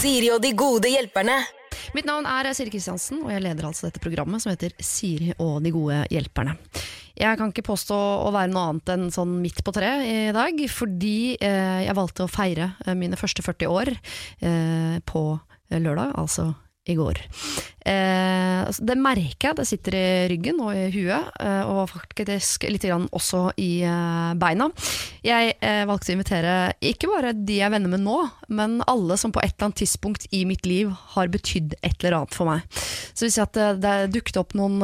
[0.00, 1.34] Siri og de gode hjelperne.
[1.92, 5.58] Mitt navn er Siri Kristiansen, og jeg leder altså dette programmet som heter Siri og
[5.60, 6.54] de gode hjelperne.
[7.20, 10.62] Jeg kan ikke påstå å være noe annet enn sånn midt på treet i dag,
[10.72, 15.24] fordi eh, jeg valgte å feire eh, mine første 40 år eh, på
[15.68, 16.48] lørdag, altså
[16.88, 17.18] i går.
[17.84, 22.64] Eh, altså, det merker jeg, det sitter i ryggen og i huet, eh, og faktisk
[22.70, 24.70] litt også i eh, beina.
[25.24, 26.54] Jeg eh, valgte å invitere
[26.92, 28.16] ikke bare de jeg er venner med nå,
[28.48, 32.22] men alle som på et eller annet tidspunkt i mitt liv har betydd et eller
[32.22, 32.64] annet for meg.
[33.12, 34.80] Så hvis at det, det dukket opp noen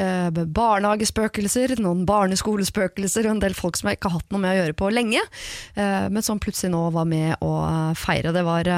[0.00, 4.54] eh, barnehagespøkelser, noen barneskolespøkelser og en del folk som jeg ikke har hatt noe med
[4.54, 5.20] å gjøre på lenge,
[5.76, 7.50] men som plutselig nå var med å
[7.98, 8.32] feire.
[8.32, 8.70] Det var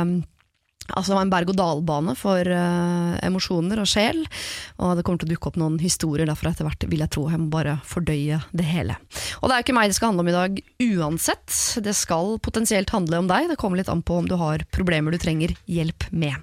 [0.97, 4.23] eh, var en berg-og-dal-bane for uh, emosjoner og sjel.
[4.79, 7.27] Og det kommer til å dukke opp noen historier derfra etter hvert, vil jeg tro.
[7.33, 8.97] Jeg må bare fordøye det hele.
[9.41, 11.59] Og det er jo ikke meg det skal handle om i dag uansett.
[11.85, 13.51] Det skal potensielt handle om deg.
[13.53, 16.41] Det kommer litt an på om du har problemer du trenger hjelp med.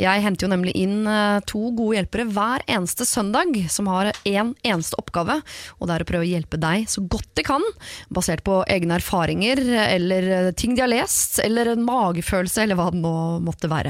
[0.00, 4.42] Jeg henter jo nemlig inn uh, to gode hjelpere hver eneste søndag, som har én
[4.42, 5.40] en eneste oppgave,
[5.78, 7.64] og det er å prøve å hjelpe deg så godt de kan,
[8.12, 12.90] basert på egne erfaringer eller uh, ting de har lest, eller en magefølelse, eller hva
[12.92, 13.14] det nå
[13.44, 13.81] måtte være.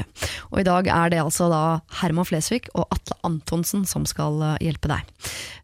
[0.51, 1.63] Og i dag er det altså da
[2.01, 5.09] Herman Flesvig og Atle Antonsen som skal uh, hjelpe deg.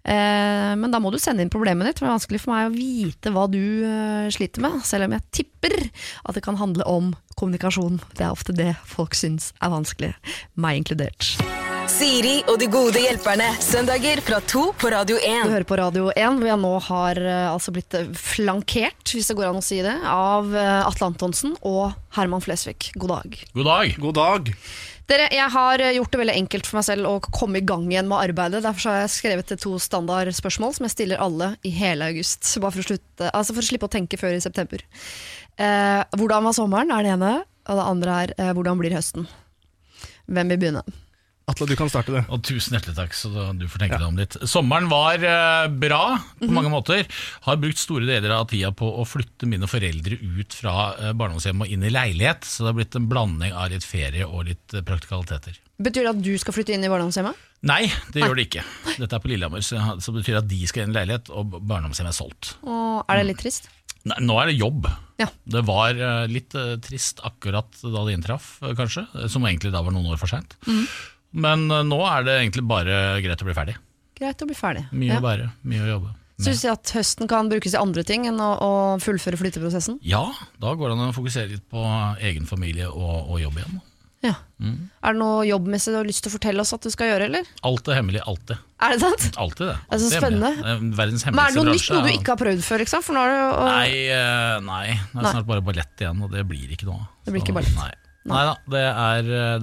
[0.10, 2.70] Eh, men da må du sende inn problemet ditt, for det er vanskelig for meg
[2.70, 6.88] å vite hva du uh, sliter med, selv om jeg tipper at det kan handle
[6.90, 8.02] om kommunikasjon.
[8.18, 10.14] Det er ofte det folk syns er vanskelig,
[10.60, 11.36] meg inkludert.
[11.90, 13.48] Siri og de gode hjelperne.
[13.64, 15.48] Søndager fra to på Radio 1.
[15.48, 19.32] Du hører på Radio 1, hvor jeg nå har eh, altså blitt eh, flankert, hvis
[19.32, 22.92] det går an å si det, av eh, Atle Antonsen og Herman Flesvig.
[22.94, 23.40] God dag.
[23.58, 23.98] God dag.
[24.06, 24.54] God dag.
[25.10, 28.10] Dere, jeg har gjort det veldig enkelt for meg selv å komme i gang igjen
[28.12, 28.62] med arbeidet.
[28.68, 32.46] Derfor har jeg skrevet to standardspørsmål som jeg stiller alle i hele august.
[32.62, 34.86] Bare for å, slutte, altså for å slippe å tenke før i september.
[35.58, 37.36] Eh, hvordan var sommeren, er det ene.
[37.66, 39.26] Og det andre er eh, hvordan blir høsten?
[40.30, 40.86] Hvem vil begynne?
[41.50, 42.22] Atle, du kan starte det.
[42.30, 44.36] Og tusen hjertelig takk, så du får tenke deg om litt.
[44.50, 46.04] Sommeren var eh, bra
[46.38, 47.08] på mange måter.
[47.48, 51.66] Har brukt store deler av tida på å flytte mine foreldre ut fra eh, barndomshjemmet
[51.66, 54.78] og inn i leilighet, så det har blitt en blanding av litt ferie og litt
[54.78, 55.58] eh, praktikaliteter.
[55.82, 57.46] Betyr det at du skal flytte inn i barndomshjemmet?
[57.70, 57.82] Nei,
[58.14, 58.64] det gjør det ikke.
[59.02, 62.14] Dette er på Lillehammer, så det betyr at de skal inn i leilighet, og barndomshjemmet
[62.14, 62.54] er solgt.
[62.62, 63.72] Og er det litt trist?
[64.08, 64.86] Nei, nå er det jobb.
[65.20, 65.28] Ja.
[65.50, 65.98] Det var
[66.32, 66.54] litt
[66.86, 69.04] trist akkurat da det inntraff, kanskje.
[69.32, 70.56] Som egentlig da var noen år for seint.
[71.34, 73.76] Men eh, nå er det egentlig bare greit å bli ferdig.
[74.20, 74.88] Greit å bli ferdig.
[74.92, 75.20] Mye Ja.
[75.20, 76.16] å bære, mye å jobbe.
[76.40, 78.72] Syns du at høsten kan brukes i andre ting enn å, å
[79.04, 79.98] fullføre flytteprosessen?
[80.08, 80.24] Ja,
[80.60, 81.84] da går det an å fokusere litt på
[82.24, 83.82] egen familie og, og jobb igjen.
[84.24, 84.34] Ja.
[84.60, 87.28] Er det noe jobbmessig du har lyst til å fortelle oss at du skal gjøre,
[87.30, 87.48] eller?
[87.68, 88.60] Alt er hemmelig, alltid.
[88.84, 89.28] Er det sant?
[89.40, 89.76] Alltid det.
[89.84, 90.52] Det er så spennende.
[90.60, 93.06] Det er Verdens Men er det noe nytt, noe du ikke har prøvd før, liksom?
[93.08, 96.36] For nå er det jo Nei, eh, nei, det er snart bare ballett igjen, og
[96.36, 97.08] det blir ikke noe.
[97.24, 97.76] Det blir ikke ballett.
[97.80, 97.92] Nei.
[98.30, 98.84] Nei da, det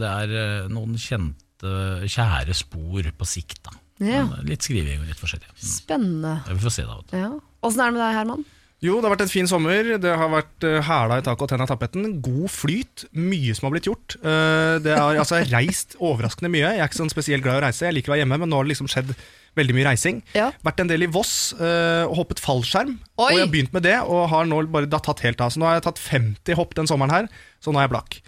[0.00, 3.62] det er eh, noen kjente, kjære spor på sikt.
[3.64, 3.70] da.
[4.00, 4.24] Ja.
[4.26, 5.48] Men, eh, Litt skriving og litt forskjellig.
[5.54, 5.64] Mm.
[5.70, 6.34] Spennende.
[6.46, 6.98] Ja, Vi får se da.
[7.00, 7.16] Åssen.
[7.16, 7.32] Ja.
[7.66, 8.44] Er det med deg, Herman?
[8.84, 9.96] Jo, det har vært en fin sommer.
[9.96, 12.20] Det har vært uh, hæla i taket og tenna i tapeten.
[12.20, 13.06] God flyt.
[13.16, 14.18] Mye som har blitt gjort.
[14.20, 16.74] Eh, det har altså reist overraskende mye.
[16.76, 18.52] Jeg er ikke sånn spesielt glad i å reise, jeg liker å være hjemme, men
[18.52, 19.14] nå har det liksom skjedd
[19.56, 20.20] veldig mye reising.
[20.36, 20.50] Ja.
[20.60, 22.98] Vært en del i Voss eh, og hoppet fallskjerm.
[23.16, 23.24] Oi!
[23.24, 25.54] Og jeg har begynt med det, og har nå bare tatt helt av.
[25.56, 27.30] Så nå har jeg tatt 50 hopp den sommeren her,
[27.64, 28.20] så nå er jeg blakk.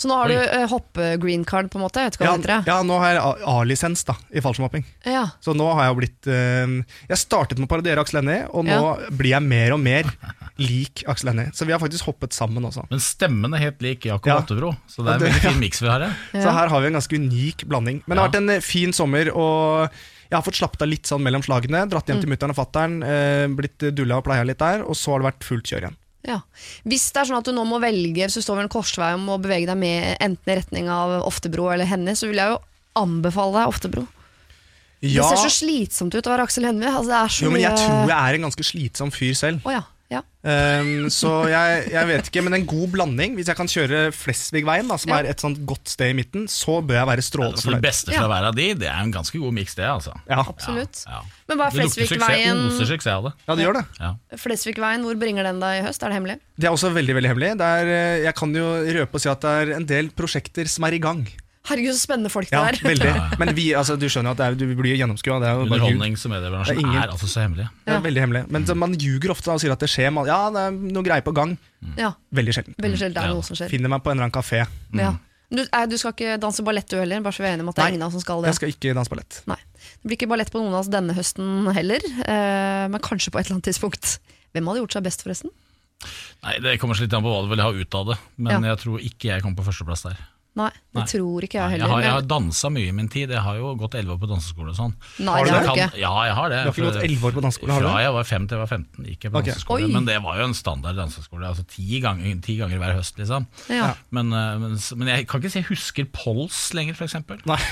[0.00, 0.36] Så nå har Oi.
[0.38, 2.00] du uh, hoppe-green card, på en måte?
[2.00, 2.70] Jeg vet ikke hva Ja, det heter.
[2.72, 4.86] ja, nå har jeg A-lisens da, i fallskjermhopping.
[5.04, 5.26] Ja.
[5.44, 6.72] Så nå har jeg jo blitt eh,
[7.10, 8.78] Jeg startet med å parodiere Aksel Hennie, og nå
[9.12, 10.08] blir jeg mer og mer
[10.60, 11.52] lik Aksel Hennie.
[11.52, 12.86] Så vi har faktisk hoppet sammen også.
[12.90, 14.38] Men stemmen er helt lik Jakob Ja.
[14.40, 16.16] Ottebro, så det er en veldig fin miks vi har her.
[16.32, 16.46] Ja.
[16.46, 18.00] Så her har vi en ganske unik blanding.
[18.06, 18.32] Men det har Ja.
[18.32, 19.90] vært en eh, fin sommer, og
[20.30, 21.84] jeg har fått slappet av litt sånn mellom slagene.
[21.90, 25.12] Dratt hjem til mutter'n og fatter'n, eh, blitt dulla og pleia litt der, og så
[25.12, 25.96] har det vært fullt kjør igjen.
[26.26, 26.40] Ja.
[26.84, 29.12] Hvis det er sånn at du nå må velge, hvis du står ved en korsvei
[29.16, 32.52] om å bevege deg med enten i retning av Oftebro eller henne, så vil jeg
[32.52, 32.58] jo
[33.00, 34.04] anbefale deg Oftebro.
[35.00, 36.90] Ja, Det ser så slitsomt ut å være Aksel Hennie.
[36.92, 39.64] Altså, jo, men jeg tror jeg er en ganske slitsom fyr selv.
[39.64, 39.80] Oh, ja.
[40.10, 40.20] Ja.
[40.42, 43.34] Um, så jeg, jeg vet ikke, men en god blanding.
[43.36, 45.18] Hvis jeg kan kjøre Flesvigveien, da, som Ja.
[45.20, 47.84] er et sånt godt sted i midten, så bør jeg være strålende Så det fornøyd.
[47.84, 49.84] beste fra hver av de, det er en ganske god miks, det.
[49.84, 50.14] altså.
[50.28, 50.40] Ja.
[50.48, 51.04] Absolutt.
[51.06, 51.20] Ja, ja.
[51.50, 53.14] Men hva er Det lukter suksess, Flesvigveien?
[53.14, 53.32] av det.
[53.48, 53.84] ja, det gjør det.
[54.00, 54.14] Ja.
[54.36, 56.02] Flesvigveien, hvor bringer den deg i høst?
[56.02, 56.38] Er det hemmelig?
[56.58, 57.52] Det er også veldig veldig hemmelig.
[57.60, 58.66] Det er, eh, jeg kan jo
[58.98, 61.26] røpe og si at det er en del prosjekter som er i gang.
[61.68, 62.78] Herregud, så spennende folk det Ja, er.
[62.80, 63.10] veldig.
[63.40, 65.36] Men vi, altså, du skjønner jo at det er, du blir gjennomskua.
[65.42, 65.98] Det er jo bare ljug.
[66.00, 67.66] Underholdnings- og mediebransjen Det er ingen- er altså så hemmelig.
[67.84, 68.42] Det er veldig hemmelig.
[68.50, 71.02] Men så man ljuger ofte og sier at det skjer Man, Ja, det er noe
[71.04, 71.56] greier på gang.
[72.00, 72.74] Ja, Veldig sjelden.
[72.80, 73.34] Veldig sjelden det er Ja.
[73.34, 73.68] noe som skjer.
[73.68, 74.66] Finner meg på en eller annen kafé.
[74.96, 75.12] Ja.
[75.50, 77.68] Du, eh, du skal ikke danse ballett du heller, bare så vi er enige om
[77.70, 78.46] at det er Nei, ingen av oss som skal det.
[78.52, 79.42] Jeg skal ikke danse ballett.
[79.50, 79.56] Nei.
[80.00, 83.40] Det blir ikke ballett på noen av oss denne høsten heller, eh, men kanskje på
[83.40, 84.18] et eller annet tidspunkt.
[84.54, 85.50] Hvem hadde gjort seg best, forresten?
[86.42, 88.62] Nei, Det kommer så litt an på hva du vil ha ut av det, men
[88.62, 88.74] Ja.
[88.74, 90.16] jeg tror ikke jeg kommer på førsteplass der.
[90.58, 91.04] Nei, det Nei.
[91.06, 91.88] tror ikke jeg Jeg heller.
[91.94, 93.30] har, jeg har men- dansa mye i min tid.
[93.30, 94.94] Jeg har jo gått elleve år på danseskole og sånn.
[95.22, 95.98] Nei, Har du det har du kan- ikke.
[96.00, 96.56] Ja, jeg har det.
[96.58, 98.58] Du har ikke gått elleve år på danseskole, har du Fra jeg var fem til
[98.58, 99.52] jeg var 15 gikk jeg på okay.
[99.52, 99.84] danseskole.
[99.86, 99.92] Oi.
[99.94, 101.46] Men det var jo en standard danseskole.
[101.46, 103.46] Altså ti ganger, ti ganger hver høst, liksom.
[103.70, 103.94] Ja.
[104.10, 107.12] Men, eh, men, men jeg kan ikke si jeg husker Pols lenger, f.eks.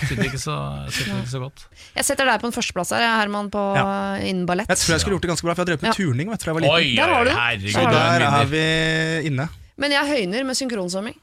[0.09, 0.57] Sitter ikke så,
[0.89, 1.67] sitter ikke så godt.
[1.99, 4.17] Jeg setter deg på en førsteplass her, Herman, på Ja.
[4.23, 4.69] innen ballett.
[4.71, 5.99] Jeg tror jeg skulle gjort det ganske bra, for jeg drev med Ja.
[5.99, 6.75] turning jeg var liten.
[6.79, 7.31] Oi, Der har du.
[7.31, 7.73] herregud.
[7.75, 9.49] Så har er der er vi inne.
[9.77, 11.15] Men jeg høyner med synkronsvømming.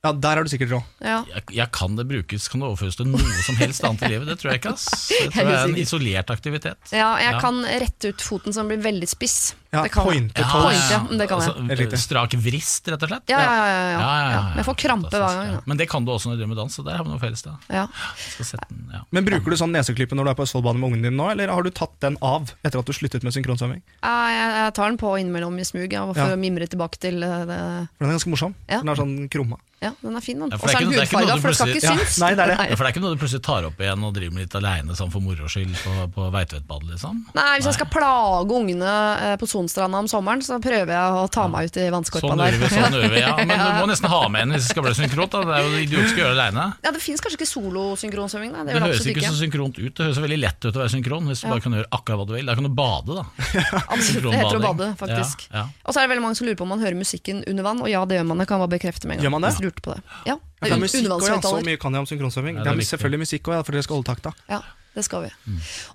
[0.00, 0.84] Ja, der er du sikkert råd.
[1.04, 1.18] Ja.
[1.28, 4.30] jeg, jeg kan det brukes, kan det overføres til noe som helst annet i livet?
[4.30, 4.72] Det tror jeg ikke.
[4.72, 6.78] ass Jeg tror det er en isolert aktivitet.
[6.96, 7.40] ja, jeg Ja.
[7.44, 9.54] kan rette ut foten som blir veldig spiss.
[9.70, 10.10] Ja, det kan jeg.
[10.10, 10.64] pointe Ja, toes.
[10.64, 11.78] Point, ja, det kan jeg.
[11.78, 13.30] Altså, strak vrist, rett og slett?
[13.30, 13.60] Ja, ja, ja.
[13.62, 14.00] ja, ja.
[14.00, 15.52] Ja, ja, ja, Men jeg får krampe hver gang.
[15.54, 15.60] Ja.
[15.70, 17.22] Men det kan du også når du driver med dans, så der har vi noe
[17.22, 17.42] felles.
[17.46, 17.86] da Ja.
[18.18, 19.04] Skal sette den, ja.
[19.14, 21.54] Men Bruker du sånn neseklype når du er på Østfoldbanen med ungen din nå, eller
[21.54, 23.82] har du tatt den av etter at du sluttet med synkronsvømming?
[24.02, 26.36] Ja, Jeg, jeg tar den på innimellom i smug, ja, og får Ja.
[26.36, 27.60] mimre tilbake til eh, det.
[27.94, 28.54] For den er ganske morsom.
[28.66, 28.80] Ja.
[28.82, 29.56] Den er sånn krumma.
[29.80, 30.50] Ja, den er fin, den.
[30.52, 32.18] Ja, Og så er den hudfarga, for det skal ikke synes.
[32.18, 32.56] Ja, nei, det er det.
[32.68, 34.56] Ja, For det er ikke noe du plutselig tar opp igjen og driver med litt
[34.58, 37.22] aleine sånn for moro skyld på, på Veitvetbadet, liksom?
[37.38, 38.92] Nei, Hvis jeg skal plage ungene
[39.24, 42.40] eh, på Sonstranda om sommeren, så prøver jeg å ta meg ut i vannskorpa Sånn
[42.40, 42.56] der.
[42.56, 43.36] gjør sånn vi, ja.
[43.36, 45.30] Men du må nesten ha med en hvis det skal bli synkront.
[45.36, 45.42] Da.
[45.44, 46.64] Det er jo idiotisk å gjøre det aleine.
[46.82, 48.52] Ja, Det fins kanskje ikke solosynkronsvømming?
[48.56, 48.64] da?
[48.64, 49.92] Det Det høres ikke så synkront ut.
[49.94, 51.52] Det høres veldig lett ut å være synkron hvis du Ja.
[51.54, 52.46] bare kan gjøre akkurat hva du vil.
[52.46, 53.24] Da kan du bade, da.
[53.94, 55.46] Absolutt, det heter å bade, faktisk.
[55.52, 55.64] Ja, ja.
[55.84, 57.80] Og så er det veldig mange som lurer på om man hører musikken under vann,
[57.84, 58.38] og ja, det gjør man.
[58.40, 59.26] Det kan jeg bare bekrefte med en gang.
[59.28, 59.50] Gjør man det?
[59.52, 60.02] Hvis du lurte på det.
[60.26, 61.40] Ja, Ja, det er er musikk også, ja.
[61.40, 62.56] Så mye kan jeg om synkronsvømming.
[62.60, 64.32] Ja, det det er er selvfølgelig musikk òg, ja, for dere skal holde takta.
[64.50, 64.58] Ja,
[64.94, 65.28] det skal vi.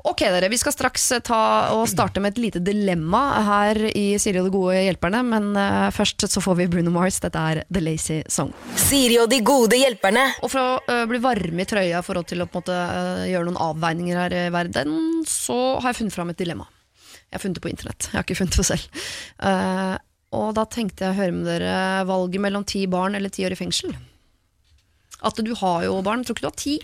[0.07, 0.47] Ok, dere.
[0.50, 4.77] Vi skal straks eh, starte med et lite dilemma her i Siri og de gode
[4.86, 7.19] hjelperne, men eh, først så får vi Bruno Mars.
[7.24, 8.53] Dette er The Lazy Song.
[8.80, 10.24] Siri og de gode hjelperne.
[10.39, 12.80] Og for å eh, bli varme i trøya i forhold til å måte,
[13.27, 16.69] gjøre noen avveininger her i verden, så har jeg funnet fram et dilemma.
[17.25, 18.07] Jeg har funnet det på internett.
[18.07, 19.00] Jeg har ikke funnet det selv.
[20.36, 21.77] Og da tenkte jeg å høre med dere
[22.07, 23.91] valget mellom ti barn eller ti år i fengsel.
[25.25, 26.24] At du har jo barn.
[26.24, 26.77] Tror ikke du har ti?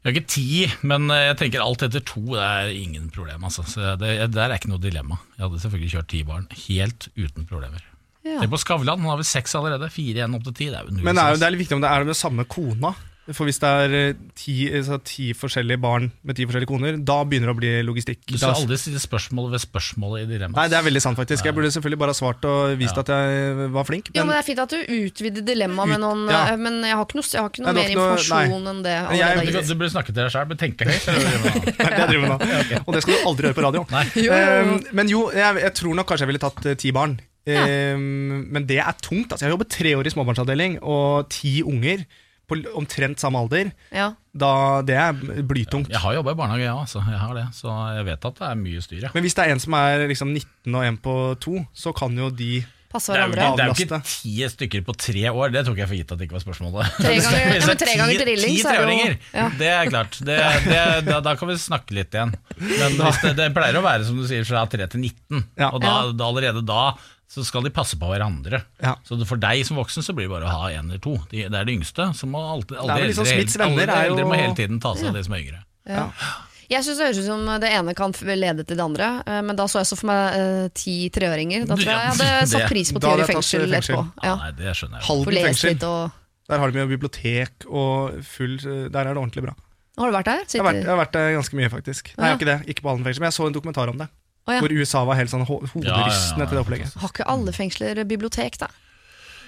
[0.00, 0.44] Jeg har ikke ti,
[0.88, 3.42] men eh, jeg tenker alt etter to det er ingen problem.
[3.44, 3.66] Altså.
[3.68, 5.18] Så det, der er ikke noe dilemma.
[5.36, 7.84] Jeg hadde selvfølgelig kjørt ti barn, helt uten problemer.
[8.24, 8.38] Ja.
[8.40, 9.90] Tenk på Skavlan, han har vel seks allerede.
[9.92, 10.66] Fire igjen opp til ti.
[10.72, 11.98] Det er jo null Men det er, jo- det er litt viktig om det er
[12.04, 12.94] det med samme kona.
[13.36, 14.54] For hvis det er eh, ti,
[14.86, 18.20] så ti forskjellige barn med ti forskjellige koner, da begynner det å bli logistikk.
[18.26, 20.56] Du skal aldri stille spørsmål ved spørsmålet i dilemmaet.
[20.58, 21.44] nei, det er veldig sant, faktisk.
[21.46, 24.10] Jeg burde selvfølgelig bare ha svart og vist at jeg var flink.
[24.14, 26.42] Jo, men Men Det er fint at du utvider dilemmaet med noen ja.
[26.52, 28.70] eh, Men jeg har ikke noe, jeg har ikke noe Nei, mer ikke noe- informasjon
[28.74, 28.96] enn det.
[29.20, 31.04] Jeg- Du, du burde snakke til deg sjøl, men tenke høyt.
[31.78, 32.82] det er driver med nå.
[32.86, 33.82] Og det skal du aldri gjøre på radio.
[33.90, 34.04] Nei.
[34.14, 34.78] Jo, jo, jo.
[34.78, 37.18] Eh, men jo, jeg, jeg tror nok kanskje jeg ville tatt eh, ti barn.
[37.50, 39.32] Eh, men det er tungt.
[39.32, 42.04] Altså, jeg har jobbet tre år i småbarnsavdeling, og ti unger
[42.50, 43.70] på omtrent samme alder.
[43.94, 44.10] Ja.
[44.34, 44.50] Da,
[44.86, 45.14] det er
[45.46, 45.88] blytungt.
[45.90, 47.00] Jeg har jobba i barnehage, ja, altså.
[47.06, 47.46] jeg har det.
[47.56, 49.06] Så jeg vet at det er mye styr.
[49.06, 49.14] Ja.
[49.14, 51.16] Men hvis det er en som er liksom 19 og en på
[51.46, 52.60] to, så kan jo de
[52.90, 53.54] Passe Det er, jo, hverandre.
[53.54, 56.18] det er jo ikke ti stykker på tre år, det tok jeg for gitt at
[56.18, 56.88] det ikke var spørsmålet.
[56.96, 59.44] Tre ganger- er tre drilling, ti så er det jo- treåringer, ja.
[59.60, 60.18] Det er klart.
[60.26, 62.34] Det, det, da, da kan vi snakke litt igjen.
[62.58, 65.68] Men hvis det, det pleier å være som du sier fra 3 til 19, Ja.
[65.70, 66.80] og da, da allerede da
[67.30, 68.58] så skal de passe på hverandre.
[68.82, 68.96] Ja.
[69.06, 71.12] Så for deg som voksen så blir det bare å ha en eller to.
[71.30, 72.08] De, det er de yngste.
[72.18, 74.56] Så må alltid, alle, Det er de liksom eldre, alle de er eldre må hele
[74.58, 75.60] tiden ta seg av de som er yngre.
[75.86, 76.08] Ja.
[76.70, 79.58] Jeg syns det høres ut som det ene kan lede til det andre, eh, men
[79.58, 81.64] da så jeg så for meg eh, ti treåringer.
[81.66, 83.96] Da tror jeg jeg hadde satt pris på ti år i fengsel eh, fengsel.
[83.98, 84.34] Ja, Ja.
[84.44, 85.06] nei, det skjønner jeg.
[85.08, 85.80] Halden fengsel.
[85.88, 89.56] og Der har de jo bibliotek og full Der er det ordentlig bra.
[89.98, 90.44] Har du vært der?
[90.46, 92.12] Jeg har vært, jeg har vært der ganske mye, faktisk.
[92.14, 92.58] Nei, jeg har ikke det.
[92.74, 94.06] Ikke på Halden fengsel, men jeg så en dokumentar om det.
[94.48, 94.60] Å, ja.
[94.64, 96.94] Hvor USA var helt sånn ho hoderystende til det opplegget.
[97.02, 98.70] Har ikke alle fengsler bibliotek, da?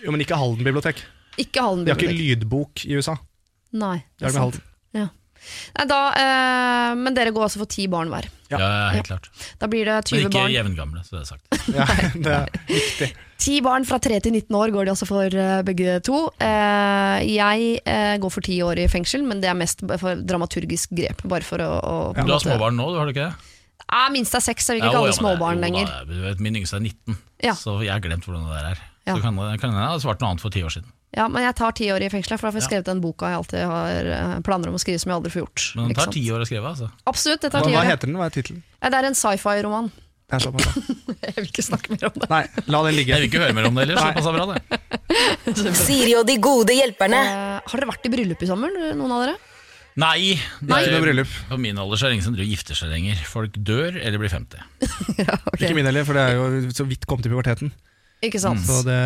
[0.05, 1.01] Jo, men ikke Halden bibliotek.
[1.41, 2.05] Ikke Halden bibliotek.
[2.05, 3.17] De har ikke lydbok i USA.
[3.73, 4.61] Nei, Det er sant.
[4.93, 5.09] Ja.
[5.75, 8.29] Nei, da, eh, men dere går altså for ti barn hver.
[8.53, 8.59] Ja.
[8.61, 9.29] Ja, ja, helt klart.
[9.59, 10.53] Da blir det Men ikke barn.
[10.55, 11.47] jevngamle, så det er sagt.
[11.79, 13.09] Ja, det er viktig.
[13.43, 16.21] Ti barn fra 3 til 19 år går de altså for eh, begge to.
[16.39, 20.93] Eh, jeg eh, går for ti år i fengsel, men det er mest for dramaturgisk
[20.95, 21.25] grep.
[21.33, 22.27] Bare for å, å ja.
[22.29, 23.49] Du har småbarn nå, du har du ikke det?
[23.93, 25.91] Ja, minst er seks, jeg vil ikke kalle det ja, småbarn lenger.
[25.91, 27.53] Da, du vet, min yngste er 19, Ja.
[27.59, 28.83] så jeg har glemt hvordan det der er.
[29.05, 29.17] Ja.
[29.17, 30.89] Så kan, hende jeg ha svart noe annet for ti år siden.
[31.13, 33.29] Ja, men jeg tar ti år i fengselet, for da får jeg skrevet den boka
[33.29, 35.65] jeg alltid har eh, planer om å skrive, som jeg aldri får gjort.
[35.77, 36.89] Men den tar ti år å skrive, altså.
[37.11, 37.77] Absolutt, det tar ti år.
[37.77, 38.17] Hva heter den?
[38.17, 38.63] Hva er tittelen?
[38.81, 39.91] Ja, Det er en sci-fi-roman.
[40.33, 40.73] Bra.
[41.27, 42.29] Jeg vil ikke snakke mer om det.
[42.33, 43.13] Nei, la det ligge.
[43.13, 45.75] Jeg vil ikke høre mer om det heller, såpass bra det.
[45.85, 47.21] Siri og de gode hjelperne.
[47.21, 49.37] Eh, har dere vært i bryllup i sommer, noen av dere?
[50.01, 50.83] Nei, det Nei.
[50.83, 51.33] Ikke noe er, bryllup.
[51.51, 53.23] på min alder så er det ingen som driver og gifter seg lenger.
[53.29, 54.63] Folk dør eller blir 50.
[55.61, 57.73] Ikke min heller, for det er jo så vidt kommet i puberteten.
[58.23, 58.63] Ikke sant?
[58.63, 58.69] Mm.
[58.71, 58.99] Så det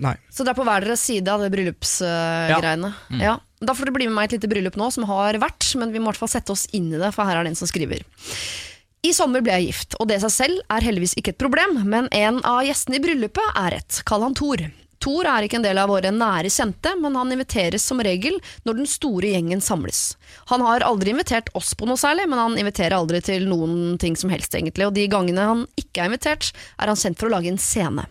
[0.00, 0.14] Nei.
[0.30, 2.92] Så det er på hver deres side av det bryllupsgreiene.
[3.20, 3.38] ja.
[3.62, 5.92] Da får du bli med meg i et lite bryllup nå som har vært, men
[5.94, 7.58] vi må i hvert fall sette oss inn i det, for her er det en
[7.60, 8.02] som skriver.
[9.06, 11.76] I sommer ble jeg gift, og det i seg selv er heldigvis ikke et problem,
[11.86, 14.00] men en av gjestene i bryllupet er et.
[14.06, 14.62] Kall han Tor.
[15.02, 18.78] Thor er ikke en del av våre nære kjente, men han inviteres som regel når
[18.78, 20.14] den store gjengen samles.
[20.52, 24.14] Han har aldri invitert oss på noe særlig, men han inviterer aldri til noen ting
[24.18, 24.86] som helst, egentlig.
[24.86, 28.06] Og de gangene han ikke er invitert, er han kjent for å lage en scene.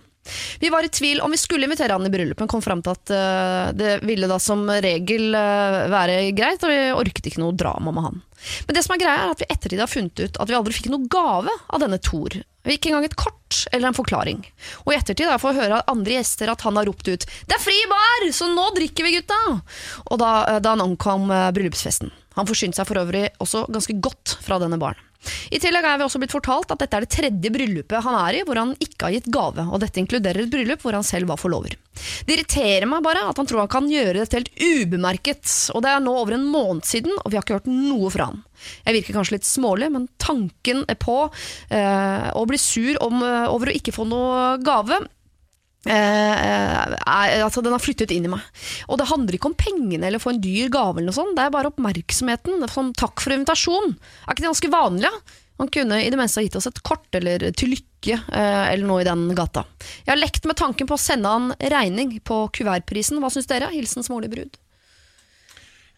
[0.62, 2.94] Vi var i tvil om vi skulle invitere han i bryllup, men kom fram til
[2.94, 7.58] at uh, det ville da som regel uh, være greit, og vi orket ikke noe
[7.58, 8.22] drama med han.
[8.68, 10.78] Men det som er greia er at vi ettertid har funnet ut at vi aldri
[10.78, 12.38] fikk noe gave av denne Thor.
[12.70, 14.42] Ikke engang et kort eller en forklaring.
[14.86, 17.26] Og i ettertid har jeg fått høre av andre gjester at han har ropt ut
[17.26, 19.62] 'Det er fri bar, så nå drikker vi, gutta!'
[20.10, 22.12] Og da, eh, da han ankom bryllupsfesten.
[22.38, 25.02] Han forsynte seg for øvrig også ganske godt fra denne baren.
[25.54, 28.40] I tillegg er vi også blitt fortalt at dette er det tredje bryllupet han er
[28.40, 31.30] i hvor han ikke har gitt gave, og dette inkluderer et bryllup hvor han selv
[31.30, 31.76] var forlover.
[32.26, 35.92] Det irriterer meg bare at han tror han kan gjøre dette helt ubemerket, og det
[35.92, 38.44] er nå over en måned siden, og vi har ikke hørt noe fra han.
[38.86, 43.50] Jeg virker kanskje litt smålig, men tanken er på eh, å bli sur om, eh,
[43.50, 45.02] over å ikke få noe gave
[45.82, 48.44] Eh, er, altså den har flyttet inn i meg.
[48.88, 51.34] Og det handler ikke om pengene eller å få en dyr gave, eller noe sånt,
[51.38, 52.62] det er bare oppmerksomheten.
[52.62, 53.96] Er Sånn, takk for invitasjon.
[53.96, 55.10] Er ikke det ganske vanlig?
[55.10, 55.40] Ja?
[55.62, 58.88] Han kunne i det meste ha gitt oss et kort eller til lykke eh, eller
[58.90, 59.62] noe i den gata.
[60.06, 63.22] Jeg har lekt med tanken på å sende han regning på kuvertprisen.
[63.22, 63.70] Hva syns dere?
[63.74, 64.61] Hilsen smålig brud.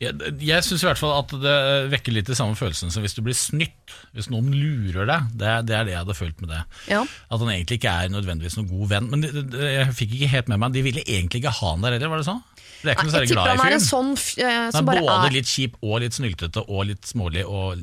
[0.03, 1.57] Jeg, jeg syns i hvert fall at det
[1.93, 3.95] vekker litt de samme følelsene som hvis du blir snytt.
[4.15, 5.29] Hvis noen lurer deg.
[5.39, 6.61] Det, det er det jeg hadde følt med det.
[6.91, 7.03] Ja.
[7.03, 9.09] At han egentlig ikke er nødvendigvis noen god venn.
[9.11, 11.85] Men de, de, jeg fikk ikke helt med meg De ville egentlig ikke ha han
[11.85, 12.43] der heller, var det sånn?
[12.83, 14.71] Det er ikke noe særlig glad i en fyren.
[14.75, 17.79] sånn bare både er litt kjip og litt snyltete og litt smålig og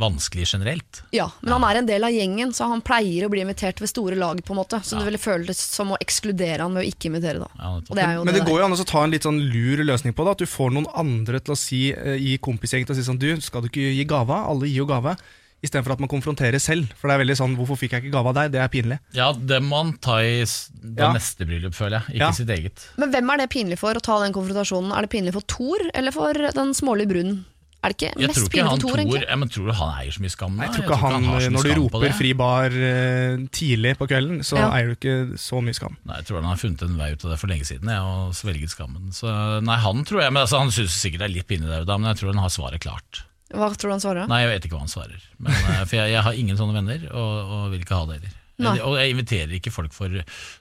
[0.00, 1.02] vanskelig generelt.
[1.14, 3.90] Ja, men han er en del av gjengen, så han pleier å bli invitert ved
[3.92, 4.80] store lag, på en måte.
[4.82, 4.98] Så Ja.
[5.04, 7.48] det ville føles som å ekskludere han ved å ikke invitere, da.
[7.60, 9.10] Ja, det Og det er jo Men det det går jo an å ta en
[9.10, 10.30] litt sånn lur løsning på det.
[10.32, 13.18] At du får noen andre til å si eh, i kompisgjengen til å si sånn
[13.20, 14.30] Du, skal du ikke gi gave?
[14.32, 15.16] Alle gir jo gave.
[15.62, 16.88] Istedenfor at man konfronterer selv.
[16.96, 18.52] For det er veldig sånn Hvorfor fikk jeg ikke gave av deg?
[18.52, 18.98] Det er pinlig.
[19.12, 21.12] Ja, det må han ta i det Ja.
[21.12, 22.16] neste bryllup, føler jeg.
[22.16, 22.30] Ikke Ja.
[22.32, 22.88] sitt eget.
[22.96, 24.96] Men hvem er det pinlig for å ta den konfrontasjonen?
[24.96, 27.44] Er det pinlig for Thor, eller for den smålige brunnen?
[27.80, 29.22] Er det ikke Jeg mest tror ikke pinlig han for Tor, egentlig?
[29.30, 30.56] ja, men Tror du han eier så mye skam?
[30.58, 30.62] da?
[30.66, 32.12] Jeg tror ikke han, har så mye Når du roper.
[32.18, 34.66] 'fri bar' eh, tidlig på kvelden, så Ja.
[34.76, 35.96] eier du ikke så mye skam.
[36.04, 38.00] Nei, Jeg tror han har funnet en vei ut av det for lenge siden jeg,
[38.04, 39.08] og svelget skammen.
[39.16, 41.98] Så nei, Han tror jeg, men altså, han syns sikkert det er litt pinlig, der,
[41.98, 43.24] men jeg tror han har svaret klart.
[43.50, 44.28] Hva tror du han svarer?
[44.28, 45.18] Nei, jeg vet ikke hva han svarer.
[45.40, 48.20] Men, eh, for jeg, jeg har ingen sånne venner, og, og vil ikke ha det
[48.20, 48.36] heller.
[48.60, 48.78] Nei.
[48.84, 50.08] Og jeg inviterer ikke folk for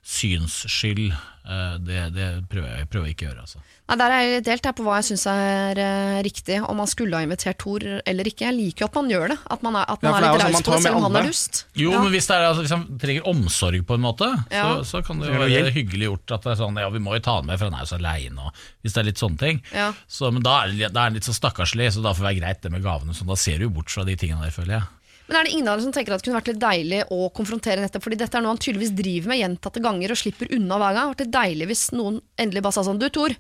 [0.04, 1.12] syns skyld.
[1.50, 3.42] Eh, Det, det prøver jeg, prøver ikke å gjøre.
[3.48, 3.62] Altså.
[3.90, 6.90] Nei, Der er jeg delt her på hva jeg syns er eh, riktig, om man
[6.92, 8.46] skulle ha invitert Thor eller ikke.
[8.46, 10.30] Jeg liker jo at man gjør det, at man er, at man Ja, er litt
[10.30, 11.50] sånn raus på det, selv om han er lyst.
[11.50, 11.66] dust.
[11.82, 12.02] Jo, Ja.
[12.04, 14.68] men hvis, det er, altså, hvis han trenger omsorg på en måte, Ja.
[14.84, 17.16] så, så kan det jo være hyggelig gjort at det er sånn Ja, vi må
[17.18, 18.54] jo ta han med, for han er jo så aleine, og
[18.84, 19.64] hvis det er litt sånne ting.
[19.74, 19.90] Ja.
[20.08, 22.30] Så, men da er, det, da er han litt så stakkarslig, så da får det
[22.30, 23.16] være greit det med gavene.
[23.18, 24.84] Så da ser du jo bort fra de tingene der, føler jeg.
[25.30, 27.28] Men er det ingen av dere som tenker at det kunne vært litt deilig å
[27.38, 28.02] konfrontere nettopp?
[28.08, 31.14] Fordi dette er noe han tydeligvis driver med gjentatte ganger og slipper unna hver gang.
[31.14, 33.38] Det vært deilig hvis noen endelig bare sa sånn Du, Tor.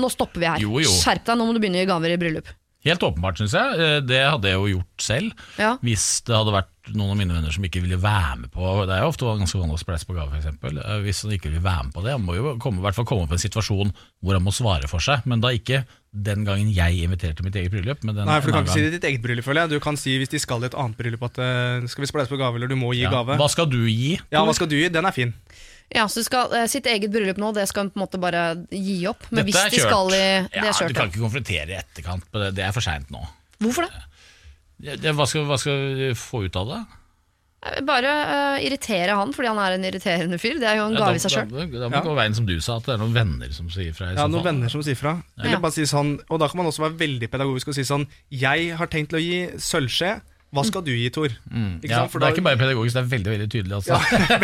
[0.00, 0.64] Nå stopper vi her.
[0.64, 0.96] Jo, jo.
[1.02, 2.50] Skjerp deg, nå må du begynne å gi gaver i bryllup.
[2.82, 3.78] Helt åpenbart, syns jeg.
[3.78, 5.44] Eh, Det hadde jeg jo gjort selv.
[5.60, 5.76] Ja.
[5.86, 8.96] Hvis det hadde vært noen av mine venner som ikke ville være med på Det
[8.96, 10.56] er jo ofte ganske vanlig å spleise på gave, f.eks.
[11.04, 12.16] Hvis han ikke vil være med på det.
[12.16, 14.54] Han må jo komme, i hvert fall komme opp i en situasjon hvor han må
[14.56, 15.22] svare for seg.
[15.30, 18.02] Men da ikke den gangen jeg inviterte til mitt eget bryllup.
[18.04, 18.76] Men den Nei, for Du kan ikke gang.
[18.76, 19.70] si det i ditt eget bryllup, føler jeg.
[19.72, 22.28] Du kan si hvis de skal i et annet bryllup at uh, skal vi spleise
[22.28, 23.12] på gave, eller du må gi ja.
[23.12, 23.38] gave.
[23.40, 24.18] Hva skal du gi?
[24.30, 24.90] Ja, hva skal du gi?
[24.92, 25.32] Den er fin.
[25.92, 28.44] Ja, så skal, uh, Sitt eget bryllup nå, det skal hun på en måte bare
[28.68, 29.24] gi opp.
[29.30, 30.24] Men Dette er de skal i.
[30.52, 32.28] Det er ja, kjørt, du kan ikke konfrontere i etterkant.
[32.28, 33.24] på Det, det er for seint nå.
[33.64, 34.08] Hvorfor det?
[34.82, 36.82] Ja, det- Hva skal, hva skal vi få ut av det?
[37.62, 40.56] Eh, Bare uh, irritere han fordi han er en irriterende fyr.
[40.58, 41.52] Det er jo en Ja, gave i seg sjøl.
[41.52, 43.68] da, da må det gå veien som du sa, at det er noen venner som
[43.70, 44.10] sier fra.
[44.10, 44.48] i Ja, noen fall.
[44.50, 45.12] venner som sier fra.
[45.38, 45.44] Ja.
[45.46, 48.06] Eller bare si sånn, og da kan man også være veldig pedagogisk og si sånn
[48.34, 50.20] Jeg har tenkt til å gi sølvskje.
[50.52, 51.32] Hva skal du gi, Tor?
[51.48, 51.78] Mm.
[51.88, 52.02] Ja.
[52.12, 53.72] For det er da- ikke bare pedagogisk, det er veldig veldig tydelig.
[53.78, 53.96] Altså.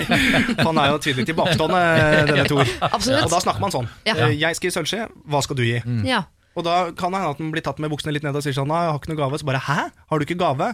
[0.64, 1.82] Han er jo tydelig tilbakestående,
[2.30, 2.64] denne Tor.
[2.88, 3.26] Absolutt.
[3.26, 3.88] Og da snakker man sånn.
[4.08, 4.14] Ja.
[4.14, 5.82] Eh, Jeg skal gi sølvskje, hva skal du gi?
[6.08, 6.22] Ja.
[6.56, 8.56] Og da kan det hende at man blir tatt med buksene litt ned og sier
[8.56, 9.38] sånn Nei, jeg har ikke noe gave.
[9.38, 9.90] Så bare hæ?
[10.08, 10.70] Har du ikke gave?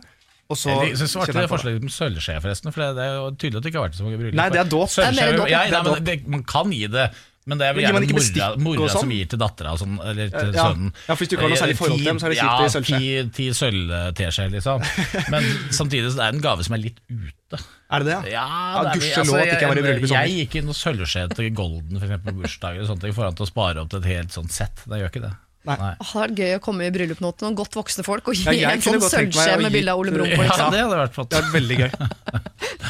[0.53, 2.73] Og så Jeg synes det var det forslaget om sølvskje, forresten.
[2.75, 4.35] For det er jo tydelig at det ikke har vært så mange bryllup.
[4.41, 4.91] Nei, det er dåp.
[4.93, 5.63] Det ja.
[5.71, 7.07] ja, Det det, man kan gi det.
[7.45, 9.03] Men det er vel gjerne mora, mora sånn?
[9.05, 10.63] som gir til dattera sånn, eller til Ja.
[10.71, 10.93] sønnen.
[10.97, 12.89] Ja, for hvis du ikke har noe særlig forhold til dem, så er det kjipt
[12.89, 13.03] ja, i.
[13.05, 14.87] Ti, ti sølvteskjeer, liksom.
[15.35, 17.61] Men samtidig så det er en gave som er litt ute.
[17.93, 18.33] Er det det?
[18.33, 20.25] Ja, Ja, det er- gudskjelov at det ikke var i jeg- bryllup i sommer.
[20.25, 23.37] Jeg gikk i noe sølvskje til Golden for eksempel, på bursdager og sånne ting, foran
[23.37, 24.81] til å spare opp til et helt sånt sett.
[24.89, 25.35] Det gjør ikke det.
[25.65, 25.77] Nei.
[25.97, 28.35] Det hadde vært gøy å komme i bryllup nå til noen godt voksne folk og
[28.37, 30.45] gi Ja, en sånn sølvskje med gi- bilde av Ole Brumm på.
[30.45, 31.31] Ja, det hadde vært flott.
[31.33, 31.91] Det er veldig gøy.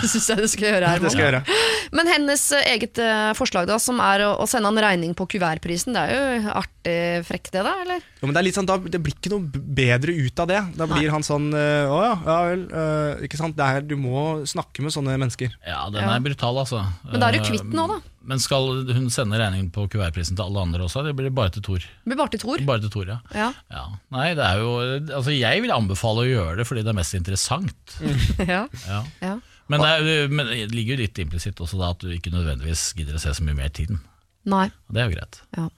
[0.04, 1.00] Det syns jeg du skal gjøre her.
[1.00, 1.58] Det skal jeg gjøre.
[1.96, 5.94] Men hennes eh, eget eh, forslag, da, som er å, sende han regning på kuvertprisen,
[5.96, 6.96] det er jo artig
[7.28, 7.72] frekk, det da?
[7.84, 8.02] eller?
[8.20, 10.60] Jo, men det, er litt sånn, da, det blir ikke noe bedre ut av det.
[10.76, 12.66] Da blir han sånn øh, Å ja, ja vel.
[12.68, 13.56] øh, ikke sant?
[13.56, 15.54] Det er, du må snakke med sånne mennesker.
[15.64, 16.10] Ja, den Ja.
[16.18, 16.82] er brutal, altså.
[17.08, 18.00] Men da er du Eh, kvitt den òg, da.
[18.24, 21.02] Men skal hun sende regningen på kuvertprisen til alle andre også?
[21.04, 21.84] Det blir bare til Tor.
[22.06, 22.62] Blir bare til Tor.
[22.68, 23.18] Bare til Tor, ja.
[23.36, 23.50] Ja.
[23.72, 23.84] ja.
[24.14, 27.18] Nei, det er jo Altså, jeg vil anbefale å gjøre det fordi det er mest
[27.18, 27.98] interessant.
[28.54, 28.64] ja.
[28.88, 29.02] Ja.
[29.20, 29.36] ja.
[29.72, 32.90] Men, det er, men det ligger jo litt implisitt også da at du ikke nødvendigvis
[32.98, 34.02] gidder å se så mye mer tiden.
[34.48, 34.66] Nei.
[34.92, 35.40] Det er jo greit.
[35.56, 35.68] Ja.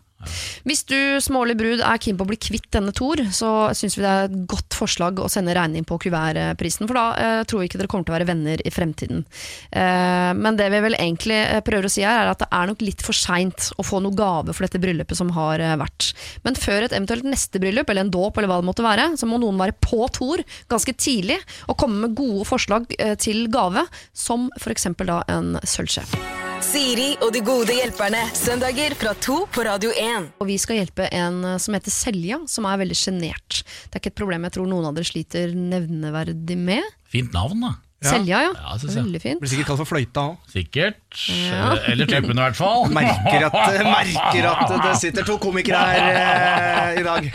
[0.67, 4.05] Hvis du smålig brud er keen på å bli kvitt denne Tor, så syns vi
[4.05, 7.69] det er et godt forslag å sende regning på kuvertprisen, for da eh, tror vi
[7.69, 9.25] ikke dere kommer til å være venner i fremtiden.
[9.71, 12.71] Eh, men det vi vel egentlig eh, prøver å si her, er at det er
[12.71, 16.11] nok litt for seint å få noe gave for dette bryllupet som har eh, vært.
[16.47, 19.29] Men før et eventuelt neste bryllup, eller en dåp, eller hva det måtte være, så
[19.29, 20.43] må noen være på Tor
[20.73, 24.91] ganske tidlig og komme med gode forslag eh, til gave, som f.eks.
[25.05, 26.46] da en sølvskje.
[26.77, 28.19] Siri og de gode hjelperne.
[28.37, 30.27] Søndager fra to på Radio 1.
[30.45, 33.63] Og vi skal hjelpe en eh, som heter Selja, som er veldig sjenert.
[33.65, 36.85] Det er ikke et problem jeg tror noen av dere sliter nevneverdig med.
[37.09, 37.71] Fint navn, da.
[38.07, 38.13] Ja.
[38.15, 38.53] Selja, ja.
[38.57, 39.05] Ja, synes jeg.
[39.07, 39.41] veldig fint.
[39.43, 40.37] Blir sikkert kalt for fløyta òg.
[40.53, 40.99] Sikkert.
[41.27, 41.73] Ja.
[41.75, 42.87] Eh, Eller typen, i hvert fall.
[42.97, 47.29] Merker, at- merker at det sitter to komikere her eh, i dag.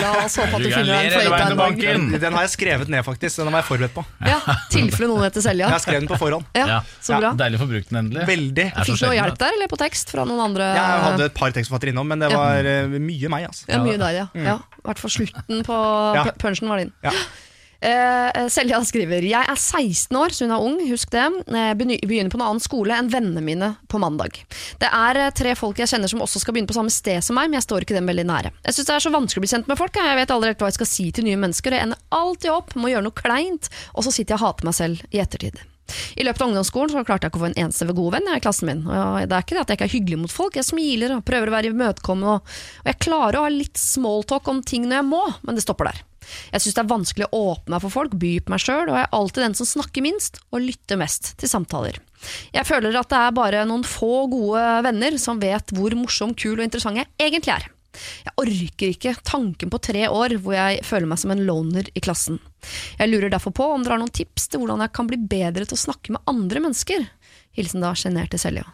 [0.00, 2.20] La oss håpe at du finner deg en fløyte en dag.
[2.24, 3.38] Den har jeg skrevet ned, faktisk.
[3.40, 4.04] Den har jeg forberedt på.
[4.26, 4.38] Ja,
[4.72, 5.68] tilfelle noen heter Selja.
[5.70, 6.48] Jeg har skrevet den på forhånd.
[6.58, 7.32] Ja, så bra.
[7.38, 8.26] Deilig å få brukt den endelig.
[8.28, 8.66] Veldig.
[8.84, 10.70] Fikk du noe hjelp der, eller på tekst fra noen andre?
[10.74, 13.48] Jeg hadde et par tekstforfattere innom, men det var eh, mye meg.
[13.50, 13.68] Altså.
[13.70, 14.26] Ja, mye der, ja.
[14.34, 14.56] ja.
[14.80, 15.76] I hvert fall slutten på
[16.42, 16.92] punchen var din.
[17.04, 17.12] Ja.
[17.84, 21.24] Eh, Selja skriver Jeg er 16 år, så hun er ung, husk det.
[21.52, 24.40] Jeg begynner på en annen skole enn vennene mine på mandag.
[24.80, 27.36] Det er eh, tre folk jeg kjenner som også skal begynne på samme sted som
[27.36, 28.54] meg, men jeg står ikke dem veldig nære.
[28.64, 30.00] Jeg syns det er så vanskelig å bli kjent med folk.
[30.00, 31.76] Jeg vet aldri helt hva jeg skal si til nye mennesker.
[31.76, 34.70] Jeg ender alltid opp med å gjøre noe kleint, og så sitter jeg og hater
[34.70, 35.60] meg selv i ettertid.
[36.16, 38.40] I løpet av ungdomsskolen så klarte jeg ikke å få en eneste god venn i
[38.40, 38.82] klassen min.
[38.88, 41.26] Og det er ikke det at jeg ikke er hyggelig mot folk, jeg smiler og
[41.28, 42.38] prøver å være imøtekommende.
[42.40, 45.92] Og jeg klarer å ha litt smalltalk om ting når jeg må, men det stopper
[45.92, 46.00] der.
[46.52, 48.98] Jeg syns det er vanskelig å åpne meg for folk, by på meg sjøl, og
[48.98, 52.00] jeg er alltid den som snakker minst og lytter mest til samtaler.
[52.54, 56.58] Jeg føler at det er bare noen få gode venner som vet hvor morsom, kul
[56.58, 57.70] og interessant jeg egentlig er.
[57.94, 62.02] Jeg orker ikke tanken på tre år hvor jeg føler meg som en loner i
[62.02, 62.40] klassen.
[62.98, 65.66] Jeg lurer derfor på om dere har noen tips til hvordan jeg kan bli bedre
[65.66, 67.06] til å snakke med andre mennesker.
[67.54, 68.66] Hilsen da sjenerte Selja.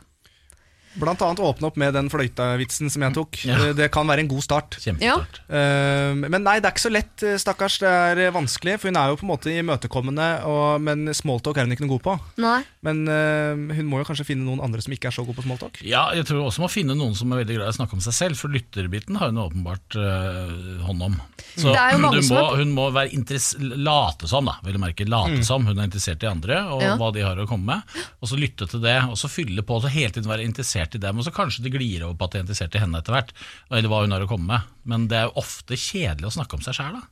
[0.98, 3.36] Blant annet åpne opp med den fløytevitsen som jeg tok.
[3.46, 3.58] Ja.
[3.58, 4.70] Det- Det kan være en god start.
[4.82, 5.38] Kjempestart.
[5.48, 7.78] Eh, men nei, det er ikke så lett, eh, stakkars.
[7.78, 11.56] Det er eh, vanskelig, for hun er jo på en måte imøtekommende, og, men smalltalk
[11.56, 12.20] er hun ikke noe god på.
[12.42, 12.64] Nei.
[12.82, 15.44] Men eh, hun må jo kanskje finne noen andre som ikke er så god på
[15.46, 15.78] smalltalk.
[15.86, 18.00] Ja, jeg tror også må finne noen som er veldig glad i å snakke om
[18.00, 21.16] seg selv, for lytterbiten har hun åpenbart øh, hånd om.
[21.56, 24.74] Så Det er jo mange du må, hun må være interess late som, da, vil
[24.74, 26.96] jeg merke, late som hun er interessert i andre, og Ja.
[26.96, 27.82] hva de har å komme med,
[28.20, 31.02] og så lytte til det, og så fylle på, så hele tiden være interessert i
[31.02, 33.32] dem, og så kanskje det glir over patentisert er i henne etter hvert,
[33.70, 34.76] eller hva hun har å komme med.
[34.88, 37.06] Men det er jo ofte kjedelig å snakke om seg sjæl, da.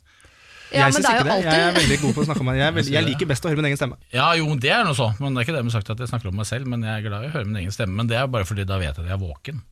[0.68, 1.37] Ja, jeg men det er det.
[1.46, 2.59] Jeg er veldig god på å snakke om meg.
[2.61, 3.96] Jeg, er veldig, jeg liker best å høre min egen stemme.
[4.12, 6.11] Ja, jo, det er noe så, men det er ikke det med sagt at jeg
[6.11, 8.11] snakker om meg selv, men jeg er glad i å høre min egen stemme, men
[8.11, 9.62] det er bare fordi da vet jeg at jeg er våken.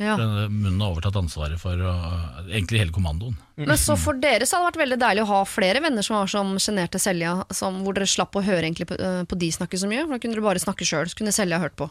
[0.00, 0.16] ja.
[0.16, 3.36] Munnen har overtatt ansvaret for øh, egentlig hele kommandoen.
[3.60, 6.16] Men så for dere så hadde det vært veldig deilig å ha flere venner som
[6.16, 9.52] var som sjenerte Selja, som, hvor dere slapp å høre egentlig på, eh, på de
[9.52, 10.06] snakke så mye.
[10.06, 11.90] For da kunne dere bare snakke sjøl, så kunne Selja hørt på.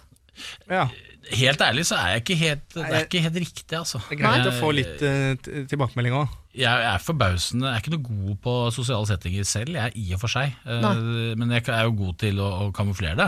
[0.70, 0.88] Ja,
[1.30, 4.00] Helt ærlig så er jeg ikke helt, det er ikke helt riktig, altså.
[4.08, 5.36] Det er greit å få litt uh,
[5.70, 6.38] tilbakemelding òg.
[6.58, 10.16] Jeg er forbausende, jeg er ikke noe god på sosiale settinger selv, jeg er i
[10.16, 10.56] og for seg.
[10.66, 10.94] Nei.
[11.38, 13.28] Men jeg er jo god til å, å kamuflere det.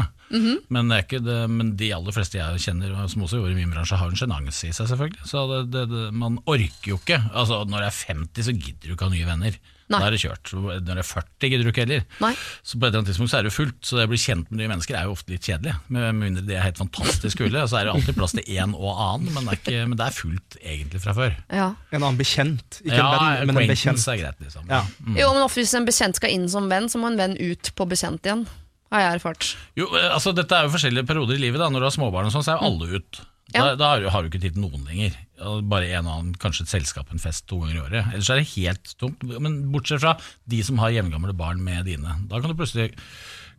[0.73, 1.37] men, det er ikke det.
[1.51, 4.71] men de aller fleste jeg kjenner, som også gjorde i min bransje, har en sjenanse
[4.71, 5.27] i seg, selvfølgelig.
[5.29, 7.21] Så det, det, det, man orker jo ikke.
[7.29, 9.61] Altså, når jeg er 50, så gidder du ikke ha nye venner.
[9.91, 9.99] Nei.
[10.01, 10.51] Da er det kjørt.
[10.55, 12.05] Når det er 40, gidder du ikke heller.
[12.23, 12.31] Nei.
[12.63, 14.19] Så på et eller annet tidspunkt så er det jo fullt, så det å bli
[14.23, 15.75] kjent med nye mennesker er jo ofte litt kjedelig.
[15.91, 18.89] Med mindre de er helt fantastisk kule, så er det alltid plass til én og
[18.95, 21.35] annen, men det er, ikke, men det er fullt egentlig fra før.
[21.51, 21.67] Ja.
[21.91, 22.81] En annen bekjent.
[22.85, 24.07] Ikke ja, en venn, men en bekjent.
[24.15, 24.65] er greit, liksom.
[24.71, 24.81] Ja.
[25.19, 27.71] Jo, men ofte hvis en bekjent skal inn som venn, så må en venn ut
[27.75, 28.47] på bekjent igjen.
[28.91, 29.45] Har jeg erfart.
[29.79, 31.61] Jo, eh, altså Dette er jo forskjellige perioder i livet.
[31.63, 33.21] da Når du har småbarn, og sånn, så er jo alle ut.
[33.51, 33.75] Da, Ja.
[33.75, 35.15] da har, du, har du ikke tid til noen lenger.
[35.41, 38.09] Bare en og annen, kanskje et selskap, en fest to ganger i året.
[38.13, 39.23] Ellers er det helt tomt.
[39.31, 40.15] Men bortsett fra
[40.51, 42.17] de som har jevngamle barn med dine.
[42.29, 42.91] Da kan du plutselig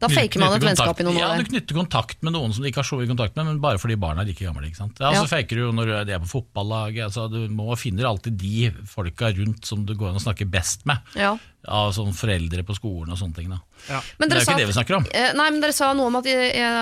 [0.03, 1.23] Da faker man et vennskap i noen år.
[1.23, 3.61] Ja, du knytter kontakt med noen som du ikke har så mye kontakt med, men
[3.63, 4.67] bare fordi barna er like gamle.
[4.67, 4.99] ikke sant?
[4.99, 5.23] Ja, Ja.
[5.23, 7.05] Så faker du jo når de er på fotballaget.
[7.07, 10.85] Altså, du må finner alltid de folka rundt som du går an å snakke best
[10.91, 10.99] med.
[11.15, 11.37] Ja.
[11.69, 13.49] Av sånn foreldre på skolen og sånne ting.
[13.53, 13.61] da
[14.19, 15.05] Men Det er jo sa ikke det vi snakker om.
[15.15, 16.27] Eh, Nei, men dere sa noe om at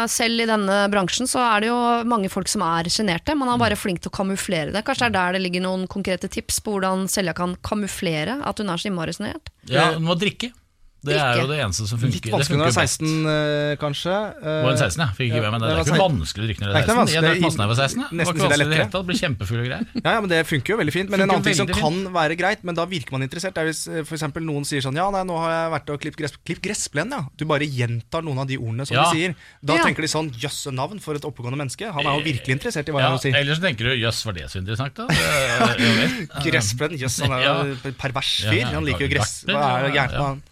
[0.08, 3.36] selv i denne bransjen så er det jo mange folk som er sjenerte.
[3.36, 4.82] Man er bare flink til å kamuflere det.
[4.86, 8.56] Kanskje det er der det ligger noen konkrete tips på hvordan Selja kan kamuflere at
[8.58, 9.52] hun er så innmari sjenert?
[9.68, 10.52] Ja, hun må drikke.
[11.00, 12.20] Det er jo det eneste som funker.
[12.28, 14.12] Litt vanskelig når du er 16, eh, kanskje.
[14.36, 15.06] Eh, Var hun 16, ja?
[15.16, 15.68] Fikk ikke Ja, med meg det.
[15.70, 17.14] det Det er ikke vanskelig å drikke når du Det er er ikke 16.
[17.14, 18.00] Jeg drakk masse da jeg var 16.
[18.00, 19.00] Det var ikke det er vanskelig i det hele tatt.
[19.00, 19.84] Det ble og greier.
[20.04, 21.08] Ja, ja, men Det funker jo veldig fint.
[21.10, 23.82] Men en annen ting som kan være greit, men da virker man interessert, er hvis
[23.88, 24.08] f.eks.
[24.10, 26.60] for eksempel noen sier sånn Ja, nei, nå har jeg vært og klippet gress, klipp
[26.60, 27.22] gressplen, ja.
[27.36, 29.08] Du bare gjentar noen av de ordene som Ja.
[29.08, 29.34] de sier.
[29.64, 29.84] Da Ja.
[29.88, 31.88] tenker de sånn Jøsse navn for et oppegående menneske.
[31.90, 33.40] Han er jo virkelig interessert i hva Ja, jeg sier.
[33.40, 35.06] Eller så tenker du jøss, var det så interessant, da?
[35.08, 36.28] Det.
[36.44, 38.68] Gressplen, jøss, han er jo pervers fyr.
[38.74, 39.44] Han liker jo gress.
[39.48, 40.42] Hva er gærent med han?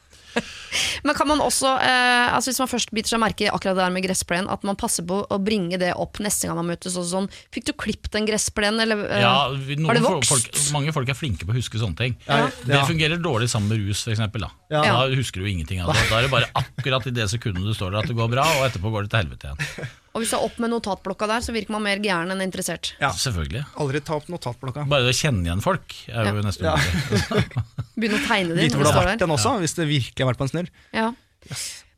[1.05, 3.85] Men kan man også, eh, altså hvis man først biter seg merke i akkurat det
[3.85, 6.97] der med gressplen, at man passer på å bringe det opp neste gang man møtes?
[7.01, 10.29] Og sånn, Fikk du klippet en gressplen, eller eh, Ja, vi- har det vokst?
[10.33, 12.17] folk, mange folk er flinke på å huske sånne ting.
[12.29, 12.49] Ja.
[12.67, 14.21] Det fungerer dårlig sammen med rus, f.eks.
[14.39, 14.51] Da.
[14.71, 14.83] Ja.
[14.83, 16.05] da husker du ingenting av det.
[16.11, 18.45] Da er det bare akkurat i det sekundet du står der at det går bra,
[18.59, 19.89] og etterpå går det til helvete igjen.
[20.19, 22.89] Og hvis du er opp med notatblokka der, så virker man mer gæren enn interessert.
[22.99, 23.13] Ja.
[23.15, 23.61] Selvfølgelig.
[23.79, 24.83] Aldri ta opp notatblokka.
[24.91, 26.73] Bare det å kjenne igjen folk er jo nesten Ja.
[26.75, 27.45] umulig.
[28.03, 30.33] Begynne å tegne det Vite hvor du har vært den også, hvis det virkelig har
[30.33, 30.73] vært på en snurr.
[30.99, 31.13] Ja.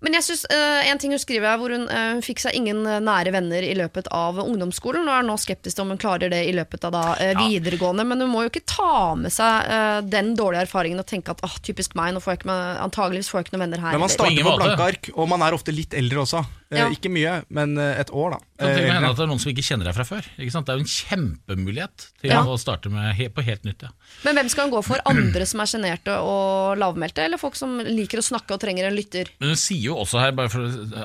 [0.00, 2.80] Men jeg synes, uh, en ting hun skriver er hvor hun, uh, fikk seg ingen
[2.88, 6.32] eh, nære venner i løpet av ungdomsskolen, og er nå skeptisk til om hun klarer
[6.32, 8.06] det i løpet av da, uh, videregående.
[8.08, 11.56] Men hun må jo ikke ta med seg den dårlige erfaringen og tenke at ah,
[11.64, 13.96] typisk meg, nå får jeg ikke med, antageligvis får jeg ikke noen venner her.
[13.96, 16.42] Men man starter på blanke ark, og man er ofte litt eldre også.
[16.70, 16.86] Ja.
[16.94, 18.38] Ikke mye, men et år, da.
[18.60, 20.26] Det kan hende at det er noen som ikke kjenner deg fra før.
[20.38, 20.68] Ikke sant?
[20.68, 22.44] Det er jo en kjempemulighet til Ja.
[22.46, 23.82] å starte med, he, på helt nytt.
[23.82, 23.90] Ja.
[24.22, 25.02] Men hvem skal hun gå for?
[25.10, 28.94] Andre som er sjenerte og lavmælte, eller folk som liker å snakke og trenger en
[28.94, 29.32] lytter?
[29.42, 30.60] Men hun sier jo også her bare for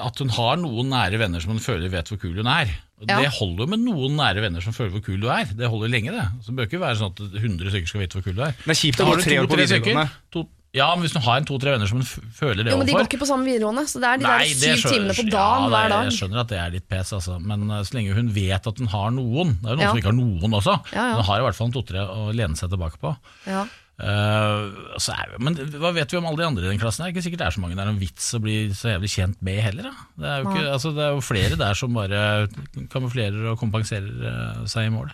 [0.07, 2.69] at hun har noen nære venner som hun føler vet hvor kul hun er.
[3.01, 3.19] Og Ja.
[3.19, 5.45] Det holder jo med noen nære venner som føler hvor kul du er.
[5.51, 6.27] Det holder lenge, det.
[6.41, 8.53] Så det bør ikke være sånn at 100 stykker skal vite hvor kul du er.
[8.55, 10.09] Er kjipt å Har gå du tre år på videregående.
[10.31, 12.85] to- Ja, men hvis du har en to-tre venner som hun føler det Jo, men
[12.87, 15.23] De går ikke på samme videregående, så det er de Nei, der syv timene på
[15.31, 16.03] dagen ja, hver er- dag.
[16.11, 17.39] Jeg skjønner at det er litt pes, altså.
[17.39, 19.87] men uh, så lenge hun vet at hun har noen Det er jo noen Ja.
[19.93, 20.75] som ikke har noen også.
[20.91, 21.15] Ja, ja.
[21.15, 23.15] Hun har i hvert fall en to-tre å lene seg tilbake på.
[23.47, 23.63] Ja.
[23.95, 27.05] Uh, er, men hva vet vi om alle de andre i den klassen?
[27.05, 28.91] Det er ikke sikkert det er så mange det er noen vits å bli så
[28.91, 29.87] jævlig kjent med heller.
[29.87, 30.07] Da.
[30.19, 32.23] Det, er ikke, altså, det er jo flere der som bare
[32.91, 35.13] kamuflerer og kompenserer uh, seg i mål.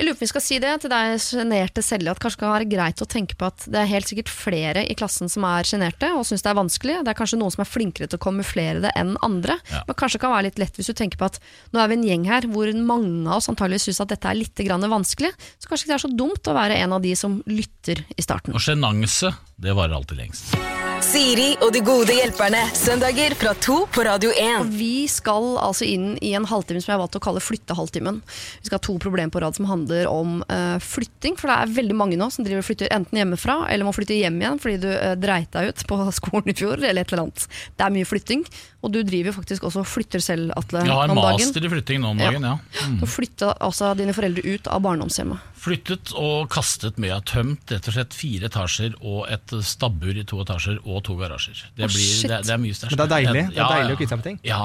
[0.00, 2.40] Jeg lurer på om vi skal si det til deg sjenerte Selje, at kanskje det
[2.46, 5.44] kan være greit å tenke på at det er helt sikkert flere i klassen som
[5.44, 6.94] er sjenerte og syns det er vanskelig.
[7.04, 9.58] Det er kanskje noen som er flinkere til å kamuflere det enn andre.
[9.68, 9.84] Ja.
[9.84, 11.36] Men kanskje det kan være litt lett hvis du tenker på at
[11.76, 14.40] nå er vi en gjeng her hvor mange av oss antageligvis syns at dette er
[14.40, 15.34] litt grann vanskelig.
[15.60, 18.56] Så kanskje det er så dumt å være en av de som lytter i starten.
[18.56, 20.56] Og sjenanse, det varer alltid lengst.
[21.00, 22.60] Siri og de gode hjelperne.
[22.76, 24.60] Søndager fra to på Radio 1.
[24.60, 28.18] Og vi skal altså inn i en halvtime som jeg har valgt å kalle flyttehalvtimen.
[28.60, 31.38] Vi skal ha to problemer på rad som handler om uh, flytting.
[31.40, 34.18] For det er veldig mange nå som driver og flytter enten hjemmefra eller må flytte
[34.18, 36.76] hjem igjen fordi du uh, dreit deg ut på skolen i fjor.
[36.76, 37.46] eller et eller annet.
[37.80, 38.44] Det er mye flytting.
[38.84, 42.04] Og du driver jo faktisk også og flytter selv, Atle, Jeg har master i flytting
[42.04, 42.56] nå om dagen, ja.
[42.84, 43.00] Mm.
[43.00, 45.49] Du flytta altså dine foreldre ut av barndomshjemmet.
[45.60, 46.96] Flyttet og kastet.
[47.04, 51.16] Har tømt rett og slett fire etasjer og et stabbur i to etasjer og to
[51.20, 51.58] garasjer.
[51.76, 52.94] Det, oh, blir, det, det er mye sterkt.
[52.94, 53.42] Men det er deilig.
[53.52, 54.38] Det er deilig å kvitte seg med ting.
[54.48, 54.62] Ja,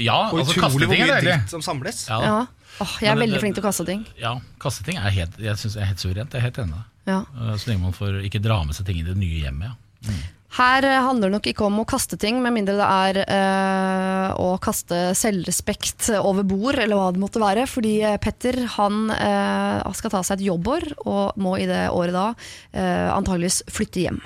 [0.00, 1.34] ja Og altså utrolig hvor er mye deilig.
[1.34, 2.00] dritt som samles.
[2.08, 2.20] Ja.
[2.24, 2.38] Ja.
[2.78, 4.06] Oh, jeg er Men det- veldig flink til å kaste ting.
[4.20, 4.32] ja,
[4.62, 6.32] kaste ting er helt, jeg synes er helt suverent.
[6.32, 6.80] Jeg er helt enig.
[7.08, 7.20] Ja.
[7.34, 9.74] Eh, Så lenge man får ikke dra med seg ting i det nye hjemmet.
[10.06, 10.12] Ja.
[10.56, 14.30] Her eh, handler det nok ikke om å kaste ting, med mindre det er eh,
[14.40, 17.66] å kaste selvrespekt over bord, eller hva det måtte være.
[17.68, 22.16] Fordi eh, Petter han eh, skal ta seg et jobbår, og må i det året
[22.16, 22.26] da
[22.72, 24.22] eh, antageligvis flytte hjem.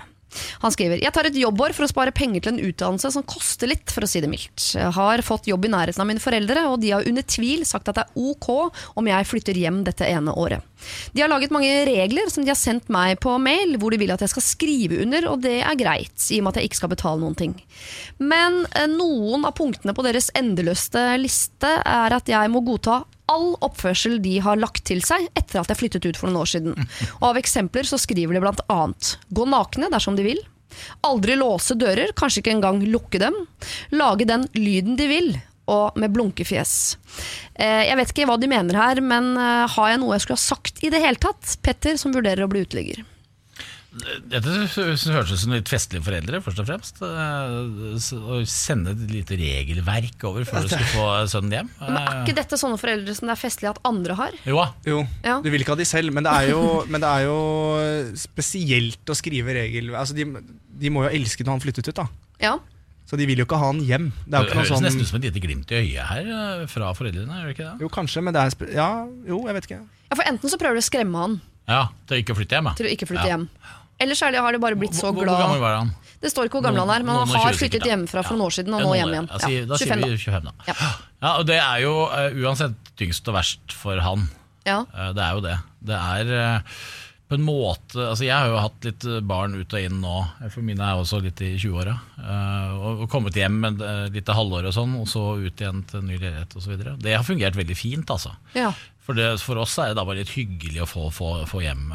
[0.64, 3.70] Han skriver Jeg tar et jobbår for å spare penger til en utdannelse som koster
[3.70, 4.72] litt, for å si det mildt.
[4.76, 7.90] Jeg har fått jobb i nærheten av mine foreldre, og de har under tvil sagt
[7.90, 8.48] at det er ok
[9.00, 10.64] om jeg flytter hjem dette ene året.
[11.14, 14.12] De har laget mange regler som de har sendt meg på mail, hvor de vil
[14.14, 16.80] at jeg skal skrive under, og det er greit, i og med at jeg ikke
[16.82, 17.56] skal betale noen ting.
[18.18, 23.52] Men eh, noen av punktene på deres endeløste liste er at jeg må godta all
[23.64, 26.88] oppførsel de har lagt til seg etter at jeg flyttet ut for noen år siden.
[27.20, 30.42] Og av eksempler så skriver de annet gå nakne dersom de vil.
[31.06, 33.36] Aldri låse dører, kanskje ikke engang lukke dem.
[33.92, 35.32] Lage den lyden de vil,
[35.70, 36.96] og med blunkefjes.
[37.54, 40.40] Eh, Jeg vet ikke hva de mener her, men eh, har jeg noe jeg skulle
[40.40, 41.58] ha sagt i det hele tatt?
[41.62, 43.04] Petter, som vurderer å bli uteligger.
[43.92, 47.00] Dette høres ut som litt festlige foreldre, først og fremst.
[47.04, 51.68] Eh, Å sende et lite regelverk over før du skal få sønnen hjem.
[51.82, 54.32] Men er ikke dette sånne foreldre som det er festlig at andre har?
[54.40, 54.64] Eh, Jo.
[54.88, 55.36] Jo, Ja.
[55.44, 57.36] du vil ikke ha de selv, men det er jo, men det er jo
[58.18, 59.92] spesielt å skrive regel...
[59.94, 60.24] Altså, de,
[60.82, 62.06] de må jo elske når han flyttet ut, da.
[62.42, 62.54] Ja.
[63.08, 64.08] Så de vil jo ikke ha han hjem.
[64.24, 66.32] Det er jo Det høres sånn nesten ut som et lite glimt i øyet her
[66.32, 67.28] eh, fra foreldrene.
[67.42, 67.84] gjør det ikke det?
[67.84, 68.88] Jo, kanskje, men det er spe Ja,
[69.28, 69.80] jo, jeg vet ikke.
[69.84, 72.72] ja, for enten så prøver du å skremme han Ja, Til å ikke flytte hjem,
[72.78, 73.36] til å ikke flytte Ja.
[73.36, 73.44] hjem.
[74.02, 75.22] Eller så det, har de bare blitt så glad.
[75.22, 75.92] hvor, hvor gammel var han?
[76.22, 78.54] Det står ikke hvor gammel han er, men han har flyttet hjemmefra for noen år
[78.54, 79.28] siden, og nå hjem igjen.
[79.32, 79.38] ja.
[79.70, 80.52] Da sier vi 25, da.
[80.70, 80.76] Ja.
[81.22, 84.28] Ja, og Det er jo eh, uansett tyngst og verst for han.
[84.66, 84.82] Ja.
[84.94, 85.56] Eh, Det er jo det.
[85.90, 86.76] Det er eh,
[87.32, 90.16] på en måte altså Jeg har jo hatt litt barn ut og inn nå,
[90.52, 91.94] for mine er også litt i 20-åra.
[92.20, 93.82] eh, og kommet hjem med
[94.14, 96.76] litt av halvår og sånn, og så ut igjen til ny leilighet osv.
[97.02, 98.34] Det har fungert veldig fint, altså.
[98.54, 98.70] Ja.
[99.02, 101.88] For, det, for oss er det da bare litt hyggelig å få, få, få hjem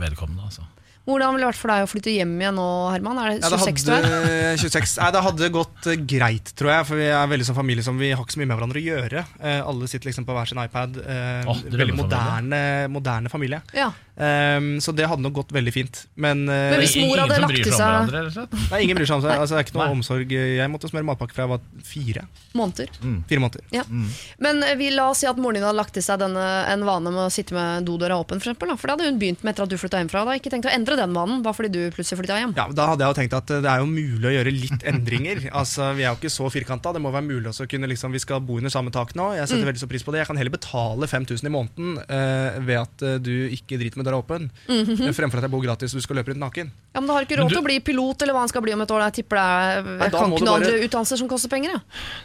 [0.00, 0.46] vedkommende.
[0.48, 0.64] Altså.
[1.04, 3.18] Hvordan ville det vært for deg å flytte hjem igjen nå, Herman?
[3.20, 4.56] Er det Ja, det 26 du er?
[4.56, 4.94] 26.
[5.02, 6.86] Nei, det hadde gått eh, greit, tror jeg.
[6.88, 8.86] For vi er veldig sånn familie som vi har ikke så mye med hverandre å
[8.86, 9.24] gjøre.
[9.36, 10.96] Eh, alle sitter liksom på hver sin iPad.
[11.04, 13.60] Eh, Åh, veldig moderne, moderne familie.
[13.76, 13.90] Ja.
[14.14, 16.04] Ehm, så det hadde nok gått veldig fint.
[16.14, 18.12] Men, uh, Men hvis mor hadde lagt til seg
[18.70, 19.34] nei, ingen bryr seg om seg.
[19.34, 19.96] Altså, det er ikke noe Nei.
[19.96, 20.34] omsorg.
[20.34, 22.26] Jeg måtte smøre matpakke fra jeg var fire.
[22.54, 22.92] Måneder.
[23.30, 23.64] Fire måneder.
[23.74, 23.82] Ja.
[24.38, 26.86] Men eh, vi la oss si at moren din hadde lagt til seg denne, en
[26.86, 28.78] vane med å sitte med dodøra åpen, for, eksempel, da.
[28.78, 30.24] for det hadde hun begynt med etter at du flytta hjemmefra.
[30.28, 32.54] Da ikke tenkt å endre den vanen, bare fordi du plutselig flytta hjem.
[32.58, 34.86] Ja, Da hadde jeg jo tenkt at eh, det er jo mulig å gjøre litt
[34.94, 35.42] endringer.
[35.60, 36.94] altså, Vi er jo ikke så firkanta.
[36.94, 39.32] Det må være mulig også å kunne liksom, Vi skal bo under samme tak nå.
[39.40, 40.22] Jeg setter veldig så pris på det.
[40.22, 44.18] Jeg kan heller betale 5000 i måneden uh, ved at du ikke driter med døra
[44.22, 45.12] åpen, -hmm.
[45.14, 46.70] fremfor at jeg bor gratis og du skal løpe rundt naken.
[46.94, 48.62] Ja, Men du har ikke råd du- til å bli pilot eller hva han skal
[48.62, 49.00] bli om et år.
[49.10, 51.70] Jeg tipper det er, kan ikke noen bare- andre utdannelser som koster penger.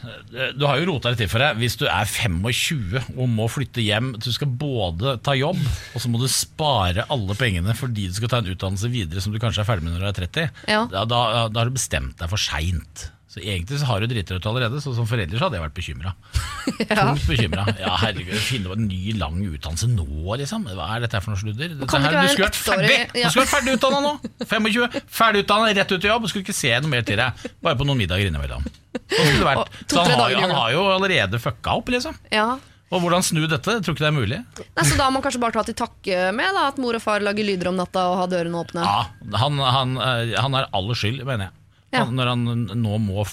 [0.03, 0.09] Ja.
[0.39, 1.57] Eh, Du har jo rota det til for deg.
[1.57, 5.57] Hvis du er 25 og må flytte hjem, du skal både ta jobb,
[5.95, 9.31] og så må du spare alle pengene fordi du skal ta en utdannelse videre som
[9.33, 10.85] du kanskje er ferdig med når du er 30, Ja.
[10.85, 13.09] da, da, da har du bestemt deg for seint.
[13.29, 15.63] Så egentlig så har du driti deg ut allerede, så som forelder så hadde jeg
[15.67, 16.13] vært bekymra.
[16.89, 17.65] Tungt bekymra.
[17.77, 20.07] Ja, herregud, finne en ny, lang utdannelse nå,
[20.41, 20.65] liksom.
[20.73, 21.75] Hva er dette for noe sludder?
[21.77, 22.09] Du skulle
[22.41, 23.27] vært ferdig ja.
[23.29, 24.13] Du skulle vært ferdig utdanna nå!
[24.49, 26.25] 25, ferdig utdanna, rett ut i jobb.
[26.31, 27.45] Skulle ikke se noe mer til deg.
[27.61, 28.65] Bare på noen middager innimellom.
[29.13, 29.77] Sånn vært.
[29.93, 32.17] Så han har, jo- han har jo allerede fucka opp, liksom.
[32.33, 32.47] Ja.
[32.89, 33.75] Og hvordan snu dette?
[33.77, 34.41] Jeg tror ikke det er mulig.
[34.57, 37.03] Nei, så da må man kanskje bare ta til takke med da, at mor og
[37.05, 38.81] far lager lyder om natta og har dørene åpne.
[38.81, 41.55] Ja, han, han, eh, han har aller skyld, mener jeg.
[41.95, 42.03] Ja.
[42.05, 43.23] Når han nå må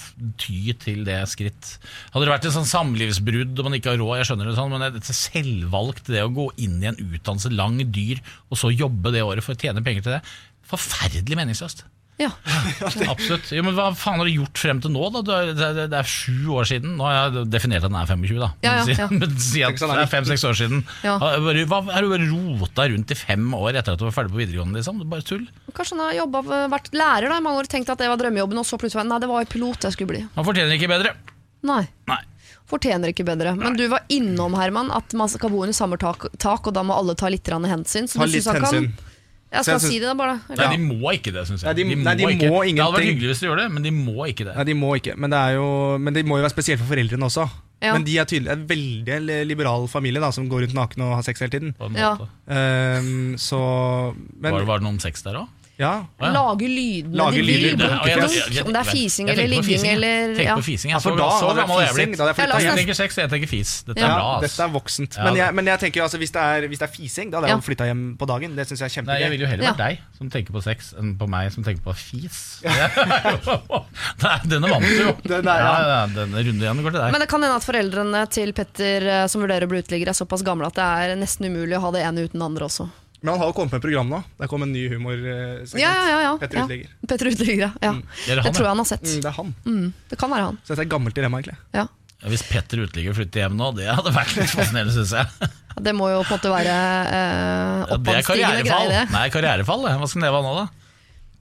[0.40, 1.74] ty til det skritt.
[2.14, 4.72] Hadde det vært en sånn samlivsbrudd og man ikke har råd, jeg skjønner det sånn,
[4.72, 9.12] men det selvvalgt det å gå inn i en utdannelse, lang, dyr, og så jobbe
[9.12, 10.22] det året for å tjene penger til det.
[10.66, 11.84] Forferdelig meningsløst.
[12.18, 12.30] Ja.
[13.12, 13.50] Absolutt.
[13.52, 15.08] Jo, men Hva faen har du gjort frem til nå?
[15.12, 15.20] da?
[15.26, 16.94] Du er- Det er, det er sju år siden.
[16.96, 18.48] Nå har jeg definert at den er 25, da.
[18.64, 19.08] Ja, ja, Men si- ja.
[19.20, 20.80] Men si at sånn det er fem-seks år siden.
[21.04, 21.18] Ja.
[21.20, 24.06] Har du bare- Hva har du bare rota rundt i fem år etter at du
[24.08, 24.80] var ferdig på videregående?
[24.80, 25.02] liksom?
[25.02, 25.44] Det er bare tull.
[25.76, 28.58] Kanskje han har jobbet, vært lærer da, i mange år, tenkt at det var drømmejobben,
[28.62, 30.22] og så plutselig var det, nei, det var pilot jeg skulle bli.
[30.38, 31.12] Man fortjener ikke bedre.
[31.68, 31.82] Nei.
[32.08, 32.22] Nei.
[32.66, 33.52] Fortjener ikke bedre.
[33.54, 36.82] Men du var innom, Herman, at man skal bo under samme tak, tak og da
[36.82, 38.08] må alle ta litt grann hensyn.
[38.10, 38.88] Så Ta du litt synes han hensyn.
[38.96, 39.12] Kan,
[39.62, 40.40] Så skal synes- si det da, bare.
[40.48, 41.68] Nei, De må ikke det, syns jeg.
[41.68, 42.30] Nei, de- nei, de må
[42.64, 42.76] ikke.
[42.76, 44.56] Det hadde vært hyggelig hvis de gjorde det, men de må ikke det.
[44.56, 45.16] Nei, de må ikke.
[45.16, 47.50] Men det, er jo, men det må jo være spesielt for foreldrene også.
[47.82, 47.92] Ja.
[47.92, 51.22] Men de er tydelig en veldig liberal familie da, som går rundt naken og har
[51.22, 51.74] sex hele tiden.
[51.76, 52.16] På en Ja.
[52.16, 52.28] måte.
[52.48, 55.48] Ehm, så men, Var, var det noen sex der òg?
[55.78, 56.06] Ja.
[56.20, 56.28] Ja.
[56.32, 57.60] Lage lydene Lage de vil.
[57.76, 59.96] lyder, blunk, jeg- jeg- jeg- Om det er fising jeg eller på ligging fising, jeg.
[59.96, 60.54] eller Tenker ja.
[60.56, 60.90] på fising.
[60.90, 62.16] Ja, Jeg for så, da så hadde det gammel er jeg fising, blitt.
[62.16, 62.78] da hadde jeg Ja, flyttet Jeg hjem.
[62.80, 63.70] tenker sex, jeg tenker fis.
[63.86, 64.06] Dette Ja.
[64.06, 64.40] er bra.
[64.40, 65.12] Dette er voksent.
[65.16, 65.24] Ja.
[65.24, 67.36] Men, jeg, men jeg tenker jo altså, hvis det er, hvis det er fising, da
[67.36, 67.60] hadde jeg Ja.
[67.68, 68.56] flytta hjem på dagen.
[68.56, 69.40] Det syns jeg er Nei, jeg vil kjempegøy.
[69.40, 69.72] jo heller Ja.
[69.72, 72.62] vært deg som tenker på sex, enn på meg som tenker på fis.
[72.66, 75.12] Nei, denne vant du jo.
[75.28, 75.88] Den er- ja, ja.
[75.92, 77.12] ja, denne runden igjen går til deg.
[77.12, 80.16] Men det kan hende at foreldrene til Petter eh, som vurderer å bli uteligger, er
[80.16, 82.88] såpass gamle at det er nesten umulig å ha det ene uten det andre også.
[83.26, 84.20] Men han har jo kommet med et program nå.
[84.38, 86.32] Det kom en ny humor Ja, ja, ja, ja.
[86.38, 86.64] Petter ja.
[86.68, 86.92] Uteligger.
[87.10, 87.70] Petter Uteligger, ja.
[87.82, 87.92] ja.
[87.98, 89.02] Det er Det han, tror jeg han har sett.
[89.10, 89.50] Mm, det er han.
[89.66, 90.60] Mm, det kan være han.
[90.62, 91.58] Så dette er et gammelt dilemma, egentlig.
[91.74, 91.86] Ja.
[92.30, 95.50] Hvis Petter uteligger flytter hjem nå, det hadde vært litt fascinerende, syns jeg.
[95.84, 96.76] Det må jo på en måte være
[97.18, 98.88] eh, oppadstigende karrierefall.
[98.88, 99.14] greie, det.
[99.18, 99.84] Nei, karrierefall.
[100.00, 100.66] Hva skal Neva nå, da?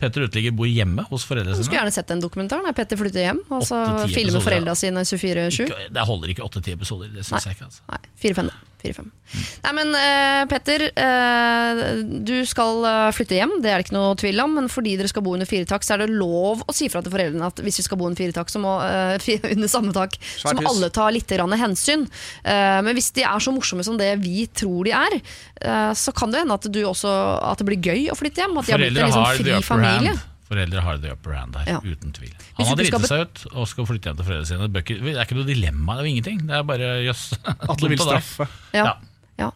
[0.02, 1.80] Petter uteligger bor hjemme hos foreldrene Jeg skulle sine.
[1.80, 2.66] gjerne sett den dokumentaren.
[2.68, 3.80] når Petter flytter hjem og så
[4.12, 5.70] filmer foreldra sine 24-7.
[5.96, 7.14] Det holder ikke åtte-ti episoder.
[7.16, 7.70] Det syns jeg ikke.
[7.70, 8.52] altså Nei, 4-5.
[8.86, 9.10] 4-5.
[9.66, 11.82] Nei, men eh, Petter, eh,
[12.26, 14.54] du skal eh, flytte hjem, det er det ikke noe tvil om.
[14.60, 17.02] Men fordi dere skal bo under fire tak, så er det lov å si fra
[17.06, 19.72] til foreldrene at hvis vi skal bo under fire tak, så må, eh, fi- under
[19.72, 20.72] samme tak, så Svært må hus.
[20.76, 22.06] alle ta litt grann hensyn.
[22.46, 25.18] Eh, men hvis de er så morsomme som det vi tror de er,
[25.66, 27.10] eh, så kan det hende at, du også,
[27.52, 28.56] at det blir gøy å flytte hjem.
[28.62, 30.16] At de har blitt Foreldre en liksom har the fri upper familie.
[30.46, 31.80] Foreldre har the upper hand der, Ja.
[31.82, 32.34] uten tvil.
[32.60, 34.68] Han har du driti seg ut og skal flytte hjem til foreldrene sine.
[34.70, 36.44] Det Det er ikke noe dilemma, det er jo ingenting.
[36.48, 37.24] Det er bare jøss.
[37.46, 38.24] Atle vil Dumt av deg.
[38.24, 38.48] straffe.
[38.74, 38.94] Ja.
[39.40, 39.50] Ja.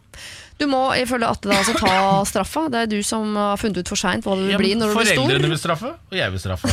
[0.60, 1.92] Du må ifølge Atte da altså ta
[2.28, 2.66] straffa.
[2.72, 4.96] Det er du som har funnet ut for seint hva det vil bli når du
[4.98, 5.22] blir stor.
[5.24, 6.72] Foreldrene vil straffe, og jeg vil straffe.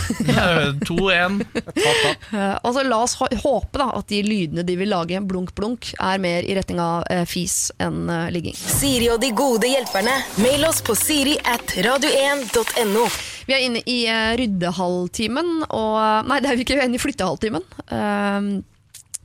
[0.83, 1.39] 2-1.
[1.77, 1.93] ta,
[2.67, 6.57] Altså, la oss håpe da, at de lydene de vil lage, blunk-blunk, er mer i
[6.57, 8.57] retning av eh, fis enn eh, ligging.
[8.59, 10.19] Siri og de gode hjelperne.
[10.43, 13.07] Mail oss på siri at radio1.no.
[13.47, 16.99] Vi er inne i eh, ryddehalvtimen, og Nei, det er vi ikke, vi er inne
[16.99, 17.63] i flyttehalvtimen.
[17.87, 18.49] Eh,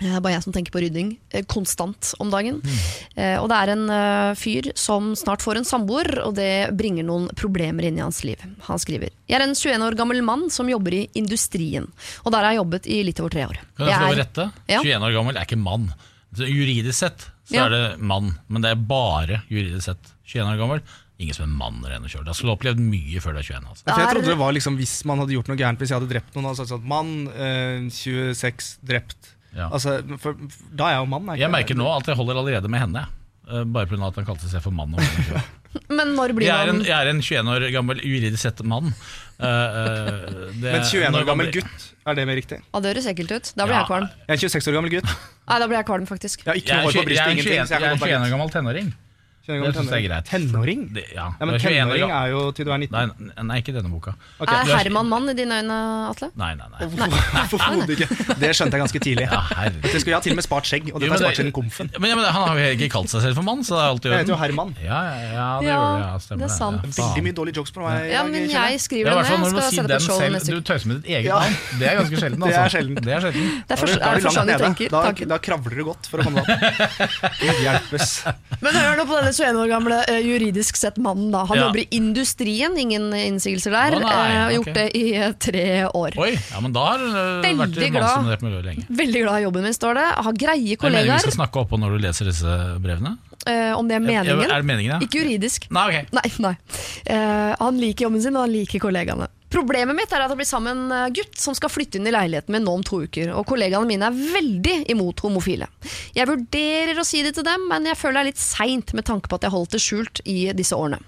[0.01, 2.61] det er bare jeg som tenker på rydding eh, konstant om dagen.
[3.15, 7.05] Eh, og det er en eh, fyr som snart får en samboer, og det bringer
[7.07, 8.41] noen problemer inn i hans liv.
[8.67, 11.87] Han skriver Jeg er en 21 år gammel mann som jobber i industrien.
[12.25, 13.61] Og der har jeg jobbet i litt over tre år.
[13.77, 14.49] Kan jeg få lov å er- rette?
[14.73, 14.81] Ja.
[14.83, 15.87] 21 år gammel er ikke mann.
[16.33, 17.67] Så Juridisk sett så Ja.
[17.67, 20.13] er det mann, men det er bare juridisk sett.
[20.33, 20.81] 21 år gammel,
[21.21, 22.25] ingen som er mann renner og kjører.
[22.25, 23.69] Da skulle du opplevd mye før du er 21.
[23.69, 23.85] Altså.
[23.87, 26.35] Jeg trodde det var liksom Hvis man hadde gjort noe gærent, hvis jeg hadde drept
[26.35, 29.35] noen, sagt sånn Mann, eh, 26, drept.
[29.57, 29.69] Ja.
[29.69, 30.37] Altså, for,
[30.73, 31.27] da er jeg jo mann.
[31.35, 33.03] Jeg, Jeg merker nå at jeg holder allerede med henne.
[33.51, 34.07] eh, Bare pga.
[34.09, 34.95] at han kalte seg for mann.
[34.95, 35.03] og.
[35.89, 38.91] Men når blir Jeg er en, jeg er en 21 år gammel juridisk sett mann.
[39.41, 42.59] Uh, uh, Men 21 år gammel gutt, er det mer riktig?
[42.61, 43.53] Ja, det høres ekkelt ut.
[43.57, 43.81] Da blir Ja.
[43.81, 44.09] jeg kvalm.
[44.29, 45.09] Jeg er en 26 år gammel gutt.
[45.49, 46.45] Nei, da blir jeg kvalm, faktisk.
[46.45, 47.57] Jeg er hår på 21 jeg er ingenting.
[47.57, 48.93] 21 jeg jeg er kan 21 år gammel tenåring.
[49.43, 50.25] 21 Det synes jeg er greit.
[50.31, 50.83] Tenåring?
[50.95, 52.93] Det, ja, Ja, men du er 21 år tenåring er jo til du er 19.
[52.93, 54.13] Nei, nei, ikke denne boka.
[54.39, 54.49] Ok.
[54.53, 55.79] Er du er- Herman mann i dine øyne,
[56.11, 56.29] Atle?
[56.39, 57.09] Nei, nei, nei.
[57.53, 58.07] Overhodet ikke.
[58.39, 59.27] Det skjønte jeg ganske tidlig.
[59.27, 59.83] Ja, herregud.
[59.83, 61.35] Det skulle jeg ha til og med spart skjegg, og Jo, dette men er spart
[61.35, 61.91] det- siden komfen.
[61.99, 63.91] Men, ja, men Han har jo ikke kalt seg selv for mann, så det er
[63.93, 64.71] alltid Jeg heter jo Herman.
[64.83, 66.07] Ja, ja, ja, det Ja, gjør det.
[66.07, 66.83] Ja, stemmer det er sant.
[66.87, 67.93] Ja, Veldig mye dårlige jokes på meg.
[68.07, 69.43] i Ja, men kjenner jeg Det skriver er i det hvert fall ned.
[69.43, 70.33] når du må Skal si sette den på show selv.
[70.37, 70.67] neste Du uke.
[70.71, 71.39] tøyser med ditt eget Ja.
[71.43, 71.57] navn.
[71.83, 72.41] Det er ganske sjelden.
[72.47, 72.73] Det er Altså.
[72.79, 72.95] sjelden.
[73.03, 73.43] Det er sjelden.
[73.43, 74.63] Det er, Da først, da er det langt første gang du nede.
[74.63, 75.29] tenker.
[75.33, 77.33] Da, kravler du godt for å komme deg opp.
[77.43, 78.09] Gud hjelpes.
[78.63, 81.31] Men hør nå på denne 21 år gamle eh, juridisk sett mannen.
[81.33, 81.67] da Han Ja.
[81.67, 83.97] jobber i industrien, ingen innsigelser der.
[83.97, 84.55] Å, nei, eh, har ok.
[84.59, 86.19] gjort det i eh, tre år.
[86.19, 86.99] Oi, ja, men da har
[87.43, 88.87] det vært mannsdominert miljø lenge.
[88.89, 90.09] Veldig glad i jobben min, står det.
[90.29, 91.03] Har greie kollegaer.
[91.03, 93.17] Jeg mener vi skal snakke oppå når du leser disse brevene.
[93.43, 94.45] Uh, om det er meningen.
[94.47, 94.99] Er det meningen, ja?
[95.03, 95.67] Ikke juridisk.
[95.75, 96.05] Nei, okay.
[96.15, 96.53] Nei, nei.
[97.11, 99.27] Uh, han liker jobben sin, og han liker kollegaene.
[99.53, 102.55] Problemet mitt er at det blir sammen en gutt som skal flytte inn i leiligheten
[102.55, 105.69] min nå om to uker, og kollegaene mine er veldig imot homofile.
[106.17, 109.07] Jeg vurderer å si det til dem, men jeg føler det er litt seint med
[109.09, 111.03] tanke på at jeg holdt det skjult i disse årene.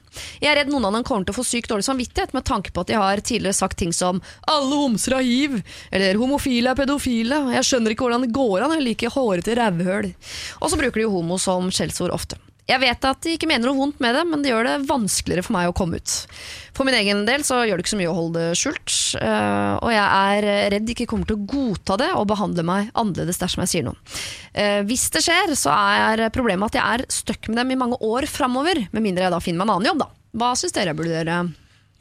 [0.44, 2.70] Jeg er redd noen av dem kommer til å få sykt dårlig samvittighet med tanke
[2.74, 6.78] på at de har tidligere sagt ting som 'alle homser har hiv', eller 'homofile er
[6.78, 10.14] pedofile', 'jeg skjønner ikke hvordan det går an, jeg liker hårete rævhøl'.
[10.60, 12.36] Og så bruker de homo som skjellsord ofte.
[12.64, 15.44] Jeg vet at de ikke mener noe vondt med det, men det gjør det vanskeligere
[15.44, 16.12] for meg å komme ut.
[16.74, 19.74] For min egen del så gjør det ikke så mye å holde det skjult, øh,
[19.84, 23.42] og jeg er redd de ikke kommer til å godta det og behandle meg annerledes
[23.42, 24.00] dersom jeg sier noe.
[24.56, 28.00] Eh, Hvis det skjer, så er problemet at jeg er stuck med dem i mange
[28.00, 30.10] år framover, med mindre jeg da finner meg en annen jobb, da.
[30.34, 31.42] Hva syns dere jeg burde gjøre?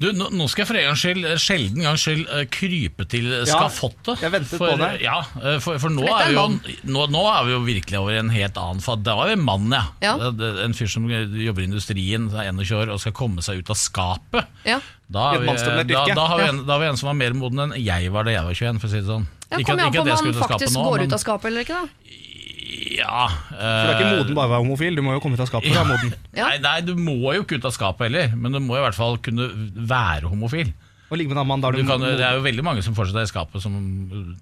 [0.01, 3.06] Du, nå, nå skal jeg for en gangs skyld, eh, sjelden gangs skyld, eh, krype
[3.08, 4.23] til skafottet.
[4.25, 4.89] jeg ventet for, på det.
[5.06, 8.17] Ja, eh, for, for nå, er vi jo, nå, nå er vi jo virkelig over
[8.19, 9.03] en helt annen fad.
[9.06, 9.84] Da var vi en mann, ja.
[10.01, 10.15] Ja.
[10.17, 13.62] Det- det- En fyr som jobber i industrien, er 21 år og skal komme seg
[13.62, 14.45] ut av skapet.
[14.65, 14.79] Ja.
[15.13, 15.47] Da, er vi,
[15.93, 18.10] da, da, har vi en, da har vi en som var mer moden enn jeg
[18.12, 19.27] var da jeg var 21, for å si det sånn.
[19.51, 21.79] Ja, Kommer an på om skapet faktisk nå, går men- ut av skapet eller ikke,
[21.86, 21.88] da.
[22.97, 23.27] Ja.
[23.49, 25.43] For det er ikke eh, moden bare å være homofil, du må jo komme ut
[25.43, 26.15] av skapet for å være moden.
[26.39, 26.47] Ja.
[26.49, 28.97] Nei, nei, du må jo ikke ut av skapet heller, men du må i hvert
[28.97, 29.49] fall kunne
[29.93, 30.73] være homofil.
[31.13, 32.81] Og ligge med en annen mann, da Du du kan, det er jo veldig mange
[32.81, 33.73] som fortsatt er i skapet som,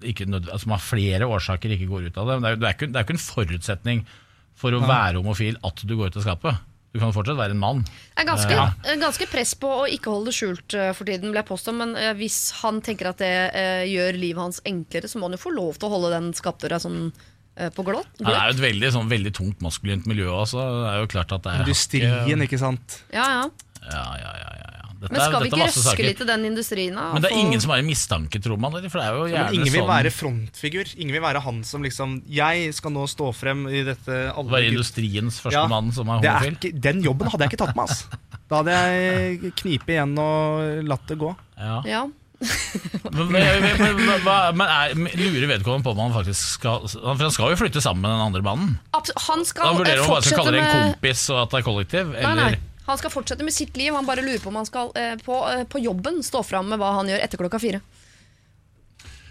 [0.08, 2.38] ikke, nød- som av flere årsaker ikke går ut av det.
[2.40, 4.04] Men Det er, jo- det er, ikke, det er ikke en forutsetning
[4.62, 6.62] for å være homofil at du går ut av skapet.
[6.94, 7.82] Du kan fortsatt være en mann.
[7.88, 8.66] Det er ganske, Ja.
[8.84, 11.74] eh, ganske press på å ikke holde det skjult eh, for tiden, vil jeg påstå.
[11.76, 15.36] Men eh, hvis han tenker at det eh, gjør livet hans enklere, så må han
[15.38, 17.31] jo få lov til å holde den skapdøra sånn eh,
[17.76, 18.08] på glått.
[18.20, 20.58] Ja, det er jo et veldig, sånn, veldig tungt maskulint miljø også.
[20.62, 23.02] Det er jo klart at det er Industrien, ikke sant.
[23.14, 23.44] Ja, ja.
[23.82, 24.88] Ja, ja, ja, ja, ja.
[25.02, 26.04] Dette Men er- skal vi ikke røske saker.
[26.06, 27.08] litt i den industrien, da?
[27.14, 28.72] Men det er ingen som er i mistanke, tror man.
[28.72, 30.92] For det er jo Men ingen vil sånn være frontfigur.
[31.02, 34.70] Ingen vil være han som liksom Jeg skal nå stå frem i dette alle Være
[34.70, 36.54] industriens første Ja, mann som er det er homofil.
[36.60, 38.06] ikke, Den jobben hadde jeg ikke tatt med, ass.
[38.48, 41.36] Da hadde jeg knipet igjen og latt det gå.
[41.58, 41.82] Ja.
[41.84, 42.08] Ja.
[42.42, 47.22] Men, men, men, men, hva- men er, lurer vedkommende på om han faktisk skal For
[47.22, 48.74] han skal jo flytte sammen med den andre mannen.
[49.28, 51.68] Han skal Han vurderer om han skal kalle det en kompis og at det er
[51.68, 52.14] kollektiv.
[52.16, 52.60] Nei, Eller nei.
[52.88, 53.94] Han skal fortsette med sitt liv.
[53.94, 56.82] Han bare lurer på om han skal eh, på, eh, på jobben stå fram med
[56.82, 57.82] hva han gjør etter klokka fire.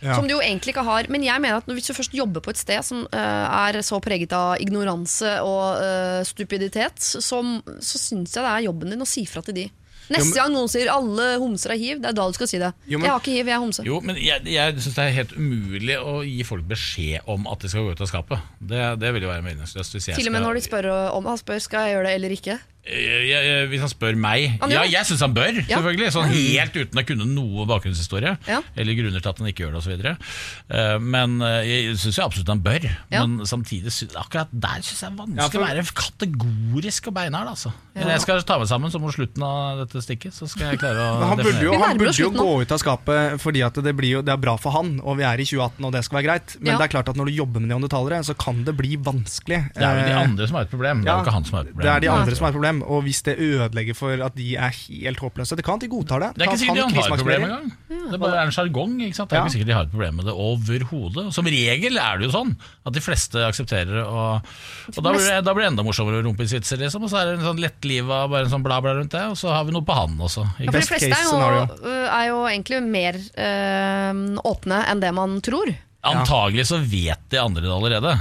[0.00, 0.14] Ja.
[0.16, 1.08] Som du jo egentlig ikke har.
[1.12, 3.98] Men jeg mener at hvis du først jobber på et sted som uh, er så
[4.00, 7.42] preget av ignoranse og uh, stupiditet, så,
[7.84, 9.66] så syns jeg det er jobben din å si fra til de.
[10.10, 12.72] Neste gang noen sier 'alle homser har hiv', det er da du skal si det.
[12.86, 13.84] Jo, men- jeg har ikke hiv, jeg er homse.
[13.86, 17.60] Jo, men jeg, jeg syns det er helt umulig å gi folk beskjed om at
[17.60, 18.40] de skal gå ut av skapet.
[18.60, 19.92] Det, det vil jo være meningsløst.
[20.02, 22.58] Til og med når de spør om spør skal jeg gjøre det eller ikke.
[22.86, 25.78] Jeg- jeg- Hvis han spør meg Han Ja, jeg syns han bør, Ja.
[25.78, 26.12] selvfølgelig.
[26.12, 28.38] Sånn helt uten å kunne noe bakgrunnshistorie.
[28.48, 28.62] Ja.
[28.76, 31.00] Eller grunner til at han ikke gjør det osv.
[31.00, 32.86] Men eh, jeg syns absolutt han bør.
[33.10, 33.24] Ja.
[33.26, 37.14] Men samtidig sy- akkurat der syns jeg er vanskelig Ja, for- å være kategorisk og
[37.14, 37.48] beinhard.
[37.52, 37.72] Altså.
[37.94, 38.06] Ja.
[38.08, 40.96] Jeg skal ta meg sammen, så mot slutten av dette stikket Så skal jeg klare
[40.96, 43.92] å Men han burde jo, han burde jo gå ut av skapet fordi at det,
[43.98, 46.20] blir jo, det er bra for han, og vi er i 2018 og det skal
[46.22, 46.56] være greit.
[46.60, 46.78] Men Ja.
[46.78, 49.60] det er klart at når du jobber med neandertalere, så kan det bli vanskelig.
[49.74, 51.02] Det er jo de Eh, andre som har et problem.
[51.04, 51.84] Det er jo ikke han som har et problem.
[51.86, 54.52] Det er de andre som har et problem, og hvis det ødelegger for at de
[54.54, 56.28] er helt håpløse Det kan at de godtar det.
[56.36, 57.66] Det er ikke sikkert de har et problem engang.
[57.90, 58.94] Det er bare er en sjargong.
[59.00, 61.26] Det er ikke sikkert de har et problem med det overhodet.
[61.36, 62.54] Som regel er det jo sånn
[62.86, 64.06] at de fleste aksepterer det.
[64.06, 64.54] Og,
[64.94, 67.06] og da, blir det, da blir det enda morsommere rumpisvitser, liksom.
[67.06, 69.38] Og så er det en sånn lettliva, bare en sånn bla bla rundt det, og
[69.40, 70.46] så har vi noe på han også.
[70.58, 70.70] Ja, Ikke?
[70.70, 71.94] for de Best fleste case er jo, scenario.
[72.14, 74.24] er jo egentlig mer øh,
[74.54, 75.72] åpne enn det man tror.
[76.10, 78.16] Antagelig så vet de andre det allerede.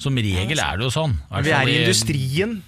[0.00, 1.12] Som regel er det jo sånn.
[1.44, 2.60] Vi er i industrien.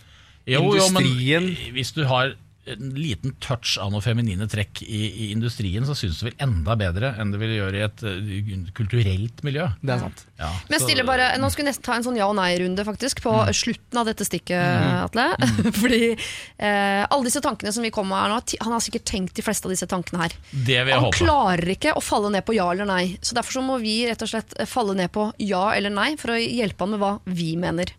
[0.47, 2.35] Jo, jo, men hvis du har
[2.71, 6.77] en liten touch av noe feminine trekk i, i industrien, så syns det vel enda
[6.79, 9.65] bedre enn det vil gjøre i et uh, kulturelt miljø.
[9.83, 10.23] Det er sant.
[10.39, 12.85] Ja, Men jeg stiller bare, Nå skulle vi nesten ta en sånn ja- og nei-runde
[12.87, 14.63] faktisk på slutten av dette stikket,
[15.03, 15.27] Atle.
[15.81, 19.39] Fordi eh, alle disse tankene som vi kom med her nå, han har sikkert tenkt
[19.39, 20.39] de fleste av disse tankene her.
[20.53, 21.19] Det vil jeg Han håpe.
[21.19, 24.23] klarer ikke å falle ned på ja eller nei, så derfor så må vi rett
[24.23, 27.17] og slett eh, falle ned på ja eller nei for å hjelpe han med hva
[27.27, 27.91] vi mener.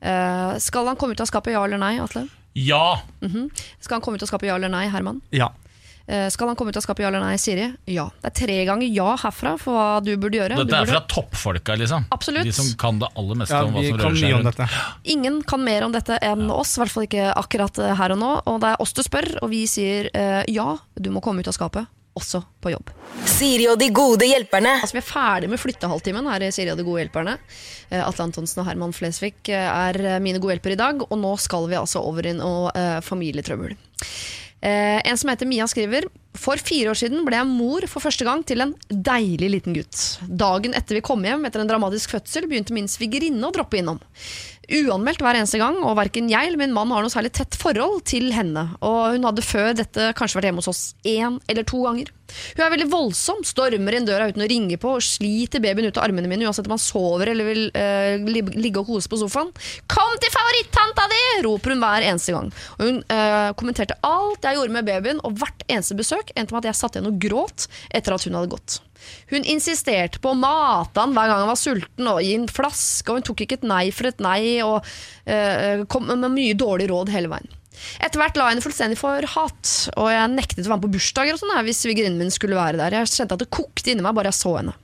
[0.00, 2.26] Eh, skal han komme ut av skapet ja eller nei, Atle?
[2.56, 3.02] Ja!
[3.80, 5.20] Skal han komme ut av skapet ja eller nei, Herman?
[5.34, 5.52] Ja.
[6.06, 7.64] Uh, skal han komme ut av skapet ja eller nei, Siri?
[7.90, 8.04] Ja.
[8.22, 10.54] Det er tre ganger ja herfra for hva du burde gjøre.
[10.54, 12.06] Det Dette er burde- fra toppfolka, liksom.
[12.14, 12.46] Absolutt.
[12.46, 14.78] De som kan det aller meste ja, om hva som rører seg rundt.
[15.16, 18.22] Ingen kan mer om dette enn oss, i hvert fall ikke akkurat eh, her og
[18.22, 18.30] nå.
[18.46, 21.50] Og det er oss du spør, og vi sier uh, ja, du må komme ut
[21.50, 22.92] av skapet, også på jobb.
[23.28, 24.76] Siri og de gode hjelperne.
[24.80, 27.36] Altså Vi er ferdig med flyttehalvtimen her i Siri og de gode hjelperne.
[27.90, 31.20] Eh, Atle Antonsen og Herman Flesvig eh, er eh, mine gode hjelpere i dag, og
[31.20, 33.76] nå skal vi altså over i noe eh, familietrøbbel.
[34.66, 36.06] Eh, en som heter Mia skriver
[36.40, 40.00] For fire år siden ble jeg mor for første gang til en deilig liten gutt.
[40.26, 44.00] Dagen etter vi kom hjem etter en dramatisk fødsel, begynte min svigerinne å droppe innom.
[44.66, 48.00] Uanmeldt hver eneste gang, og verken jeg eller min mann har noe særlig tett forhold
[48.08, 48.64] til henne.
[48.82, 52.10] Og hun hadde før dette kanskje vært hjemme hos oss én eller to ganger.
[52.56, 56.00] Hun er veldig voldsom, stormer inn døra uten å ringe på og sliter babyen ut
[56.00, 58.16] av armene mine uansett om han sover eller vil eh,
[58.56, 59.52] ligge og kose på sofaen.
[59.86, 62.50] 'Kom til favorittanta di!' roper hun hver eneste gang.
[62.78, 66.64] Og hun eh, kommenterte alt jeg gjorde med babyen, og hvert eneste besøk endte med
[66.64, 68.80] at jeg satt igjen og gråt etter at hun hadde gått.
[69.30, 73.10] Hun insisterte på å mate han hver gang han var sulten, og gi en flaske,
[73.10, 74.80] og hun tok ikke et nei for et nei, og
[75.30, 77.54] eh, kom med mye dårlig råd hele veien.
[78.00, 80.94] Etter hvert la jeg henne fullstendig for hat, og jeg nektet å være med på
[80.96, 82.98] bursdager og sånn hvis svigerinnen min skulle være der.
[83.00, 84.76] Jeg kjente at det kokte inni meg bare jeg så henne.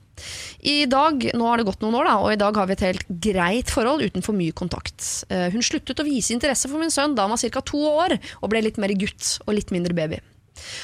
[0.63, 2.85] I dag, Nå har det gått noen år, da, og i dag har vi et
[2.85, 5.01] helt greit forhold uten for mye kontakt.
[5.33, 7.61] Eh, Hun sluttet å vise interesse for min sønn da han var ca.
[7.65, 10.21] to år, og ble litt mer gutt og litt mindre baby.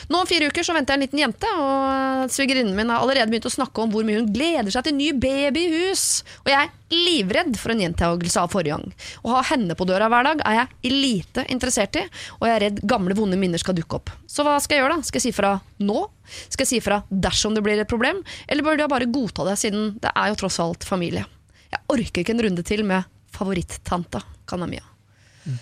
[0.09, 3.29] Nå om fire uker så venter jeg en liten jente, og svigerinnen min har allerede
[3.31, 6.05] begynt å snakke om hvor mye hun gleder seg til ny baby i hus.
[6.43, 8.93] Og jeg er livredd for en gjentagelse av forrige gang.
[9.23, 12.05] Å ha henne på døra hver dag er jeg lite interessert i,
[12.39, 14.13] og jeg er redd gamle, vonde minner skal dukke opp.
[14.29, 15.09] Så hva skal jeg gjøre, da?
[15.09, 15.55] Skal jeg si fra
[15.85, 16.05] nå?
[16.49, 18.23] Skal jeg si fra dersom det blir et problem?
[18.47, 21.25] Eller bør jeg bare godta det, siden det er jo tross alt familie?
[21.69, 23.05] Jeg orker ikke en runde til med
[23.35, 24.83] favorittanta Kanamia.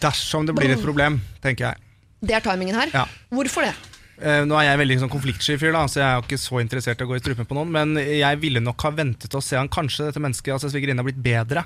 [0.02, 1.84] Dersom det blir et problem, tenker jeg.
[2.24, 2.92] Det er timingen her.
[2.96, 3.06] Ja.
[3.30, 3.76] Hvorfor det?
[4.18, 6.62] Eh, nå er jeg veldig sånn konfliktsky fyr, da, så jeg er jo ikke så
[6.64, 7.70] interessert i å gå i strupen på noen.
[7.76, 11.10] Men jeg ville nok ha ventet og se han kanskje dette mennesket, altså svigerinnen, har
[11.12, 11.66] blitt bedre.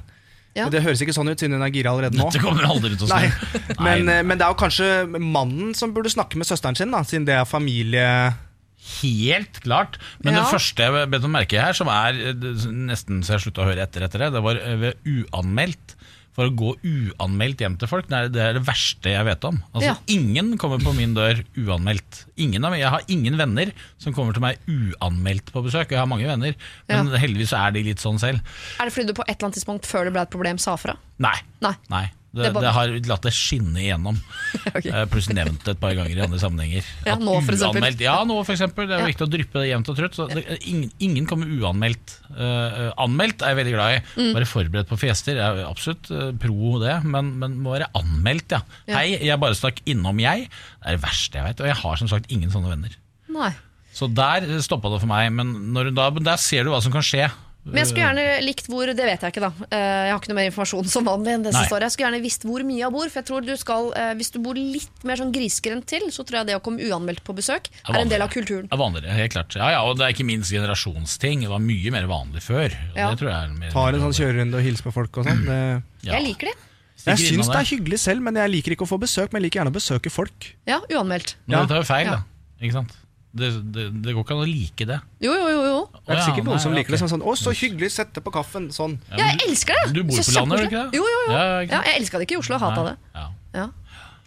[0.51, 0.65] Ja.
[0.67, 2.25] Det høres ikke sånn ut siden hun er gira allerede nå.
[2.27, 3.29] Dette kommer aldri til å Nei.
[3.79, 4.17] Men, Nei.
[4.19, 7.27] eh, men det er jo kanskje mannen som burde snakke med søsteren sin, da, siden
[7.29, 8.07] det er familie...
[8.81, 9.99] Helt klart.
[10.25, 10.41] Men Ja.
[10.41, 12.45] det første jeg bet om merke her, som er eh,
[12.89, 15.93] nesten så jeg slutta å høre etter etter det, det var ved uanmeldt.
[16.31, 19.43] For å gå uanmeldt hjem til folk, det er det, er det verste jeg vet
[19.49, 19.57] om.
[19.73, 19.95] Altså, Ja.
[20.15, 22.21] Ingen kommer på min dør uanmeldt.
[22.37, 25.91] Ingen av meg, Jeg har ingen venner som kommer til meg uanmeldt på besøk.
[25.91, 26.55] Jeg har mange venner,
[26.87, 28.39] men heldigvis er de litt sånn selv.
[28.79, 30.77] Er det fordi du på et eller annet tidspunkt før det ble et problem sa
[30.79, 30.95] fra?
[31.19, 31.35] Nei.
[31.61, 31.75] Nei.
[31.91, 32.05] Nei.
[32.31, 34.15] Det, Det det har latt det skinne igjennom.
[34.71, 34.91] okay.
[35.11, 36.85] Plutselig nevnt det et par ganger i andre sammenhenger.
[37.09, 37.81] Ja, nå, for eksempel.
[37.81, 38.87] uanmeldt- Ja, nå for eksempel.
[38.87, 40.15] Det er viktig å dryppe det jevnt og trutt.
[40.15, 42.13] Så det, ingen, ingen kommer uanmeldt.
[42.31, 43.99] Uh, anmeldt er jeg veldig glad i.
[44.15, 44.29] Mm.
[44.39, 45.41] Være forberedt på fester.
[45.41, 48.61] Jeg er absolutt eh, pro det, men, men må være anmeldt, ja.
[48.87, 49.01] Ja.
[49.01, 50.47] Hei, jeg bare stakk innom, jeg.
[50.47, 51.65] Det er det verste jeg vet.
[51.65, 52.95] Og jeg har som sagt ingen sånne venner.
[53.31, 53.51] Nei.
[53.91, 55.27] Så der stoppa det for meg.
[55.35, 57.27] Men, når, da, men der ser du hva som kan skje.
[57.63, 59.51] Men jeg skulle gjerne likt hvor Det vet jeg ikke, da.
[59.69, 61.83] Eh, Jeg har ikke noe mer informasjon som vanlig enn det som står.
[61.85, 63.05] Jeg skulle gjerne visst hvor mye jeg bor.
[63.11, 66.25] For jeg tror du skal eh, Hvis du bor litt mer sånn grisgrendt til, så
[66.25, 68.65] tror jeg det å komme uanmeldt på besøk Er er en del av kulturen.
[68.65, 69.55] Det er vanligere, helt klart.
[69.61, 71.45] Ja, ja, og det er ikke minst generasjonsting.
[71.45, 72.65] Det var mye mer vanlig før.
[72.73, 73.09] og Ja.
[73.13, 75.45] Det tror jeg er mer Tar en sånn kjørerunde og hilser på folk og sånn.
[75.45, 75.83] Mm.
[76.01, 76.17] Ja.
[76.17, 76.57] Jeg liker det.
[77.05, 79.31] Jeg syns det er hyggelig selv, men jeg liker ikke å få besøk.
[79.33, 80.49] Men jeg liker gjerne å besøke folk.
[80.69, 81.35] Ja, uanmeldt.
[81.45, 81.61] Men Ja.
[81.65, 82.11] dette er jo feil, Ja.
[82.11, 82.23] da.
[82.61, 82.91] Ikke sant?
[83.33, 84.97] Det, det, det går ikke an å like det.
[85.23, 85.59] Jo, jo, jo.
[85.63, 85.77] jo.
[86.03, 88.67] Det er sikkert noen som liker det sånn, sånn 'Å, så hyggelig, sette på kaffen'.
[88.75, 88.97] Sånn.
[89.11, 89.93] Ja, jeg elsker det!
[89.95, 90.99] Du bor Så på landet, gjør du ikke det?
[90.99, 91.31] Jo, jo, jo.
[91.31, 92.97] Ja, Ja, jeg elska det ikke i Oslo, hata det.
[93.15, 93.69] Ja, Ja.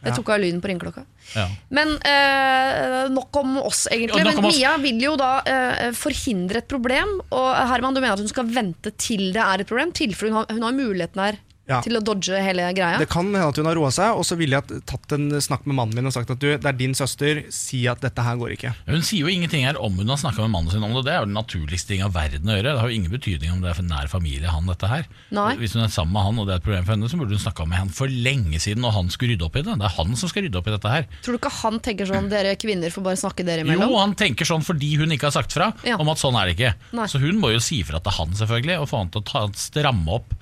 [0.04, 1.04] Jeg tok av lyden på ringeklokka.
[1.34, 1.46] ja.
[1.72, 4.20] Men eh, nok om oss, egentlig.
[4.20, 4.56] Ja, Men om oss.
[4.58, 7.20] Mia vil jo da eh, forhindre et problem.
[7.32, 9.92] Og Herman, du mener at hun skal vente til det er et problem?
[9.96, 11.78] Tilfelle hun hun har muligheten her Ja.
[11.80, 12.98] til å dodge hele greia?
[13.00, 15.64] Det kan hende at hun har roa seg, og så ville jeg tatt en snakk
[15.64, 18.36] med mannen min og sagt at du, det er din søster, si at dette her
[18.36, 18.72] går ikke.
[18.90, 21.04] Hun sier jo ingenting her om hun har snakka med mannen sin om det.
[21.08, 22.74] Det er jo den naturligste ting av verden å gjøre.
[22.74, 25.08] Det har jo ingen betydning om det er for nær familie, han dette her.
[25.32, 25.54] Nei.
[25.62, 27.38] Hvis hun er sammen med han og det er et problem for henne, så burde
[27.38, 29.78] hun snakka med han for lenge siden, og han skulle rydde opp i det.
[29.80, 31.08] Det er han som skal rydde opp i dette her.
[31.24, 33.88] Tror du ikke han tenker sånn dere kvinner får bare snakke dere imellom?
[33.88, 35.96] Jo, han tenker sånn fordi hun ikke har sagt fra Ja.
[35.96, 36.74] om at sånn er det ikke.
[37.00, 37.08] Nei.
[37.08, 39.46] Så hun må jo si fra til han, selvfølgelig, og få han til å ta,
[39.56, 40.36] stramme opp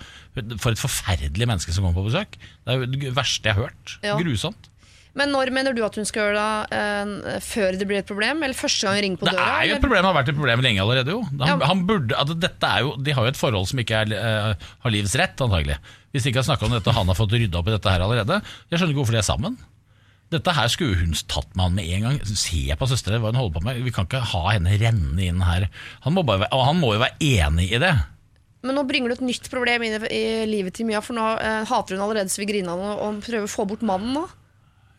[0.62, 2.36] for et forferdelig menneske som kommer på besøk.
[2.64, 3.96] Det er jo det verste jeg har hørt.
[4.04, 4.14] Ja.
[4.20, 4.68] Grusomt.
[5.12, 6.76] Men når mener du at hun skal gjøre det?
[7.36, 8.40] Uh, før det blir et problem?
[8.46, 9.48] Eller første gang hun ringer på Det døra?
[9.60, 11.12] er jo et problem, det har vært et problem lenge allerede.
[11.12, 11.66] jo han, Ja.
[11.68, 14.54] han burde, altså, dette er jo, De har jo et forhold som ikke er, uh,
[14.86, 15.76] har livets rett, antagelig.
[16.14, 17.92] Hvis de ikke har snakka om dette og han har fått rydda opp i dette
[17.92, 18.40] her allerede.
[18.70, 19.58] Jeg skjønner ikke hvorfor de er sammen.
[20.32, 22.18] Dette her skulle hun tatt med han med en gang.
[22.24, 23.82] Se på søstera, hva hun holder på med.
[23.84, 25.68] Vi kan ikke ha henne renne inn her.
[26.08, 27.92] Han må, bare, han må jo være enig i det.
[28.62, 31.64] Men nå bringer du et nytt problem inn i, livet til Mia, for nå eh,
[31.66, 34.26] hater hun allerede svigerinna og, og prøver å få bort mannen nå.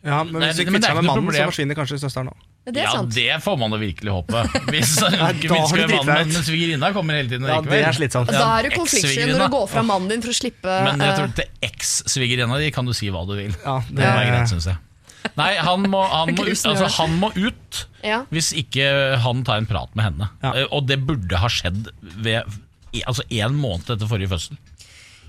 [0.04, 1.48] Ja, men Nei, hvis men det kvitter er seg ikke med noe mannen, så problem.
[1.48, 2.42] forsvinner kanskje søsteren òg.
[2.64, 3.14] Ja, det er ja, sant.
[3.16, 4.42] det får man da virkelig håpe.
[4.72, 6.08] Hvis da har du driti mannen, deg ut.
[6.36, 7.72] men svigerinna kommer hele tiden Ja, likevel.
[7.80, 8.32] det er slitsomt.
[8.32, 9.48] Da er du konfliktsky når Eks-svigerinna.
[9.48, 12.68] du går fra mannen din for å slippe Men jeg eh, tror til eks-svigerinna di
[12.76, 13.52] kan du si hva du vil.
[13.64, 14.80] Ja, Det må være greit, syns jeg.
[15.40, 16.96] Nei, han må, han, må ut, Grusen gjør altså, det.
[17.00, 18.20] han må ut ja.
[18.32, 18.90] hvis ikke
[19.24, 20.28] han tar en prat med henne.
[20.44, 20.52] Ja.
[20.60, 21.88] Eh, Og det burde ha skjedd
[22.24, 22.44] ved
[23.02, 24.60] altså en måned etter forrige fødsel.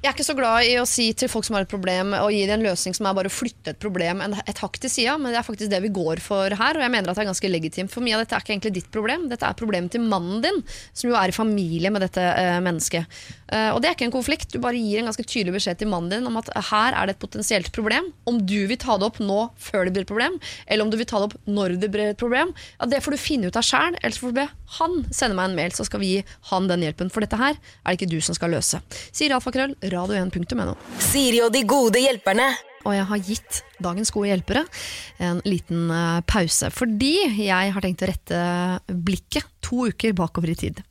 [0.05, 2.29] Jeg er ikke så glad i å si til folk som har et problem, og
[2.29, 5.15] gi dem en løsning som er bare å flytte et problem et hakk til sida,
[5.17, 7.29] men det er faktisk det vi går for her, og jeg mener at det er
[7.31, 7.89] ganske legitimt.
[7.89, 10.61] For mye av dette er ikke egentlig ditt problem, dette er problemet til mannen din,
[10.93, 13.17] som jo er i familie med dette eh, mennesket.
[13.53, 15.89] Eh, og det er ikke en konflikt, du bare gir en ganske tydelig beskjed til
[15.91, 18.09] mannen din om at her er det et potensielt problem.
[18.29, 20.97] Om du vil ta det opp nå før det blir et problem, eller om du
[20.99, 23.59] vil ta det opp når det blir et problem, ja, det får du finne ut
[23.59, 24.47] av sjæl, ellers får du be
[24.79, 26.21] han sende meg en mail, så skal vi gi
[26.51, 27.11] han den hjelpen.
[27.13, 28.81] For dette her er det ikke du som skal løse.
[29.15, 30.73] Sier alfakrøll, radio1.no.
[31.11, 32.53] Siri og de gode hjelperne.
[32.85, 34.63] Og jeg har gitt dagens gode hjelpere
[35.23, 36.69] en liten eh, pause.
[36.73, 37.13] Fordi
[37.47, 38.41] jeg har tenkt å rette
[38.87, 40.81] blikket to uker bakover i tid.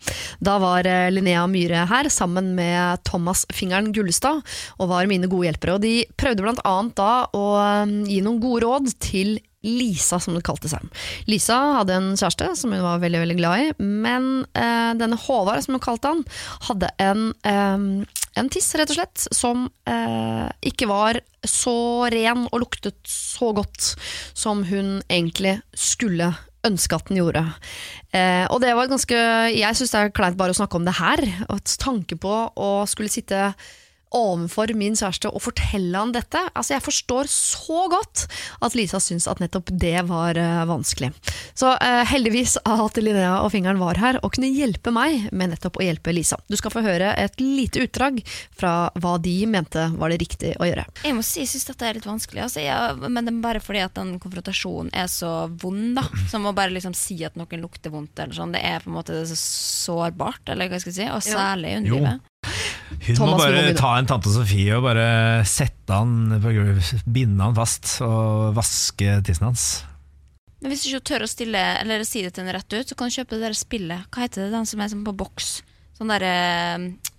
[0.43, 4.43] Da var eh, Linnea Myhre her sammen med Thomas Fingeren Gullestad
[4.79, 5.79] og var mine gode hjelpere.
[5.79, 10.45] Og de prøvde annet da å eh, gi noen gode råd til Lisa, som det
[10.47, 10.85] kalte seg.
[11.31, 15.65] Lisa hadde en kjæreste som hun var veldig veldig glad i, men eh, denne Håvard,
[15.65, 16.25] som hun kalte han,
[16.69, 22.61] hadde en, eh, en tiss, rett og slett, som eh, ikke var så ren og
[22.63, 23.95] luktet så godt
[24.37, 26.33] som hun egentlig skulle
[26.65, 27.45] ønske at den gjorde.
[28.15, 29.17] Eh, og det var ganske
[29.53, 31.23] Jeg syns det er kleint bare å snakke om det her.
[31.53, 33.53] Og tanke på å skulle sitte
[34.15, 36.41] overfor min kjæreste og fortelle han dette.
[36.55, 38.27] Altså Jeg forstår så godt
[38.65, 41.11] at Lisa syns at nettopp det var uh, vanskelig.
[41.59, 45.81] Så uh, heldigvis at Linnea og Fingeren var her og kunne hjelpe meg med nettopp
[45.81, 46.39] å hjelpe Lisa.
[46.51, 48.21] Du skal få høre et lite utdrag
[48.55, 50.87] fra hva de mente var det riktig å gjøre.
[51.05, 52.45] Jeg må si, jeg syns dette er litt vanskelig.
[52.47, 55.95] Altså, jeg, men det er bare fordi at den konfrontasjonen er så vond.
[55.99, 58.19] da Som å bare liksom si at noen lukter vondt.
[58.19, 58.55] Eller sånn.
[58.55, 61.11] Det er på en måte så sårbart, eller hva skal jeg si.
[61.11, 61.83] Og særlig i Jo.
[61.83, 62.31] underlivet.
[62.91, 65.07] Hun Thomas, må bare ta en tante Sofie og bare
[65.49, 69.67] sette han på gulvet, binde han fast og vaske tissen hans.
[70.61, 72.97] Men hvis du ikke tør å stille Eller si det til henne rett ut, så
[72.97, 74.07] kan du kjøpe det der spillet.
[74.09, 74.53] Hva heter det?
[74.55, 75.51] Den som er på boks?
[75.99, 76.31] Sånn derre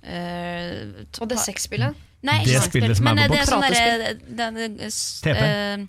[0.04, 1.96] øh, Og det sexspillet?
[2.26, 5.30] Nei, Det spillet som er men på det er sånn derre TP.
[5.36, 5.86] øh,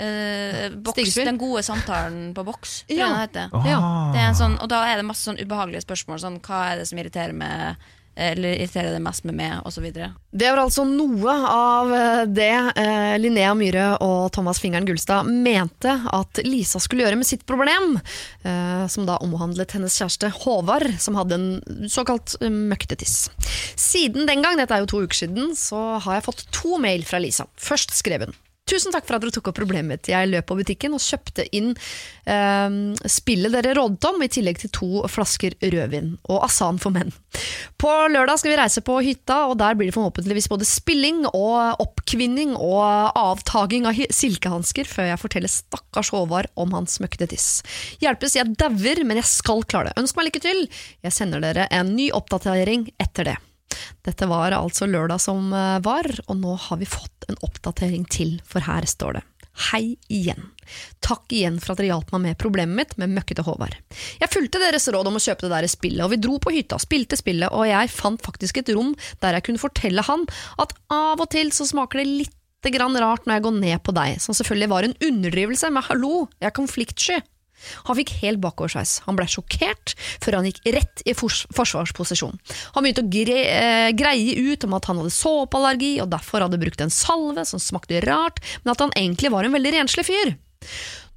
[0.00, 3.08] øh, boks, Den gode samtalen på boks, tror jeg Ja.
[3.12, 3.50] den heter.
[3.52, 4.12] Ah.
[4.14, 6.20] Det er en sånn, og da er det masse sånn ubehagelige spørsmål.
[6.24, 7.76] Sånn, hva er det som irriterer meg
[8.14, 9.88] Eller irriterer det mest med meg, osv.
[9.90, 11.90] Det var altså noe av
[12.30, 17.44] det eh, Linnea Myhre og Thomas Fingeren Gullstad mente at Lisa skulle gjøre med sitt
[17.48, 17.98] problem,
[18.46, 23.28] eh, som da omhandlet hennes kjæreste Håvard, som hadde en såkalt eh, møktetiss.
[23.74, 27.06] Siden den gang, dette er jo to uker siden, så har jeg fått to mail
[27.08, 27.48] fra Lisa.
[27.60, 30.08] Først skrev hun Tusen takk for at dere tok opp problemet mitt.
[30.08, 31.74] Jeg løp på butikken og kjøpte inn
[32.24, 32.76] eh,
[33.12, 37.12] spillet dere rådet om, i tillegg til to flasker rødvin og Asan for menn.
[37.76, 41.84] På lørdag skal vi reise på hytta, og der blir det forhåpentligvis både spilling og
[41.84, 47.48] oppkvinning og avtaging av silkehansker før jeg forteller stakkars Håvard om hans møkkete tiss.
[48.00, 49.98] Hjelpes, jeg dauer, men jeg skal klare det.
[50.00, 50.68] Ønsk meg lykke til!
[51.04, 53.42] Jeg sender dere en ny oppdatering etter det.
[54.06, 58.36] Dette var altså lørdag som eh, var, og nå har vi fått en oppdatering til,
[58.48, 59.24] for her står det.
[59.70, 60.48] Hei igjen.
[61.04, 63.76] Takk igjen for at dere hjalp meg med problemet mitt med møkkete Håvard.
[64.18, 66.80] Jeg fulgte deres råd om å kjøpe det der spillet, og vi dro på hytta,
[66.82, 70.26] spilte spillet, og jeg fant faktisk et rom der jeg kunne fortelle han
[70.62, 73.94] at av og til så smaker det litt grann rart når jeg går ned på
[73.94, 77.20] deg, som selvfølgelig var en underdrivelse, men hallo, jeg er konfliktsky.
[77.88, 78.98] Han fikk helt bakoversveis.
[79.06, 82.36] Han ble sjokkert før han gikk rett i forsvarsposisjon.
[82.74, 86.84] Han begynte å eh, greie ut om at han hadde såpeallergi og derfor hadde brukt
[86.84, 90.34] en salve som smakte rart, men at han egentlig var en veldig renslig fyr.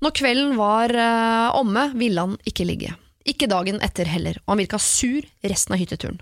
[0.04, 2.96] Når kvelden var eh, omme, ville han ikke ligge.
[3.28, 6.22] Ikke dagen etter heller, og han virka sur resten av hytteturen.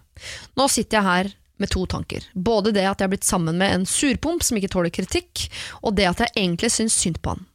[0.57, 2.23] Nå sitter jeg her med to tanker.
[2.33, 5.45] Både det at jeg er blitt sammen med en surpomp som ikke tåler kritikk,
[5.83, 7.45] og det at jeg egentlig syns synd på han.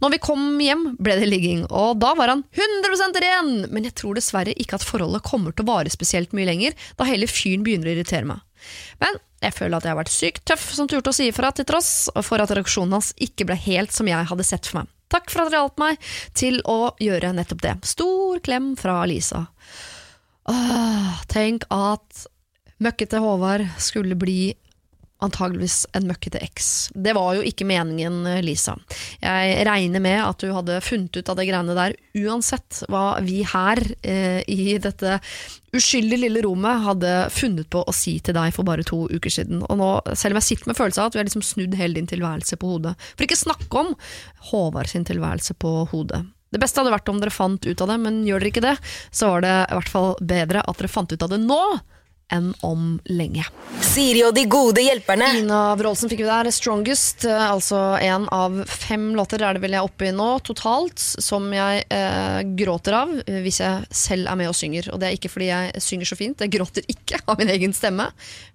[0.00, 3.50] Når vi kom hjem, ble det ligging, og da var han 100% ren!
[3.68, 7.08] Men jeg tror dessverre ikke at forholdet kommer til å vare spesielt mye lenger, da
[7.08, 8.40] hele fyren begynner å irritere meg.
[9.02, 11.68] Men jeg føler at jeg har vært sykt tøff som turte å si ifra, til
[11.68, 14.90] tross for at reaksjonen hans ikke ble helt som jeg hadde sett for meg.
[15.10, 17.76] Takk for at dere hjalp meg til å gjøre nettopp det.
[17.88, 19.44] Stor klem fra Lisa.
[20.50, 22.26] Åh, tenk at
[22.80, 24.54] møkkete Håvard skulle bli
[25.24, 26.90] antageligvis en møkkete eks.
[26.94, 28.76] Det var jo ikke meningen, Lisa.
[29.22, 33.40] Jeg regner med at du hadde funnet ut av det greiene der, uansett hva vi
[33.46, 35.20] her eh, i dette
[35.76, 39.62] uskyldige lille rommet hadde funnet på å si til deg for bare to uker siden.
[39.68, 41.98] Og nå, selv om jeg sitter med følelsen av at vi har liksom snudd hele
[41.98, 42.96] din tilværelse på hodet.
[43.14, 43.94] For ikke snakke om
[44.50, 46.24] Håvard sin tilværelse på hodet.
[46.50, 48.76] Det beste hadde vært om dere fant ut av det, men gjør dere ikke det,
[49.14, 51.62] så var det i hvert fall bedre at dere fant ut av det nå
[52.30, 53.44] enn om lenge.
[53.84, 55.28] Siri og de gode hjelperne.
[55.40, 59.74] Ina Wroldsen fikk vi der, 'Strongest', eh, altså en av fem låter er det vel
[59.74, 64.30] jeg er oppe i nå totalt, som jeg eh, gråter av eh, hvis jeg selv
[64.30, 64.92] er med og synger.
[64.92, 67.74] Og det er ikke fordi jeg synger så fint, jeg gråter ikke av min egen
[67.76, 68.10] stemme,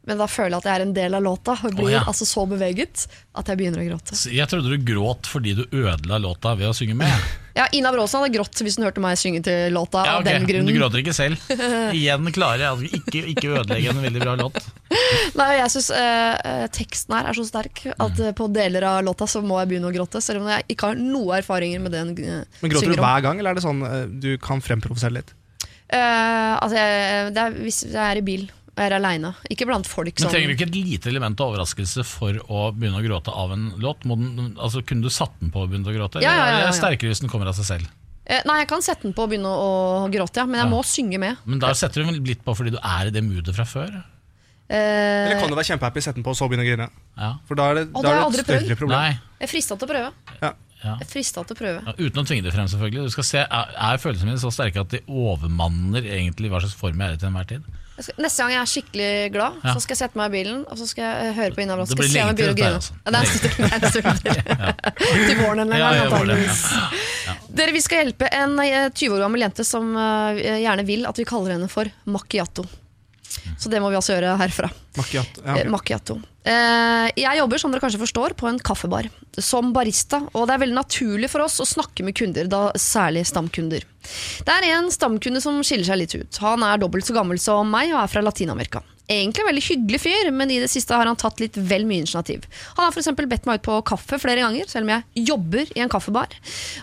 [0.06, 2.04] men da føler jeg at jeg er en del av låta og blir oh, ja.
[2.08, 4.18] altså så beveget at jeg begynner å gråte.
[4.32, 7.45] Jeg trodde du gråt fordi du ødela låta ved å synge med.
[7.56, 10.28] Ja, Ina Wroldsen hadde grått hvis hun hørte meg synge til låta Ja, av ok,
[10.28, 10.68] den men grunnen.
[10.68, 11.40] Du gråter ikke selv.
[11.96, 14.60] Igjen klarer jeg å ikke, ikke ødelegge en veldig bra låt.
[15.40, 18.34] Nei, jeg synes eh, teksten her er så sterk at mm.
[18.36, 21.00] på deler av låta så må jeg begynne å gråte, selv om jeg ikke har
[21.00, 22.60] noe erfaringer med det hun synger om.
[22.60, 25.32] Men Gråter du hver gang, eller er det sånn eh, du kan fremprovosere litt?
[25.96, 28.48] Eh, altså, jeg, det er, hvis jeg er i bil
[28.78, 32.40] er aleine, ikke blant folk Men Trenger du ikke et lite element av overraskelse for
[32.52, 34.04] å begynne å gråte av en låt?
[34.06, 36.20] Må den, altså, kunne du satt den på og begynt å gråte?
[36.24, 37.88] Ja, ja, ja, Eller er det sterkere hvis den kommer av seg selv?
[38.26, 39.70] Eh, Nei, jeg kan sette den på og begynne å,
[40.06, 40.72] å gråte, ja, men jeg Ja.
[40.74, 41.38] må synge med.
[41.46, 43.92] Men da setter du den litt på fordi du er i det moodet fra før?
[44.68, 44.76] Eh,
[45.30, 46.88] Eller kan du være kjempehappy, sette den på og så begynne å grine?
[47.22, 47.36] Ja.
[47.46, 48.78] For da er det, da er det et større prøvd.
[48.80, 48.98] problem.
[48.98, 49.12] Nei.
[49.40, 50.12] jeg er frista til å prøve.
[50.42, 50.54] Ja.
[50.86, 51.80] Jeg er frista til å prøve.
[51.86, 53.06] Ja, uten å tvinge det frem, selvfølgelig.
[53.08, 56.76] Du skal se, Er, er følelsene mine så sterke at de overmanner egentlig hva slags
[56.78, 57.64] form jeg er i til enhver tid?
[57.96, 59.74] Skal, neste gang jeg er skikkelig glad, Ja.
[59.74, 61.78] så skal jeg sette meg i bilen og så skal jeg eh, høre på Ina
[61.80, 62.94] Det blir lenge til dette altså.
[63.06, 65.28] Ja, det er en stund- til.
[65.30, 67.36] Til våren en Ja, ja.
[67.56, 71.18] Dere, Vi skal hjelpe en eh, 20 år gammel jente som eh, gjerne vil at
[71.18, 72.66] vi kaller henne for macchiato.
[73.60, 74.70] Så det må vi altså gjøre herfra.
[74.98, 75.44] Macchiato.
[75.44, 75.70] Ja, okay.
[75.72, 76.18] Macchiato.
[76.46, 79.08] Eh, jeg jobber som dere kanskje forstår på en kaffebar
[79.42, 83.26] som barista, og det er veldig naturlig for oss å snakke med kunder, da særlig
[83.26, 83.88] stamkunder.
[84.46, 86.42] Det er en stamkunde som skiller seg litt ut.
[86.46, 88.84] Han er dobbelt så gammel som meg og er fra Latin-Amerika.
[89.10, 92.06] Egentlig en veldig hyggelig fyr, men i det siste har han tatt litt vel mye
[92.06, 92.46] initiativ.
[92.78, 95.84] Han har eksempel bedt meg ut på kaffe flere ganger, selv om jeg jobber i
[95.84, 96.34] en kaffebar.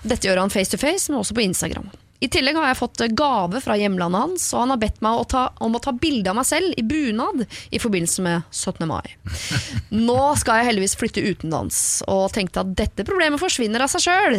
[0.06, 1.90] Dette gjør han face to face, men også på Instagram.
[2.22, 5.26] I tillegg har jeg fått gave fra hjemlandet hans, og han har bedt meg å
[5.26, 7.42] ta, om å ta bilde av meg selv i bunad
[7.74, 8.86] i forbindelse med 17.
[8.86, 9.16] mai.
[10.08, 14.38] Nå skal jeg heldigvis flytte utenlands, og tenkte at dette problemet forsvinner av seg sjøl.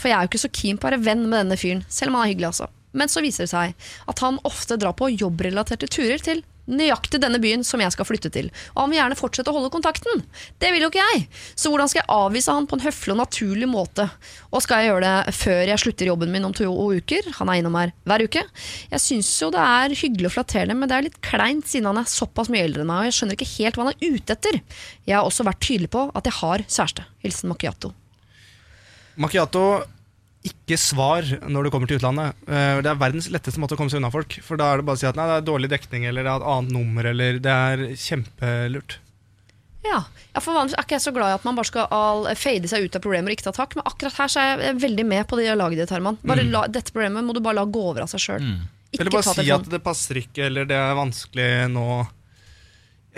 [0.00, 2.12] For jeg er jo ikke så keen på å være venn med denne fyren, selv
[2.14, 2.70] om han er hyggelig, altså.
[2.96, 7.40] Men så viser det seg at han ofte drar på jobbrelaterte turer til nøyaktig denne
[7.42, 8.50] byen som jeg skal flytte til.
[8.74, 10.22] Og han vil gjerne fortsette å holde kontakten.
[10.60, 11.26] Det vil jo ikke jeg.
[11.58, 14.08] Så hvordan skal jeg avvise han på en høflig og naturlig måte?
[14.52, 17.30] Og skal jeg gjøre det før jeg slutter jobben min om to uker?
[17.40, 18.44] Han er innom her hver uke.
[18.92, 22.02] Jeg syns jo det er hyggelig og flatterende, men det er litt kleint siden han
[22.02, 24.36] er såpass mye eldre enn meg, og jeg skjønner ikke helt hva han er ute
[24.36, 24.60] etter.
[25.08, 27.06] Jeg har også vært tydelig på at jeg har kjæreste.
[27.24, 27.92] Hilsen Macchiato.
[29.18, 29.64] Macchiato,
[30.46, 32.36] ikke svar når du kommer til utlandet.
[32.46, 34.38] Eh, Det er verdens letteste måte å komme seg unna folk.
[34.44, 36.30] For da er det bare å si at nei, det er dårlig dekning, eller det
[36.30, 38.98] er et annet nummer, eller Det er kjempelurt.
[39.86, 40.02] Ja,
[40.34, 42.68] ja for vanligvis er ikke jeg så glad i at man bare skal all, fade
[42.70, 45.06] seg ut av problemer og ikke ta tak, men akkurat her så er jeg veldig
[45.06, 46.18] med på det laget ditt, Herman.
[46.26, 48.42] Bare la, dette problemet må du bare la gå over av seg sjøl.
[48.44, 48.66] Mm.
[48.98, 51.88] Eller bare si at det passer ikke, eller det er vanskelig nå.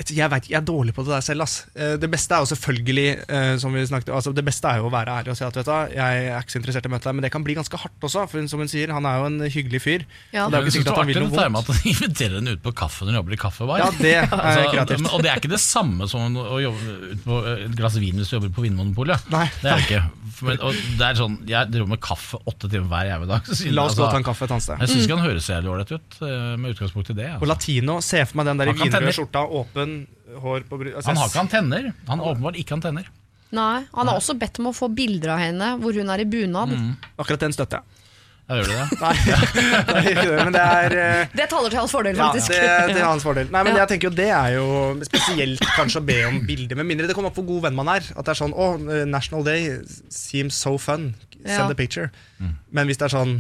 [0.09, 1.43] Jeg, vet, jeg er dårlig på det der selv.
[1.45, 1.67] Ass.
[1.77, 4.89] Eh, Det beste er jo selvfølgelig eh, som vi snakket, altså Det beste er jo
[4.89, 6.93] å være ærlig og si at vet du, jeg er ikke så interessert i å
[6.95, 8.25] møte deg, men det kan bli ganske hardt også.
[8.31, 10.07] For som hun sier, han er jo en hyggelig fyr.
[10.33, 10.47] Ja.
[10.47, 11.71] Og det er jo ikke sikkert at han vil noe vondt.
[11.75, 13.79] at inviterer henne ut på kaffe når hun jobber i kaffebar.
[13.85, 15.11] Ja, det er Altså, kreativt.
[15.13, 18.31] og det er ikke det samme som å jobbe ut på et glass vin hvis
[18.33, 19.29] du jobber på Vinmonopolet.
[19.35, 19.45] Nei.
[19.61, 20.03] Det er ikke.
[20.41, 23.49] Men, og det er sånn, jeg driver med kaffe åtte timer hver jævla dag.
[23.51, 24.81] så La oss gå og ta en altså, kaffe et annet sted.
[24.81, 27.27] Jeg syns ikke han høres så jævlig ålreit ut, eh, med utgangspunkt i det.
[27.35, 27.51] Og Altså.
[27.53, 29.13] latino, se for meg den der i tenne.
[29.17, 29.90] skjorta, åpen
[30.43, 30.93] hår på bry...
[30.97, 31.89] Altså, Han har ikke antenner.
[32.11, 33.09] Han åpenbart ikke antenner.
[33.51, 36.29] Nei, Han har også bedt om å få bilder av henne hvor hun er i
[36.31, 36.75] bunad.
[37.19, 37.97] Akkurat den støtter jeg.
[38.51, 38.87] Ja, gjør du det?
[38.99, 39.11] Nei,
[39.87, 42.51] det er ikke det, men det er eh, Det taler til hans fordel, Ja, faktisk.
[42.51, 43.47] det, det er hans fordel.
[43.55, 44.65] Nei, men jeg tenker jo Det er jo
[45.07, 47.93] spesielt kanskje å be om bilder, med mindre det kommer opp hvor god venn man
[47.95, 48.09] er.
[48.19, 48.67] At det er sånn Å,
[49.07, 49.69] National Day
[50.11, 51.13] seems so fun.
[51.39, 51.69] Send Ja.
[51.71, 52.11] a picture.
[52.75, 53.37] Men hvis det er sånn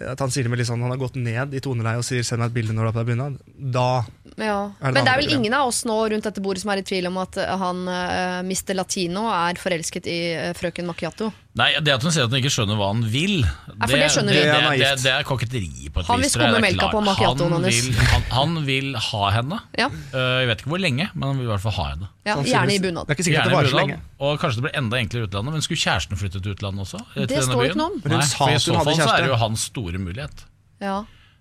[0.00, 2.24] at han sier det med litt sånn Han har gått ned i toneleie og sier
[2.24, 3.38] 'send meg et bilde når du er på deg bunad',
[3.76, 4.04] da
[4.40, 4.72] Ja.
[4.80, 6.86] Det Men det er vel ingen av oss nå rundt dette bordet som er i
[6.86, 8.74] tvil om at eh, han uh, Mr.
[8.74, 11.32] Latino er forelsket i uh, frøken Macchiato.
[11.58, 14.36] Nei, Det at hun sier at hun ikke skjønner hva han vil, for det skjønner
[14.36, 16.36] det, Det er det, det, det er koketteri på et Han vil vis.
[16.36, 16.92] tror jeg, skumme det er melka klart.
[16.94, 17.80] på macchiatoen han hennes.
[17.88, 19.58] vil, han, han vil ha henne.
[19.80, 19.88] Ja.
[19.90, 22.10] Eh, jeg vet ikke hvor lenge, men han vil i hvert fall ha henne.
[22.30, 24.22] Ja, gjerne i Det er ikke sikkert Gjerne det varer i så utlandet, lenge.
[24.30, 25.56] Og kanskje det blir enda enklere i utlandet.
[25.58, 27.00] Men skulle kjæresten flytte til utlandet også?
[27.02, 27.70] eh, til Det denne står byen?
[27.74, 27.98] ikke noe om.
[28.04, 29.26] Men hun Nei, sa for I at så hadde fall så er kjæreste.
[29.26, 30.44] det jo hans store mulighet.
[30.86, 30.96] Ja.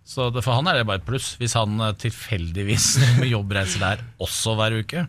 [0.10, 2.89] Så det, For han er det bare et pluss, hvis han eh, tilfeldigvis
[3.22, 5.05] med jobbreiser der også hver uke.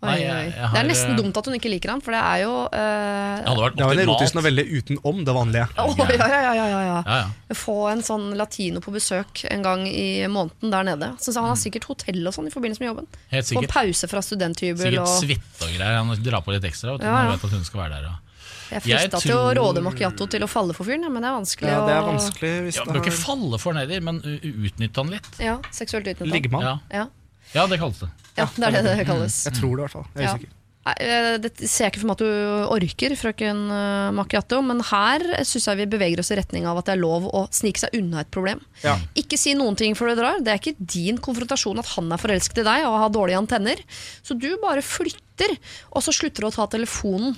[0.00, 0.18] Oi, oi.
[0.18, 2.42] jeg- jeg Det er nesten eh, dumt at hun ikke liker ham, for det er
[2.44, 5.64] jo uh, Det hadde vært en erotisk novelle utenom det vanlige.
[5.76, 6.82] Oh, ja, ja, ja, ja, ja.
[6.86, 7.54] Ja, ja.
[7.58, 11.08] Få en sånn latino på besøk en gang i måneden der nede.
[11.18, 13.06] Så han har sikkert hotell og sånn i forbindelse med jobben.
[13.34, 14.78] Helt Få en pause fra studenthybel.
[14.86, 15.98] Sikkert Og suite og greier.
[15.98, 16.94] Han drar på litt ekstra.
[16.94, 18.06] Vet Ja, han vet at hun skal være der.
[18.06, 18.24] og
[18.70, 21.36] jeg er frista til å råde macchiato til å falle for fyren, men det er
[21.40, 24.68] vanskelig Ja, det er vanskelig hvis Ja, bør ikke falle for nedi, men u- u-
[24.68, 25.28] utnytte han litt.
[25.40, 26.28] Ja, seksuelt utnytte han.
[26.28, 26.80] Liggemann.
[26.92, 27.06] Ja.
[27.54, 27.66] Ja.
[27.66, 28.08] det kalles det.
[28.36, 29.44] ja, det er det det kalles.
[29.48, 30.06] Jeg tror det, i hvert fall.
[30.14, 30.34] Jeg er Ja.
[30.36, 30.54] usikker.
[30.88, 34.80] Nei, eh, Det ser jeg ikke for meg at du orker, frøken eh, Macchiato, men
[34.80, 37.76] her syns jeg vi beveger oss i retning av at det er lov å snike
[37.82, 38.62] seg unna et problem.
[38.82, 38.96] Ja.
[39.14, 40.40] Ikke si noen ting før du drar.
[40.40, 43.76] Det er ikke din konfrontasjon at han er forelsket i deg og har dårlige antenner.
[44.22, 45.58] Så du bare flytter,
[45.92, 47.36] og så slutter du å ta telefonen.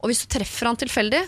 [0.00, 1.20] Og hvis du treffer han tilfeldig,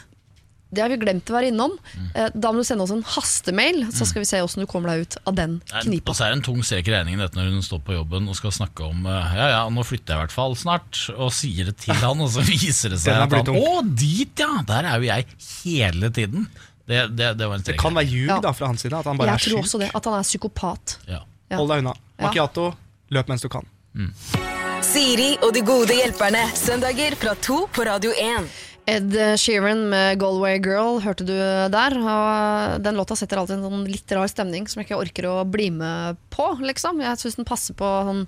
[0.70, 1.72] det har vi glemt å være innom,
[2.14, 4.92] eh, da må du sende oss en hastemail, så skal vi se åssen du kommer
[4.92, 6.12] deg ut av den knipa.
[6.12, 8.28] Og så er det en tung strek i regningen dette når hun står på jobben
[8.28, 11.32] og skal snakke om eh, Ja, ja, nå flytter jeg i hvert fall snart, og
[11.32, 13.54] sier det til han, og så viser det seg at han.
[13.56, 14.50] Å, dit, ja!
[14.68, 15.26] Der er jo jeg
[15.64, 16.48] hele tiden.
[16.88, 18.38] Det, det, det var en Det kan være ljug Ja.
[18.40, 20.28] da fra hans side, at han bare Jeg er tror også det, at han er
[20.28, 20.98] psykopat.
[21.08, 21.22] Ja.
[21.48, 21.56] Ja.
[21.60, 21.92] Hold deg unna.
[22.18, 22.26] Ja.
[22.26, 22.68] Macchiato,
[23.12, 23.64] løp mens du kan.
[24.84, 26.44] Siri og de gode hjelperne.
[26.56, 28.48] Søndager fra to på Radio 1.
[28.88, 31.96] Ed Sheeran med 'Galway Girl' hørte du der.
[31.98, 35.40] Og den låta setter alltid en sånn litt rar stemning som jeg ikke orker å
[35.44, 36.54] bli med på.
[36.64, 37.02] Liksom.
[37.04, 38.24] Jeg syns den passer på sånn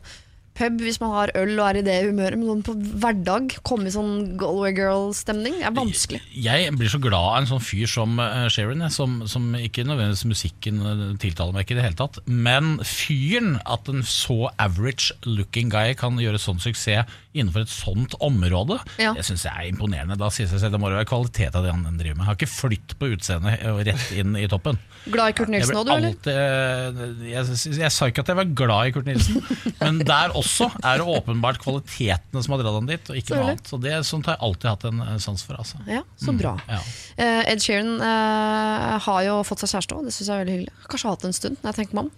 [0.61, 3.88] pub hvis man har øl og er i det humøret, men sånn på hverdag komme
[3.88, 6.20] i sånn Galway Girl-stemning er vanskelig.
[6.34, 8.20] Jeg blir så glad av en sånn fyr som
[8.52, 12.76] Sheeran, som, som ikke nødvendigvis musikken eh, tiltaler meg ikke i det hele tatt, men
[12.84, 18.81] fyren, at en så average looking guy kan gjøre sånn suksess innenfor et sånt område,
[18.99, 19.12] Ja.
[19.14, 20.16] det syns jeg er imponerende.
[20.18, 22.24] Da sier seg selv, det må være kvalitet av det han driver med.
[22.24, 24.78] Jeg Har ikke flytt på utseendet og rett inn i toppen.
[25.07, 26.16] Glad i Kurt Nilsen òg, du, eller?
[26.26, 29.39] Jeg, jeg, jeg sa ikke at jeg var glad i Kurt Nilsen,
[29.83, 33.53] men der også er det åpenbart kvalitetene som har dratt han dit, og ikke noe
[33.53, 33.70] annet.
[33.70, 35.61] Så det sånt har jeg alltid hatt en eh, sans for.
[35.62, 35.78] Altså.
[35.87, 36.57] Ja, så bra.
[36.66, 36.83] Ja.
[37.14, 40.59] Eh, Ed Sheeran uh, har jo fått seg kjæreste òg, det syns jeg er veldig
[40.59, 40.76] hyggelig.
[40.91, 42.12] Kanskje har hatt det en stund, når jeg tenker meg om.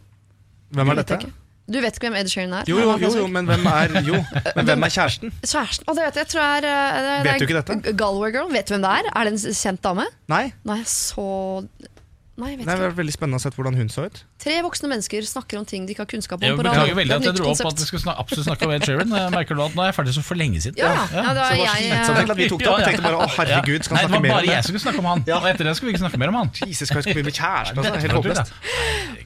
[0.73, 1.23] Hvem er dette?
[1.71, 2.67] Du vet ikke hvem Ed Sheeran er?
[2.67, 4.19] Jo, jo, jo, jo, men hvem er Jo,
[4.57, 5.31] men hvem er kjæresten?
[5.45, 5.87] Kjæresten?
[5.87, 6.25] og det vet jeg.
[6.25, 7.95] jeg tror er, eh, det er, Vet du ikke dette?
[8.01, 8.51] Galway Girl.
[8.53, 9.11] Vet du hvem det er?
[9.15, 10.07] Er det en kjent dame?
[10.33, 11.27] Nei, Nei, så
[11.63, 12.89] Nei, jeg vet det ikke.
[12.91, 14.23] er veldig spennende å se hvordan hun så ut.
[14.43, 16.47] Tre voksne mennesker snakker om ting de ikke har kunnskap om.
[16.47, 18.67] Jeg på beklager veldig er at jeg dro opp at vi skulle snakke, absolutt snakke
[18.67, 19.15] om Ed Sheeran.
[19.35, 20.81] Merker du at nå er jeg ferdig så for lenge siden.
[20.83, 21.05] Ja, ja.
[21.15, 22.83] ja, det var det var jeg, slitsomt vi tok det opp.
[22.83, 24.57] Tenkte bare å herregud, skal Nei, det snakke var mer bare om det?
[24.57, 25.25] jeg som skulle snakke om han.
[25.39, 26.53] Og etter det skulle vi ikke snakke mer om han.
[26.67, 27.83] Jesus Christ, skal vi bli kjærester?
[27.83, 28.55] Altså, helt håpløst.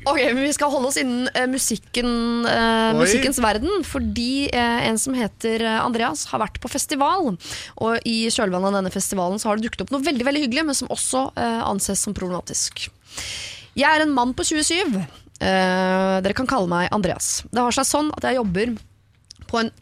[0.06, 2.10] Ok, men Vi skal holde oss innen uh, musikken,
[2.46, 3.82] uh, musikkens verden.
[3.88, 7.32] Fordi uh, en som heter eh, Andreas, har vært på festival.
[7.82, 10.66] Og i kjølvannet av denne festivalen så har det dukket opp noe veldig veldig hyggelig,
[10.68, 12.88] men som også eh, anses som problematisk.
[13.76, 14.96] Jeg er en mann på 27.
[15.36, 17.42] Eh, dere kan kalle meg Andreas.
[17.52, 18.76] Det har seg sånn at jeg jobber
[19.50, 19.72] på en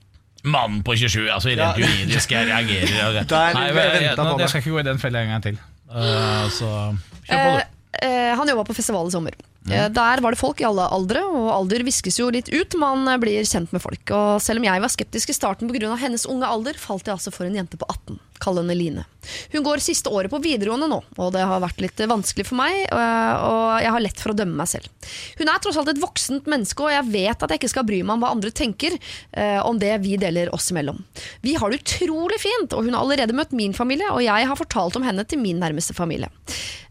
[0.45, 3.23] Mann på 27, altså rent juridisk, jeg reagerer.
[3.31, 4.49] Der Nei, jeg jeg, jeg, jeg det.
[4.53, 5.57] skal ikke gå i den fella en gang til.
[5.89, 6.69] Uh, så
[7.25, 8.05] kjør på, Eh, du.
[8.05, 9.39] eh, han jobba på festival i sommer.
[9.65, 9.95] Mm.
[9.97, 12.77] Der var det folk i alle aldre, og alder viskes jo litt ut.
[12.77, 14.05] Man eh, blir kjent med folk.
[14.13, 15.95] Og selv om jeg var skeptisk i starten pga.
[16.03, 18.21] hennes unge alder, falt jeg altså for en jente på 18.
[18.45, 19.07] Kall henne Line.
[19.55, 22.83] Hun går siste året på videregående nå, og det har vært litt vanskelig for meg.
[22.93, 24.91] eh, Og jeg har lett for å dømme meg selv.
[25.41, 28.03] Hun er tross alt et voksent menneske, og jeg vet at jeg ikke skal bry
[28.05, 28.99] meg om hva andre tenker
[29.33, 31.01] eh, om det vi deler oss imellom.
[31.41, 34.61] Vi har det utrolig fint, og hun har allerede møtt min familie, og jeg har
[34.61, 36.29] fortalt om henne til min nærmeste familie.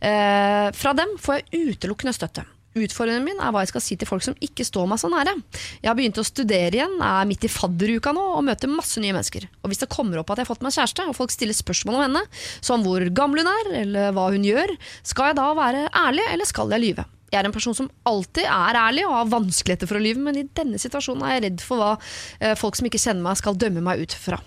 [0.01, 2.47] Eh, fra dem får jeg utelukkende støtte.
[2.74, 5.36] Utfordringen min er hva jeg skal si til folk som ikke står meg så nære.
[5.84, 9.13] Jeg har begynt å studere igjen, er midt i fadderuka nå og møter masse nye
[9.13, 9.45] mennesker.
[9.61, 11.99] Og hvis det kommer opp at jeg har fått meg kjæreste, og folk stiller spørsmål
[11.99, 12.24] om henne,
[12.65, 14.74] som hvor gammel hun er, eller hva hun gjør,
[15.05, 17.05] skal jeg da være ærlig, eller skal jeg lyve?
[17.34, 20.38] Jeg er en person som alltid er ærlig og har vanskeligheter for å lyve, men
[20.38, 21.93] i denne situasjonen er jeg redd for hva
[22.39, 24.38] eh, folk som ikke kjenner meg, skal dømme meg ut fra.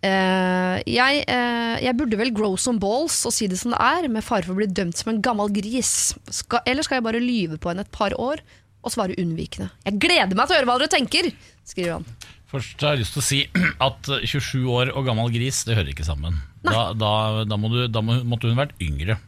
[0.00, 4.08] Eh, jeg, uh, jeg burde vel grow some balls og si det som det er,
[4.08, 6.14] med fare for å bli dømt som en gammel gris.
[6.32, 8.40] Skal, eller skal jeg bare lyve på henne et par år
[8.80, 9.68] og svare unnvikende?
[9.84, 11.28] Jeg gleder meg til å høre hva dere tenker,
[11.68, 12.08] skriver han.
[12.50, 13.40] Først har jeg lyst til å si
[13.88, 16.40] at 27 år og gammel gris, det hører ikke sammen.
[16.64, 17.12] Da, da,
[17.48, 19.20] da, må du, da måtte hun vært yngre.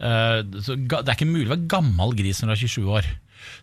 [0.00, 3.14] Uh, det er ikke mulig å være gammel gris når du er 27 år.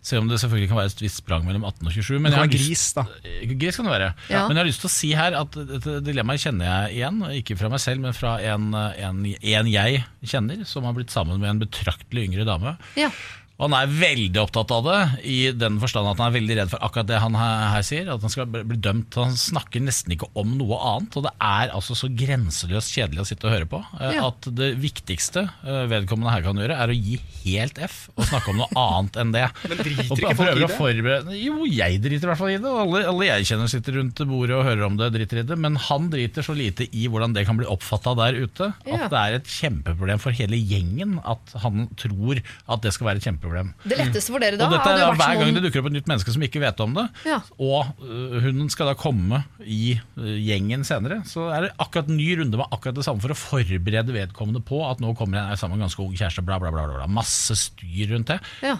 [0.02, 2.18] Selv om det selvfølgelig kan være et visst sprang mellom 18 og 27.
[2.18, 3.04] Men Det jeg har kan være lyst- gris, da.
[3.24, 4.10] Eh, Gris kan det være.
[4.30, 4.42] Ja.
[4.48, 7.20] Men jeg har lyst til å si her at dette dilemmaet kjenner jeg igjen.
[7.42, 11.38] Ikke fra meg selv, men fra en, en, en jeg kjenner, som har blitt sammen
[11.40, 12.76] med en betraktelig yngre dame.
[12.96, 13.10] Ja.
[13.58, 16.68] Og han er veldig opptatt av det, i den forstand at han er veldig redd
[16.70, 18.06] for akkurat det han her, sier.
[18.14, 19.16] At han skal bli dømt.
[19.18, 21.16] Han snakker nesten ikke om noe annet.
[21.18, 23.80] Og det er altså så grenseløst kjedelig å sitte og høre på.
[23.98, 24.28] eh, Ja.
[24.30, 28.52] At det viktigste eh, vedkommende her kan gjøre, er å gi helt F og snakke
[28.54, 29.42] om noe annet enn det.
[29.66, 30.70] Men driter Og ikke folk i det?
[30.78, 32.76] forberede Jo, jeg driter i hvert fall i det.
[32.84, 35.58] Alle, alle jeg kjenner sitter rundt bordet og hører om det, driter i det.
[35.66, 39.02] Men han driter så lite i hvordan det kan bli oppfatta der ute, Ja.
[39.02, 42.38] at det er et kjempeproblem for hele gjengen at han tror
[42.70, 43.46] at det skal være et kjempeproblem.
[43.84, 45.96] Det letteste for dere da og dette er da hver gang det dukker opp et
[45.98, 47.38] nytt menneske som ikke vet om det, Ja.
[47.58, 52.28] og uh, hunden skal da komme i uh, gjengen senere, så er det akkurat ny
[52.40, 55.78] runde med akkurat det samme for å forberede vedkommende på at nå kommer en sammen
[55.78, 57.08] med en ganske ung kjæreste, bla, bla, bla, bla.
[57.10, 58.38] Masse styr rundt det.
[58.64, 58.76] Ja.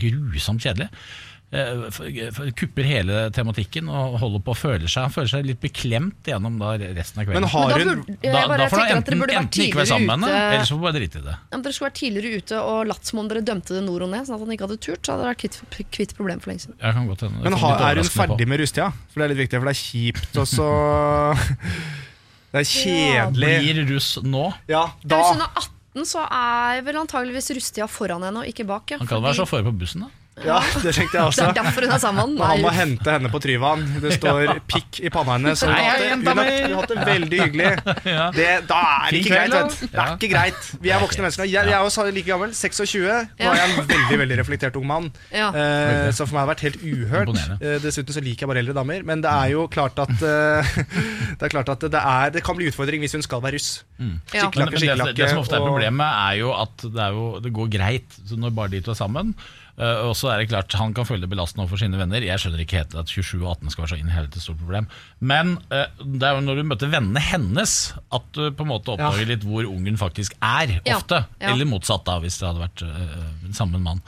[0.00, 0.90] Grusomt kjedelig.
[1.50, 6.60] Eh, Kupper hele tematikken og holder på å føle seg føler seg litt beklemt gjennom
[6.60, 7.42] da resten av kvelden.
[7.42, 10.44] Men har hun da da, da får du enten, enten ikke være sammen med henne,
[10.54, 11.34] eller så får han bare drite i det.
[11.34, 14.06] Ja, men Dere skulle vært tidligere ute og latt som om dere dømte det nord
[14.06, 15.02] og ned, sånn at han ikke hadde turt.
[15.02, 16.78] Så hadde dere vært kvitt, kvitt problemet for lenge siden.
[16.78, 17.42] Jeg kan godt hende.
[17.48, 18.14] Men har, er hun på.
[18.20, 18.88] ferdig med rustida?
[19.10, 20.70] For det er litt viktig, for det er kjipt og så
[22.54, 23.50] Det er kjedelig.
[23.74, 24.46] Blir russ nå?
[24.70, 28.50] Ja, Ja, da hvis hun er 18, så er vel antageligvis rustida foran henne og
[28.50, 28.90] ikke bak.
[28.94, 30.10] Ja, Han kan fordi- være sjåfør på bussen, da.
[30.40, 32.34] Ja, det tenkte jeg Det er derfor hun er sammen.
[32.40, 33.82] Han må hente henne på Tryvann.
[34.02, 35.62] Det står pikk i panna hennes.
[35.64, 37.70] Hun har hatt det- veldig hyggelig.
[38.36, 39.52] Det, da er det ikke greit.
[39.54, 39.76] Vet.
[39.80, 39.86] du.
[39.86, 40.70] Det er ikke greit.
[40.80, 41.44] Vi er voksne mennesker.
[41.50, 43.04] Jeg, jeg er også like gammel, 26.
[43.40, 45.10] Nå er jeg en veldig veldig reflektert ung mann.
[45.34, 45.50] Ja.
[45.52, 47.42] Eh, så for meg har det vært helt uhørt.
[47.60, 49.04] Eh, dessuten så liker jeg bare eldre damer.
[49.06, 50.74] Men det er jo klart at uh,
[51.40, 53.70] Det er klart at det, er, det kan bli utfordring hvis hun skal være russ.
[54.00, 54.48] Ja.
[54.56, 57.52] Men, Skikkelakke, det, det som ofte er problemet, er jo at det, er jo, det
[57.56, 59.34] går greit så når bare de to er sammen.
[59.80, 62.20] Eh, og så er det klart Han kan føle det belastende overfor sine venner.
[62.20, 64.58] Jeg skjønner ikke helt at 27 og 18 skal være så inn i helvete stort
[64.60, 64.88] problem.
[65.20, 67.74] Men eh, det er jo når du møter vennene hennes,
[68.12, 70.76] at du på en måte oppdager litt hvor ungen faktisk er.
[70.94, 71.22] Ofte.
[71.40, 71.54] Ja.
[71.54, 74.04] Eller motsatt, da hvis det hadde vært øh, samme mann.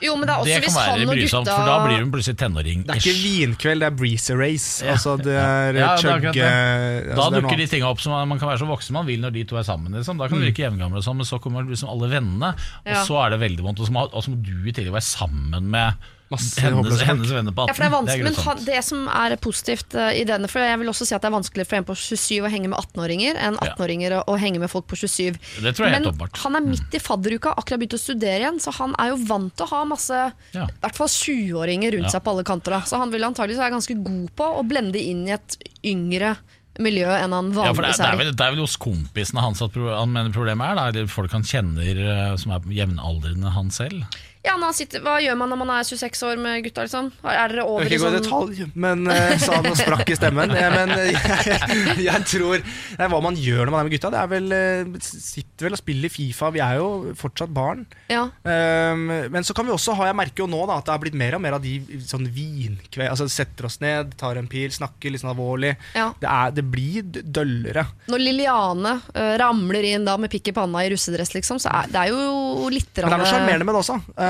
[0.00, 1.98] Jo, men det er også Det kan hvis han og brysomt, gutta for da blir
[2.00, 2.84] hun plutselig tenåring.
[2.88, 4.70] Det er ikke vinkveld, det er breezer race.
[4.86, 4.94] Ja.
[4.96, 6.40] Altså det er Ja, chugge det.
[6.40, 9.04] altså, Da er dukker noe de tinga opp som man, kan være så voksen man
[9.10, 9.92] vil når de to er sammen.
[9.92, 10.16] Liksom.
[10.16, 10.40] Da kan Mm.
[10.40, 12.54] du virke jevngamle, sånn, men så kommer liksom alle vennene,
[12.86, 13.80] og så er det veldig vondt.
[13.84, 15.94] Og så må, og så må du i tillegg være sammen med
[16.30, 17.66] hennes, hennes venner på 18.
[17.66, 18.46] Ja, for det er vanskelig, men grusomt.
[18.46, 21.26] han, det som er positivt uh, i denne For jeg vil også si at det
[21.26, 24.60] er vanskelig for en på 27 å henge med 18-åringer enn 18-åringer å, å henge
[24.62, 25.40] med folk på 27.
[25.64, 28.38] Det tror jeg er men er han er midt i fadderuka, akkurat begynt å studere
[28.44, 30.20] igjen, så han er jo vant til å ha masse
[30.54, 30.68] Ja.
[30.70, 32.14] I hvert fall 20-åringer rundt Ja.
[32.14, 32.78] seg på alle kanter.
[32.78, 32.80] Da.
[32.86, 36.36] Så han vil antakeligvis være ganske god på å blende inn i et yngre
[36.80, 38.24] miljø enn han Ja, for det, vanligvis er- det, er er i.
[38.24, 41.10] vel, det er vel hos kompisene hans at pro- han mener problemet er, da, eller
[41.10, 44.04] folk han kjenner eh, som er jevnaldrende han selv.
[44.40, 46.84] Ja, sitter, hva gjør man når man er 26 år med gutta?
[46.86, 47.10] Liksom?
[47.28, 49.68] Er dere Jeg over vil i ikke gå i sånn detalj, men uh, sa han
[49.68, 50.54] og sprakk i stemmen.
[50.56, 54.12] Ja, men eh, jeg, jeg tror nei, Hva man gjør når man er med gutta,
[54.14, 56.50] det er vel eh, Sitter vel og spiller Fifa.
[56.54, 56.88] Vi er jo
[57.20, 57.84] fortsatt barn.
[58.12, 58.26] ja.
[58.40, 61.00] Um, men så kan vi også ha Jeg merker jo nå da at det har
[61.02, 64.70] blitt mer og mer av de sånn vinkveld Altså setter oss ned, tar en pil,
[64.72, 65.74] snakker litt sånn alvorlig.
[65.96, 66.08] Ja.
[66.20, 67.84] Det, er, det blir døllere.
[68.10, 71.90] Når Liliane uh, ramler inn da med pikk i panna i russedress, liksom, så er
[71.92, 73.98] det er jo litt Men det er noe sjarmerende med det også.
[74.16, 74.29] Eh,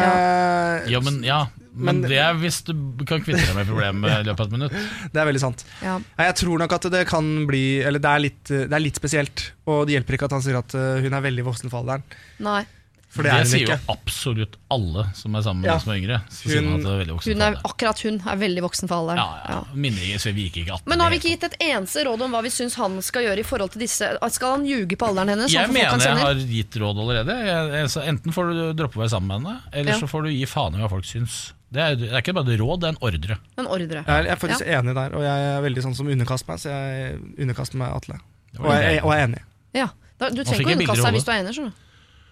[0.91, 1.41] Ja, men, ja,
[1.73, 2.73] men, Men- det er hvis du
[3.07, 4.73] kan kvitte deg med problemet i løpet av et minutt.
[5.13, 5.65] det er veldig sant.
[5.85, 5.99] ja.
[6.19, 9.47] Jeg tror nok at det kan bli Eller det er litt, det er litt spesielt.
[9.71, 12.03] Og det hjelper ikke at han sier at eh, hun er veldig voksen for alderen.
[12.43, 12.65] Nei.
[13.11, 13.77] For det er hun sier ikke.
[13.83, 15.75] jo absolutt alle som er sammen med Ja.
[15.75, 16.19] noen som er yngre.
[16.31, 19.17] Så Hun- er Hun er, akkurat hun er veldig voksen for alderen.
[19.19, 19.65] Ja, ja.
[19.75, 20.87] Minner ikke, så vi gikk ikke 18.
[20.87, 23.23] Men nå har vi ikke gitt et eneste råd om hva vi syns han skal
[23.27, 25.51] gjøre i forhold til disse Skal han ljuge på alderen hennes?
[25.51, 27.35] Jeg sånn folk han mener jeg har gitt råd allerede.
[27.51, 29.99] Jeg, enten får du droppe å være sammen med henne, eller Ja.
[29.99, 31.53] så får du gi faen i hva folk syns.
[31.73, 33.39] Det er, det er ikke bare et råd, det er en ordre.
[33.59, 34.03] En ordre.
[34.03, 36.59] Jeg er, jeg er faktisk enig der, og jeg er veldig sånn som underkaster meg,
[36.59, 38.15] så jeg underkaster meg Atle.
[38.59, 39.43] Og jeg, og jeg er enig.
[39.75, 39.89] Ja.
[40.19, 41.55] Da, du trenger ikke å underkaste deg hvis du er enig.
[41.55, 41.90] skjønner du.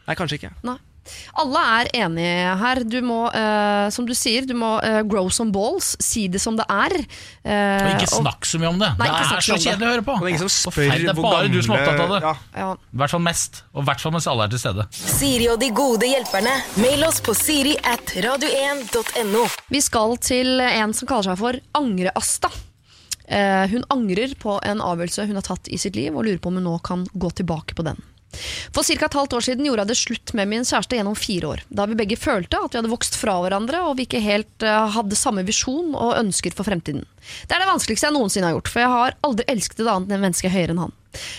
[0.09, 0.55] Nei, kanskje ikke.
[0.67, 0.79] Nei.
[1.41, 2.81] Alle er enige her.
[2.85, 5.95] Du må, uh, som du sier, du må uh, grow some balls.
[6.05, 6.95] Si det som det er.
[7.47, 8.91] Uh, Og ikke snakk så mye om det!
[9.01, 10.17] Nei, det er så kjedelig å høre på!
[10.19, 12.05] Og det er ingen som spør det er hvor bare gamle du som er opptatt
[12.05, 12.21] av det.
[12.27, 12.35] Ja.
[12.61, 12.69] Ja.
[13.03, 13.63] Hvert fall mest.
[13.73, 14.89] Og i hvert fall mens alle er til stede.
[14.99, 16.55] Siri og de gode hjelperne.
[16.83, 19.45] Mail oss på siri at radio1.no.
[19.73, 22.53] Vi skal til en som kaller seg for Angre-Asta.
[23.29, 26.49] Eh, hun angrer på en avgjørelse hun har tatt i sitt liv, og lurer på
[26.49, 28.01] om hun nå kan gå tilbake på den.
[28.75, 29.07] For ca.
[29.07, 31.63] et halvt år siden gjorde jeg det slutt med min kjæreste gjennom fire år.
[31.73, 34.91] Da vi begge følte at vi hadde vokst fra hverandre, og vi ikke helt eh,
[34.95, 37.07] hadde samme visjon og ønsker for fremtiden.
[37.49, 40.13] Det er det vanskeligste jeg noensinne har gjort, for jeg har aldri elsket et annet
[40.15, 40.95] enn menneske høyere enn han.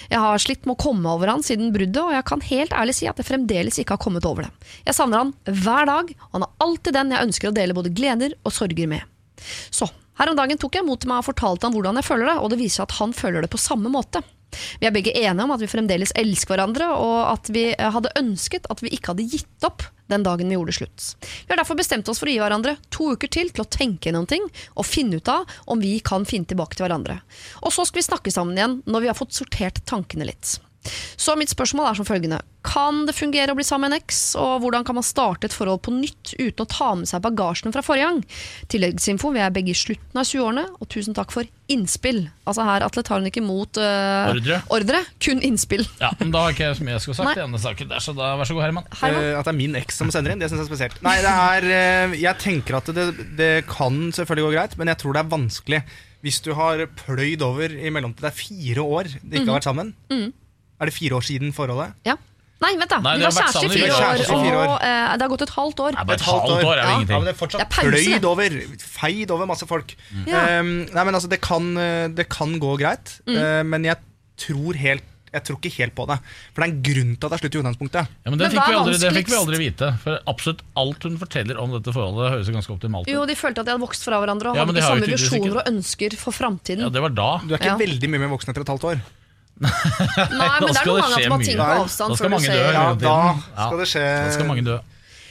[0.10, 2.98] Jeg har slitt med å komme over han siden bruddet, og jeg kan helt ærlig
[2.98, 4.74] si at jeg fremdeles ikke har kommet over det.
[4.90, 7.94] Jeg savner han hver dag, og han er alltid den jeg ønsker å dele både
[7.94, 9.06] gleder og sorger med.
[9.70, 9.88] Så,
[10.20, 12.52] her om dagen tok jeg mot meg og fortalte han hvordan jeg føler det, og
[12.52, 14.26] det viser seg at han føler det på samme måte.
[14.80, 18.14] Vi er begge enige om at vi fremdeles elsker hverandre, og at vi eh, hadde
[18.20, 21.10] ønsket at vi ikke hadde gitt opp den dagen vi gjorde slutt.
[21.22, 24.10] Vi har derfor bestemt oss for å gi hverandre to uker til til å tenke
[24.10, 27.20] gjennom ting og finne ut av om vi kan finne tilbake til hverandre.
[27.62, 30.58] Og så skal vi snakke sammen igjen når vi har fått sortert tankene litt.
[31.20, 32.38] Så mitt spørsmål er som følgende.
[32.64, 35.54] Kan det fungere å bli sammen med en eks, og hvordan kan man starte et
[35.56, 38.22] forhold på nytt uten å ta med seg bagasjen fra forrige gang?
[38.72, 42.22] Tilleggsinfo, vi er begge i slutten av 20-årene, og tusen takk for innspill.
[42.48, 44.62] Altså her, Atle tar hun ikke imot uh, Ordre.
[44.74, 45.84] ordre, kun innspill.
[46.02, 47.38] Ja, men Da har ikke jeg så mye jeg skulle sagt Nei.
[47.38, 48.90] i denne saken der, så da vær så god, Herman.
[49.04, 49.24] Herman?
[49.30, 51.00] Uh, At det er min eks som sender inn, det syns jeg er spesielt.
[51.06, 51.70] Nei, det er
[52.10, 53.08] uh, Jeg tenker at det,
[53.40, 55.84] det kan selvfølgelig gå greit, men jeg tror det er vanskelig
[56.20, 58.26] hvis du har pløyd over i mellomtiden.
[58.26, 59.52] Det er fire år de ikke Mhm.
[59.54, 59.94] har vært sammen.
[60.80, 61.94] Er det fire år siden forholdet?
[62.08, 62.16] Ja.
[62.60, 62.98] Nei, vent da.
[63.00, 64.68] Nei, vi var kjærester i fire år.
[64.68, 65.94] og eh, det har gått et halvt år.
[65.96, 66.74] Nei, bare et halvt år er det Ja.
[66.84, 67.16] Ja, ingenting.
[67.16, 68.26] men det er fortsatt Det er pause, pløyd det.
[68.26, 68.58] over.
[69.00, 69.96] Feid over masse folk.
[70.28, 70.42] Ja.
[70.60, 70.60] Mm.
[70.60, 73.98] Um, nei, men altså, det kan, eh, det kan gå greit, uh, men jeg
[74.38, 76.16] tror helt jeg tror ikke helt på det.
[76.56, 78.08] For det er en grunn til at det er slutt i utgangspunktet.
[78.26, 79.46] Ja, men det Men fikk, hva vi er aldri, det fikk vi vanskeligst?
[79.46, 79.90] aldri vite.
[80.02, 83.14] For absolutt alt hun forteller om dette forholdet, høres jo ganske optimalt ut.
[83.14, 84.90] Jo, de følte at de hadde vokst fra hverandre og Ja, men hadde de har
[84.90, 86.82] jo samme tydeligvis visjoner ikke- og ønsker for framtiden.
[86.82, 87.30] Ja, det var da.
[87.46, 87.78] Du er ikke Ja.
[87.78, 89.02] veldig mye mer voksen etter et halvt år.
[89.60, 92.86] Nei, men det er noen ganger at man tenker på avstand før du ser Ja,
[93.02, 93.18] da
[93.68, 94.06] skal det skje.
[94.24, 94.78] Da skal mange dø.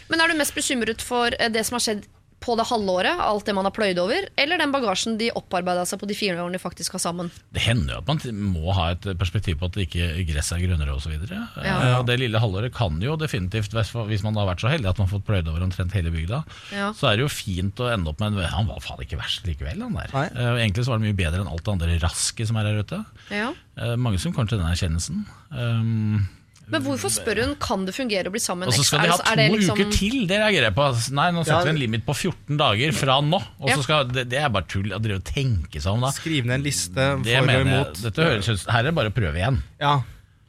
[0.08, 2.06] Men er du mest bekymret for eh, det som har skjedd
[2.40, 5.82] på det halve året, alt det man har pløyd over, eller den bagasjen de opparbeida
[5.88, 7.32] seg på de fire årene de faktisk har sammen?
[7.52, 10.62] Det hender jo at man må ha et perspektiv på at det ikke gresset er
[10.68, 11.16] grønnere osv.
[11.32, 11.42] Ja.
[11.66, 11.98] Ja.
[12.06, 15.08] Det lille halvåret kan jo definitivt, hvis hvis man har vært så heldig at man
[15.10, 16.92] har fått pløyd over omtrent hele bygda, Ja.
[16.94, 19.44] så er det jo fint å ende opp med en Han var faen ikke verst
[19.46, 20.10] likevel, han der.
[20.14, 20.26] Nei.
[20.30, 22.80] Eh, Egentlig så var det mye bedre enn alt det andre rasket som er her
[22.84, 23.04] ute.
[23.34, 23.50] Ja.
[23.76, 25.24] Eh, Mange som kommer til den erkjennelsen.
[25.50, 26.28] Um,
[26.70, 29.00] Men hvorfor spør hun kan det fungere å bli sammen og med en så skal
[29.00, 31.12] de ha to er det liksom- uker til, det reagerer jeg på.
[31.12, 31.64] Nei, nå setter Ja.
[31.64, 33.42] vi en limit på 14 dager fra nå.
[33.60, 36.10] Og så skal, det, det er bare tull å drive og tenke seg om da.
[36.10, 36.94] Skrive ned en liste
[37.24, 38.02] Det for og imot.
[38.02, 39.62] dette høres ut Her er det bare å prøve igjen.
[39.80, 40.00] Ja.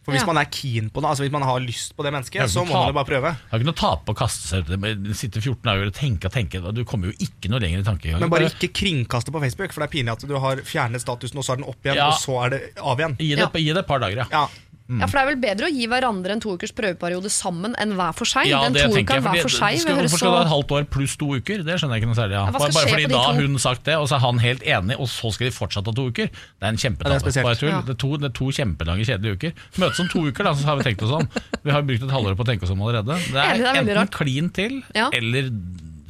[0.02, 0.26] For hvis Ja.
[0.32, 2.72] man er keen på det, altså hvis man har lyst på det mennesket, så må
[2.74, 3.30] man jo bare prøve.
[3.36, 5.16] Det har ikke noe tape å kaste seg ut i det.
[5.16, 6.74] Sitte 14 dager og tenke og tenke.
[6.74, 8.20] Du kommer jo ikke noe lenger i tankegangen.
[8.22, 11.38] Men bare ikke kringkaste på Facebook, for det er pinlig at du har fjernet statusen,
[11.38, 12.08] og så er den opp igjen, Ja.
[12.10, 13.18] og så er det av igjen.
[13.20, 13.50] Gi det, Ja.
[13.54, 14.48] gi det et par dager, ja.
[14.90, 15.04] Ja.
[15.04, 17.92] Ja, for det er vel bedre å gi hverandre en to ukers prøveperiode sammen enn
[17.94, 18.48] hver for seg?
[18.50, 19.24] Ja, den det to tenker jeg.
[19.24, 21.64] fordi- hver for seg skal, hvorfor skal du ha et halvt år pluss to uker?
[21.64, 22.36] Det skjønner jeg ikke noe særlig.
[22.40, 22.46] Ja.
[22.50, 25.08] Ja, bare fordi da har hun sagt det, og så er han helt enig, og
[25.08, 26.26] så skal de fortsatt ha to uker.
[26.34, 27.70] Det er en Ja, det kjempetabbe.
[27.70, 27.82] Ja.
[27.86, 29.52] Det, er to, det er to kjempelange, kjedelige uker.
[29.78, 31.30] Møtes om to uker, da, så har vi tenkt oss om.
[31.64, 33.14] Vi har brukt et halvår på å tenke oss om allerede.
[33.30, 35.10] Det Enig, er, det er enten klin til, Ja.
[35.14, 35.52] eller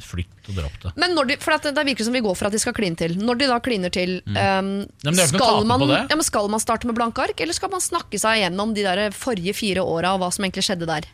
[0.04, 0.92] flytt og dropp det.
[1.00, 2.96] Men når de, for det, det virker som vi går for at de skal kline
[2.98, 3.16] til.
[3.20, 4.36] Når de da kliner til, Mm.
[4.36, 8.42] um, skal, man, ja, skal man starte med blanke ark, eller skal man snakke seg
[8.42, 11.08] gjennom de der forrige fire åra og hva som egentlig skjedde der?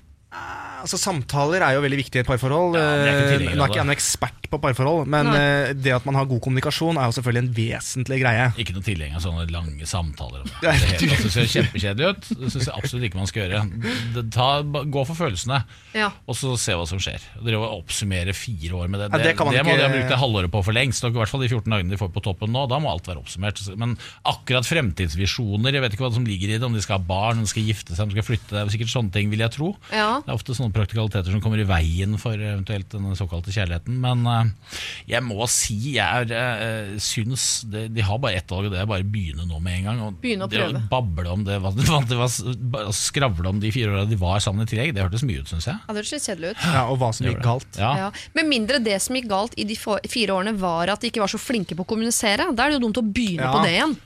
[0.86, 2.76] Altså Samtaler er jo veldig viktig i et parforhold.
[2.78, 5.38] Ja, er ikke Eh, Nå er ikke jeg noen ekspert på parforhold, men Nei.
[5.40, 8.44] eh, det at man har god kommunikasjon, er jo selvfølgelig en vesentlig greie.
[8.62, 10.44] Ikke noe tilhenger av sånne lange samtaler.
[10.44, 11.24] om Det Det hele tatt.
[11.26, 12.28] Det ser kjempekjedelig ut.
[12.38, 14.30] Det syns jeg absolutt ikke man skal gjøre.
[14.36, 15.58] Ta, gå for følelsene,
[15.96, 16.12] Ja.
[16.28, 17.24] og så se hva som skjer.
[17.42, 19.10] Drive og oppsummere fire år med det.
[19.10, 21.02] Ja, det kan man må ikke- de ha brukt det halvåret på for lengst.
[21.02, 22.68] Og I hvert fall de 14 dagene de får på toppen nå.
[22.68, 23.58] Da må alt være oppsummert.
[23.76, 26.62] Men akkurat fremtidsvisjoner, jeg vet ikke hva som ligger i det.
[26.62, 28.54] Om de skal ha barn, om de skal gifte seg, om de skal flytte.
[28.54, 29.74] Det er sikkert sånne ting, vil jeg tro.
[29.90, 30.20] Ja.
[30.26, 33.94] Det er ofte sånne praktikaliteter som kommer i veien for eventuelt den såkalte kjærligheten.
[34.02, 34.48] Men eh,
[35.12, 38.80] jeg må si jeg er, eh, syns det, de har bare ett valg, og det
[38.82, 40.00] er bare å begynne nå med en gang.
[40.08, 40.82] Og Begynne å det prøve.
[40.90, 41.60] bable om det,
[42.96, 45.68] skravle om de fire åra de var sammen i tillegg, det hørtes mye ut, syns
[45.70, 45.78] jeg.
[45.78, 46.64] Ja, det hørtes kjedelig ut.
[46.74, 47.78] Ja, Og hva som gikk galt.
[47.78, 47.92] Ja.
[48.06, 48.10] Ja.
[48.36, 51.32] Med mindre det som gikk galt i de fire årene var at de ikke var
[51.32, 52.50] så flinke på å kommunisere.
[52.56, 53.52] Da er det jo dumt å begynne Ja.
[53.54, 53.96] på det igjen.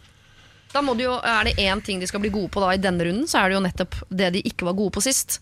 [0.72, 2.76] Da må de jo, Er det én ting de skal bli gode på da i
[2.78, 5.40] denne runden, så er det jo nettopp det de ikke var gode på sist.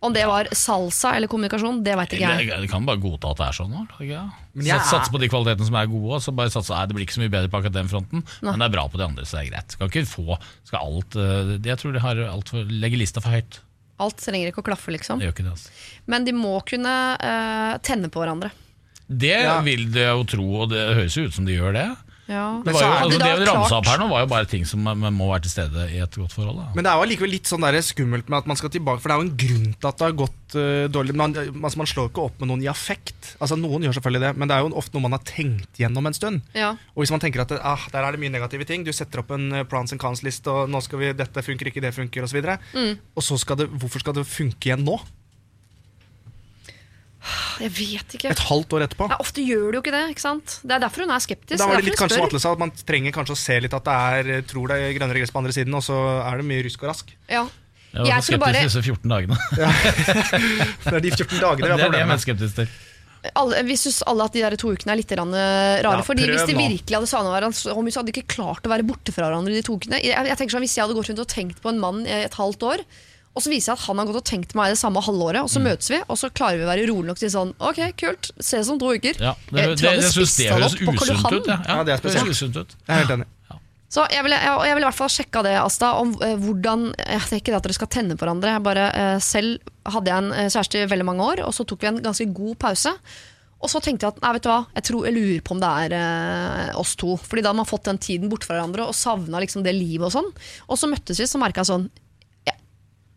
[0.00, 2.60] Om det var salsa eller kommunikasjon, det veit ikke jeg.
[2.62, 3.74] Du kan bare godta at det er sånn.
[4.00, 7.04] jeg Sats, satse på de kvalitetene som er gode, så bare satse nei, det blir
[7.04, 9.26] ikke så mye bedre på akkurat den fronten, men det er bra på de andre,
[9.28, 9.74] så det er greit.
[9.76, 13.36] Skal ikke få skal alt, eh, Jeg tror de har alt for, legger lista for
[13.36, 13.60] høyt.
[14.00, 15.20] Alt trenger ikke å klaffe, liksom.
[15.20, 15.52] Det gjør ikke det.
[15.52, 15.70] altså.
[16.08, 18.48] Men de må kunne uh, tenne på hverandre.
[19.10, 19.60] Det Ja.
[19.60, 21.88] vil det jo tro, og det høres jo ut som de gjør det.
[22.30, 22.46] Ja.
[22.64, 25.00] Det, jo, altså, det vi ramsa opp her nå, var jo bare ting som man
[25.00, 26.60] man må være til stede i et godt forhold.
[26.60, 26.68] Da.
[26.76, 29.10] Men det er jo allikevel litt sånn der skummelt med at man skal tilbake, for
[29.10, 31.16] det er jo en grunn til at det har gått uh, dårlig.
[31.18, 33.34] Man, altså, man slår ikke opp med noen i affekt.
[33.38, 36.10] Altså Noen gjør selvfølgelig det, men det er jo ofte noe man har tenkt gjennom
[36.10, 36.42] en stund.
[36.56, 36.72] Ja.
[36.94, 39.24] Og hvis man tenker at det, ah, der er det mye negative ting, du setter
[39.24, 42.26] opp en eh, plans and cons-liste, og nå skal vi, dette funker ikke, det funker,
[42.26, 42.30] osv.
[42.30, 42.58] Og, så videre.
[43.16, 45.00] og så skal det, hvorfor skal det funke igjen nå?
[47.60, 48.30] Jeg vet ikke.
[48.32, 49.08] Et halvt år etterpå.
[49.12, 50.02] Ja, ofte gjør du jo ikke det.
[50.14, 50.58] ikke sant?
[50.64, 51.58] Det er derfor hun er skeptisk.
[51.60, 52.26] Da var det litt kanskje som.
[52.30, 53.96] Atle sa, at man trenger kanskje å se litt at det
[54.30, 56.84] er tror det er grønnere gress på andre siden, og så er det mye rusk
[56.86, 57.12] og rask.
[57.28, 57.44] Ja.
[57.90, 59.36] Jeg var Jeg så tror bare- skeptisk disse 14 dagene.
[59.64, 59.70] ja.
[60.86, 62.22] Det er de 14 dagene vi har har med det er problemer med.
[62.24, 62.68] skeptisk til.
[63.36, 65.98] alle, vi syns alle at de der to ukene er litt eh, rare.
[65.98, 68.86] Ja, fordi Hvis de virkelig hadde savna hverandre, så hadde de ikke klart å være
[68.88, 70.00] borte fra hverandre de to ukene.
[70.00, 72.22] Jeg, jeg tenker sånn, Hvis jeg hadde gått rundt og tenkt på en mann i
[72.24, 72.86] et halvt år,
[73.34, 75.48] og så viser jeg at han har gått og tenkt meg det samme halvåret, og
[75.48, 75.54] Mm.
[75.54, 78.30] så møtes vi, og så klarer vi å være rolig nok til sånn Ok, kult,
[78.40, 79.14] ses om to uker.
[79.20, 81.42] Ja, det, Jeg det, tror jeg hadde spist det han høres opp på Karl Johan.
[81.46, 81.58] Ja.
[81.76, 82.28] Ja, det er spesielt.
[82.34, 82.74] usunt ut.
[82.88, 83.26] Jeg er helt enig.
[83.90, 86.94] Så jeg ville, jeg, jeg ville i hvert fall sjekka det, Asta, om eh, hvordan
[86.94, 88.52] Jeg Det er ikke det at dere skal tenne på hverandre.
[88.54, 91.66] Jeg bare, eh, selv hadde jeg en eh, kjæreste i veldig mange år, og så
[91.66, 92.92] tok vi en ganske god pause.
[93.60, 95.60] Og så tenkte jeg at nei, vet du hva, jeg, tror, jeg lurer på om
[95.60, 97.16] det er eh, oss to.
[97.18, 100.06] Fordi da hadde man fått den tiden bort fra hverandre og savna liksom det livet
[100.06, 100.30] og sånn.
[100.70, 101.90] Og så møttes vi, så merka jeg sånn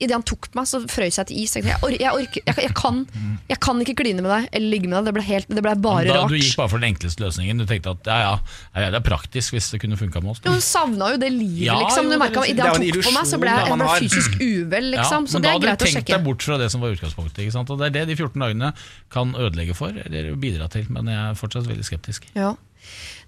[0.04, 1.56] Idet han tok på meg, så frøs jeg til is.
[1.56, 3.02] Jeg, or, jeg, orker, jeg, jeg, kan,
[3.50, 5.08] jeg kan ikke kline med deg eller ligge med deg.
[5.10, 6.34] Det ble, helt, det ble bare Da, rart.
[6.34, 7.62] du gikk bare for den enkleste løsningen.
[7.64, 8.34] Du tenkte at ja,
[8.76, 10.44] ja, det er praktisk hvis det kunne funka med oss.
[10.44, 12.12] Jo, Hun savna jo det livet, Ja, liksom.
[12.12, 12.30] Du det.
[12.54, 15.30] Idet han Det er tok på meg, så ble jeg, ble fysisk uvel, liksom.
[15.30, 15.44] Ja, så å sjekke.
[15.44, 17.56] da er hadde du tenkt deg bort fra det som var utgangspunktet.
[17.64, 18.74] Og Det er det de 14 dagene
[19.14, 20.86] kan ødelegge for, eller bidra til.
[20.94, 22.28] Men jeg er fortsatt veldig skeptisk.
[22.36, 22.54] Ja.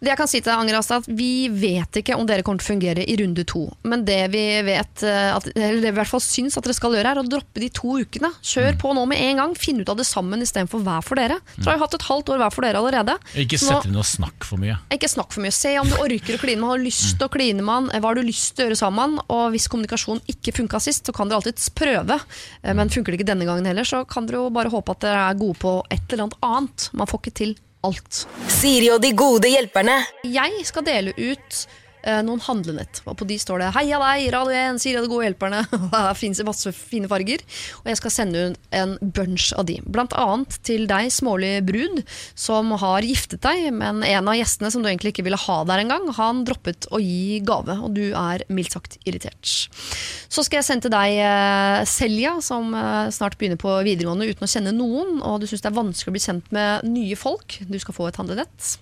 [0.02, 2.60] Det jeg kan si til deg, Anger Asta, at Vi vet ikke om dere kommer
[2.62, 3.64] til å fungere i runde to.
[3.88, 6.76] Men det vi vet, eh, at, eller det vi i hvert fall syns at dere
[6.78, 8.30] skal gjøre, er å droppe de to ukene.
[8.44, 9.56] Kjør på nå med en gang.
[9.56, 11.40] Finn ut av det sammen istedenfor hver for dere.
[11.56, 13.16] Dere har jo hatt et halvt år hver for dere allerede.
[13.40, 14.78] Ikke sett inn og snakk for mye.
[14.94, 15.56] Ikke snakk for mye.
[15.56, 16.76] Se om du orker å kline med han.
[16.76, 17.90] Har lyst til å kline med han?
[18.04, 19.18] Hva har du lyst til å gjøre sammen?
[19.32, 22.20] Og hvis kommunikasjon ikke funka sist, så kan dere alltids prøve.
[22.62, 25.06] Eh, Men funker det ikke denne gangen heller, så kan dere jo bare håpe at
[25.08, 26.90] dere er gode på et eller annet annet.
[26.94, 28.26] Man får ikke til alt.
[28.52, 30.02] Siri og de gode hjelperne.
[30.28, 31.66] Jeg skal dele ut
[32.26, 33.02] noen handlenett.
[33.10, 35.64] Og på de står det 'Heia deg, Radio 1, sier de gode hjelperne'.
[35.96, 37.42] Det finnes masse fine farger.
[37.84, 39.80] Og jeg skal sende ut en bunch av de.
[39.86, 42.04] Blant annet til deg, smålig brud,
[42.38, 45.84] som har giftet deg, men en av gjestene som du egentlig ikke ville ha der
[45.84, 49.48] engang, han droppet å gi gave, og du er mildt sagt irritert.
[50.30, 54.48] Så skal jeg sende til deg eh, Selja, som eh, snart begynner på videregående uten
[54.48, 57.60] å kjenne noen, og du syns det er vanskelig å bli kjent med nye folk.
[57.70, 58.76] Du skal få et handlenett.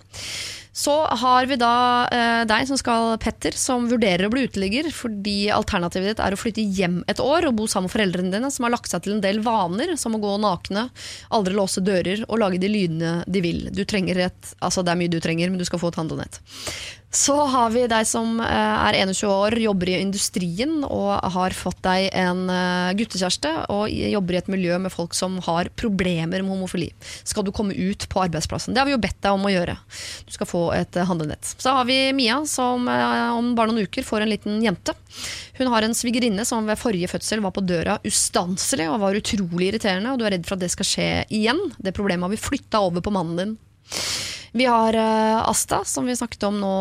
[0.74, 1.74] Så har vi da
[2.10, 6.38] eh, deg som skal, Petter, som vurderer å bli uteligger fordi alternativet ditt er å
[6.40, 9.14] flytte hjem et år og bo sammen med foreldrene dine, som har lagt seg til
[9.14, 10.88] en del vaner, som å gå nakne,
[11.30, 13.68] aldri låse dører og lage de lydene de vil.
[13.70, 16.42] Du trenger et, altså Det er mye du trenger, men du skal få et handlenett.
[17.14, 21.78] Så har vi deg som eh, er 21 år, jobber i industrien og har fått
[21.86, 26.50] deg en eh, guttekjæreste og jobber i et miljø med folk som har problemer med
[26.50, 26.90] homofili.
[27.22, 28.74] Skal du komme ut på arbeidsplassen?
[28.74, 29.76] Det har vi jo bedt deg om å gjøre.
[30.26, 31.54] Du skal få et eh, handlenett.
[31.54, 34.96] Så har vi Mia som om bare noen uker får en liten jente.
[35.60, 39.70] Hun har en svigerinne som ved forrige fødsel var på døra ustanselig og var utrolig
[39.70, 41.62] irriterende, og du er redd for at det skal skje igjen.
[41.78, 43.58] Det problemet har vi flytta over på mannen din.
[44.56, 46.74] Vi har eh, Asta, som vi snakket om nå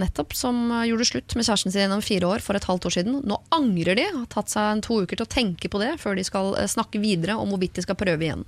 [0.00, 2.94] nettopp, som eh, gjorde slutt med kjæresten sin gjennom fire år for et halvt år
[2.94, 3.18] siden.
[3.28, 6.24] Nå angrer de, har tatt seg to uker til å tenke på det før de
[6.24, 8.46] skal eh, snakke videre om hvorvidt de skal prøve igjen.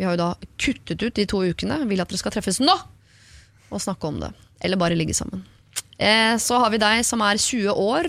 [0.00, 2.78] Vi har jo da kuttet ut de to ukene, vil at dere skal treffes nå
[3.68, 4.32] og snakke om det.
[4.64, 5.44] Eller bare ligge sammen.
[6.40, 8.06] Så har vi deg som er 20 år,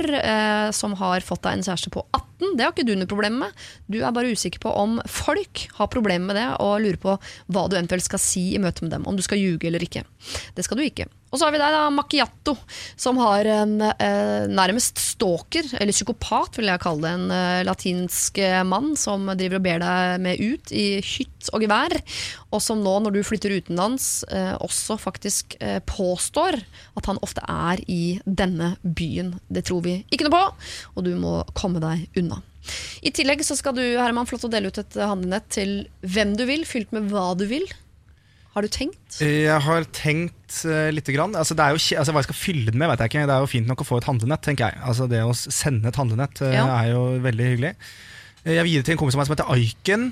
[0.76, 2.37] som har fått deg en kjæreste på 18.
[2.38, 3.68] Det har ikke du noe problem med.
[3.90, 7.18] Du er bare usikker på om folk har problemer med det, og lurer på
[7.50, 9.08] hva du eventuelt skal si i møte med dem.
[9.10, 10.06] Om du skal ljuge eller ikke.
[10.56, 11.08] Det skal du ikke.
[11.28, 12.54] Og så har vi deg, da, Macchiato,
[12.96, 17.12] som har en eh, nærmest stalker, eller psykopat, vil jeg kalle det.
[17.18, 21.66] En eh, latinsk eh, mann som driver og ber deg med ut i hytt og
[21.66, 21.98] gevær.
[22.56, 26.62] Og som nå, når du flytter utenlands, eh, også faktisk eh, påstår
[26.98, 29.36] at han ofte er i denne byen.
[29.52, 32.27] Det tror vi ikke noe på, og du må komme deg unna.
[33.06, 36.46] I tillegg så skal du Herman, flott å dele ut et handlenett til hvem du
[36.50, 37.66] vil, fylt med hva du vil.
[38.58, 39.20] Har du tenkt?
[39.22, 41.36] Jeg har tenkt uh, lite grann.
[41.38, 43.26] Altså, det er jo, altså, hva jeg skal fylle den med, vet jeg ikke.
[43.30, 44.82] Det er jo fint nok å få et handlenett, tenker jeg.
[44.82, 46.64] Altså, det å sende et handlenett uh, Ja.
[46.80, 47.74] er jo veldig hyggelig.
[48.42, 50.08] Eh, Jeg vil gi det til en kompis av meg som heter Aiken,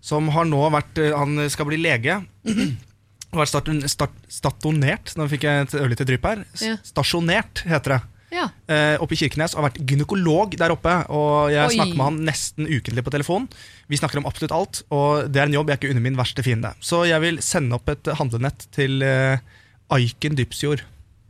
[0.00, 2.22] som har nå vært uh, Han skal bli lege.
[3.30, 5.12] Og vært start, start, statonert.
[5.20, 6.40] Nå fikk jeg et ørlite drypp her.
[6.64, 6.78] Ja.
[6.82, 8.00] Stasjonert, heter det.
[8.30, 8.46] Ja.
[8.70, 10.92] eh, oppe i Kirkenes og har vært gynekolog der oppe.
[11.10, 11.74] Og jeg Oi.
[11.78, 13.48] snakker med han nesten ukentlig på telefon.
[13.90, 16.18] Vi snakker om absolutt alt, og det er en jobb jeg er ikke under min
[16.20, 16.72] verste fiende.
[16.80, 19.42] Så jeg vil sende opp et handlenett til eh,
[19.90, 20.84] Aiken Dypsjord,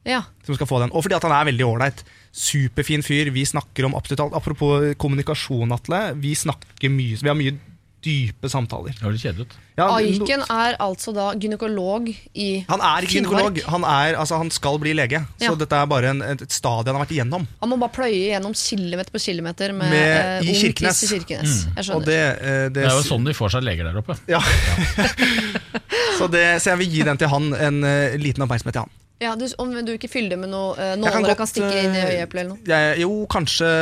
[0.05, 0.23] ja.
[0.45, 0.93] som skal få den.
[0.93, 2.05] Og fordi at han er veldig ålreit.
[2.37, 3.33] Superfin fyr.
[3.35, 4.37] Vi snakker om absolutt alt.
[4.37, 6.03] Apropos kommunikasjon, Atle.
[6.21, 7.57] Vi snakker mye, vi har mye
[8.05, 8.95] dype samtaler.
[8.97, 9.55] Det høres kjedelig ut.
[9.81, 14.51] Ja, Aiken er altså da gynekolog i han er ikke gynekolog, han, er, altså, han
[14.53, 15.21] skal bli lege.
[15.41, 15.55] Så Ja.
[15.61, 17.47] dette er bare en, et, et stadie han har vært igjennom.
[17.61, 21.01] Han må bare pløye gjennom kilometer på kilometer med, Med- eh, i ung Kirkenes.
[21.01, 21.57] tiss i Kirkenes.
[21.65, 22.07] Jeg Og skjønner.
[22.07, 24.17] det, eh, det, Det er jo sånn de får seg leger der oppe.
[24.29, 24.41] ja.
[26.19, 28.97] så, det, så jeg vil gi den til han, en eh, liten oppmerksomhet til han.
[29.21, 31.97] Ja, du, om du ikke fyller det med noe uh, nåler godt, kan stikke inn
[31.97, 32.63] i eh, øyeeplet eller noe?
[32.71, 33.73] Jeg, jo, kanskje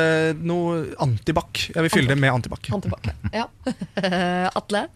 [0.42, 1.68] noe antibac.
[1.74, 2.70] Jeg vil fylle det med antibac.
[2.74, 3.12] Antibak.
[3.30, 3.46] Ja.
[4.58, 4.88] Atle,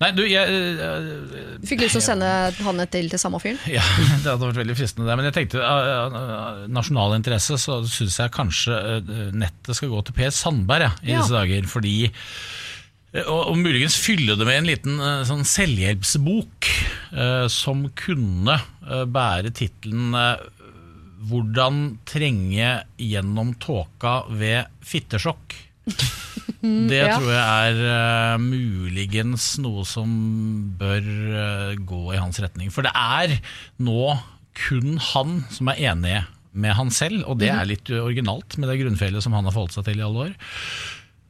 [0.00, 0.48] Nei, du, jeg,
[0.80, 2.28] uh, du fikk lyst til å sende
[2.64, 3.58] han et til til samme fyren?
[3.76, 5.16] Ja, det hadde vært veldig fristende det.
[5.20, 10.00] Men jeg tenkte av av nasjonal interesse så syns jeg kanskje eh, nettet skal gå
[10.08, 11.20] til Per Sandberg ja, i Ja.
[11.20, 11.68] disse dager.
[11.68, 12.14] Fordi eh,
[13.26, 16.68] og, og muligens fylle det med en liten eh, sånn selvhjelpsbok
[17.10, 18.54] eh, som kunne
[18.86, 20.48] eh, bære tittelen eh,
[21.20, 25.52] 'Hvordan trenge gjennom tåka ved fittesjokk'.
[26.64, 27.18] Det Ja.
[27.18, 30.08] tror jeg er eh, muligens noe som
[30.80, 31.04] bør
[31.42, 32.70] eh, gå i hans retning.
[32.72, 33.36] For det er
[33.84, 34.14] nå
[34.56, 36.22] kun han som er enig
[36.56, 39.76] med han selv, og det er litt originalt med det grunnfjellet som han har forholdt
[39.76, 40.32] seg til i alle år.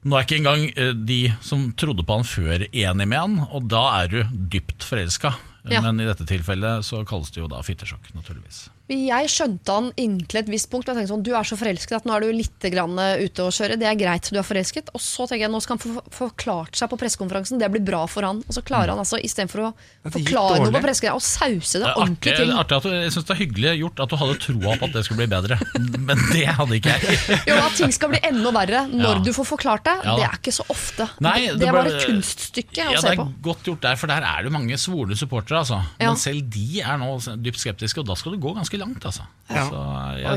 [0.00, 3.68] Nå er ikke engang eh, de som trodde på han før, enig med han, og
[3.68, 4.20] da er du
[4.52, 5.34] dypt forelska.
[5.68, 5.82] Ja.
[5.84, 8.68] Men i dette tilfellet så kalles det jo da fittesjokk, naturligvis.
[8.90, 10.88] Jeg skjønte han inntil et visst punkt.
[10.90, 13.44] Jeg tenkte sånn, Du er så forelsket at nå er du litt grann eh, ute
[13.46, 13.76] å kjøre.
[13.78, 14.90] Det er greit, du er forelsket.
[14.96, 17.60] Og så tenker jeg nå skal han få forklart seg på pressekonferansen.
[17.62, 18.40] Det blir bra for han.
[18.48, 19.70] Og så klarer han altså istedenfor å
[20.10, 22.52] forklare noe på pressekonferansen, å sause det Det ordentlig artig, til.
[22.58, 24.96] artig at du, jeg synes det er hyggelig gjort at du hadde troa på at
[24.98, 25.58] det skulle bli bedre,
[26.10, 27.20] men det hadde ikke jeg.
[27.50, 29.22] Jo, At ting skal bli enda verre når Ja.
[29.26, 31.06] du får forklart det, Ja det er ikke så ofte.
[31.22, 33.28] Nei, det, det det er bare et kunststykke å Ja, se det på.
[33.30, 35.62] er godt gjort der, for der er det mange svorne supportere.
[35.62, 35.78] Altså.
[36.00, 36.10] Ja.
[36.10, 37.12] Men selv de er nå
[37.46, 39.04] dypt skeptiske, og da skal du gå ganske langt.
[39.06, 39.26] Altså.
[39.50, 39.64] Ja.
[39.64, 39.80] altså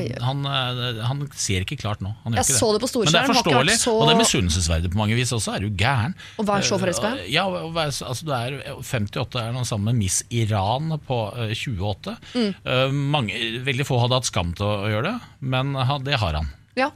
[0.02, 2.12] jeg, han, eh, han ser ikke klart nå.
[2.26, 4.92] Jeg ikke så det på storskjerm, Men det er forståelig, så- og det er misunnelsesverdig
[4.94, 5.56] på mange vis også.
[5.56, 6.16] Er du gæren?
[6.42, 7.12] Å være så forelska?
[7.20, 11.20] Eh, Ja, være så- altså, du er 58 er noe sammen med Miss Iran på
[11.38, 12.18] eh, 28.
[12.34, 13.10] Mm.
[13.12, 13.34] Mange,
[13.64, 16.50] veldig få hadde hatt skam til å gjøre det, men det har han.
[16.76, 16.90] Ja.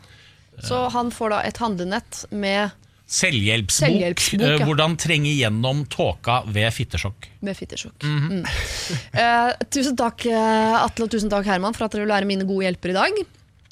[0.63, 2.71] Så han får da et handlenett med,
[3.07, 3.87] Selvhjelpsbok.
[3.87, 4.65] Selvhjelpsbok, eh, ja.
[4.67, 7.29] Hvordan trenge gjennom tåka ved fittesjokk.
[7.47, 8.03] Ved fittesjokk.
[8.03, 8.41] Mhm.
[8.41, 8.45] mm.
[9.15, 12.47] Uh, tusen takk, eh, Atle, og tusen takk, Herman, for at dere vil være mine
[12.47, 13.25] gode hjelpere i dag.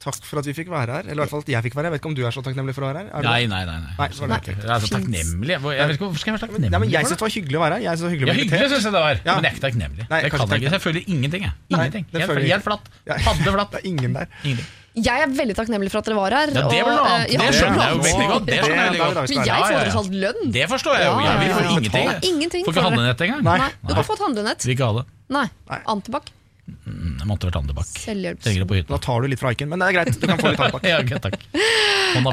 [0.05, 1.07] Takk for at vi fikk være her.
[1.09, 1.89] Eller i hvert fall at jeg fikk være her.
[1.89, 3.07] Jeg vet ikke om du er så takknemlig for å være her?
[3.09, 3.77] Er du Nei, nei, nei.
[3.81, 3.93] nei.
[3.97, 4.45] Nei, så var.
[4.45, 5.55] Jeg er så takknemlig.
[5.55, 6.69] Jeg vet ikke, Hvorfor skal jeg være takknemlig?
[6.69, 7.85] Nei, men jeg syns det var hyggelig å være her.
[7.87, 9.35] Jeg synes det var hyggelig Ja, hyggelig synes jeg det var, Ja.
[9.35, 10.05] men jeg er ikke takknemlig.
[10.11, 11.47] Nei, jeg kan ikke ikke, jeg føler ingenting.
[11.49, 11.53] Jeg.
[11.73, 12.05] Ingenting.
[12.13, 12.89] Helt, føler helt flatt.
[13.25, 13.71] Paddeflatt.
[13.73, 14.27] Det er ingen der.
[14.45, 14.69] Ingenting.
[14.95, 16.47] Jeg er veldig takknemlig for at dere var her.
[16.55, 17.31] Ja, det var noe annet.
[17.31, 18.45] ja, Det det er skjønner jeg jo veldig godt.
[18.45, 19.27] Det Det- skjønner jeg veldig er godt.
[19.27, 20.51] det jeg får tross alt lønn.
[20.55, 21.11] Det forstår jeg jo.
[21.11, 22.07] Ja, Ja, vi får ingenting.
[22.31, 23.43] Ingenting Får ikke handlenett engang.
[23.43, 23.57] Nei.
[23.59, 24.63] Nei, du har fått handlenett.
[24.65, 25.05] Vil ikke ha det.
[25.29, 25.47] Nei.
[25.85, 26.31] Antibac.
[26.65, 27.89] Mm, Jeg måtte vært andebakk.
[27.93, 28.89] Trenger det på hytta.
[28.89, 30.19] Da tar du litt fra Aiken, men det er greit.
[30.19, 30.83] Du kan få litt antibac.
[30.91, 31.37] Ja, ok, takk.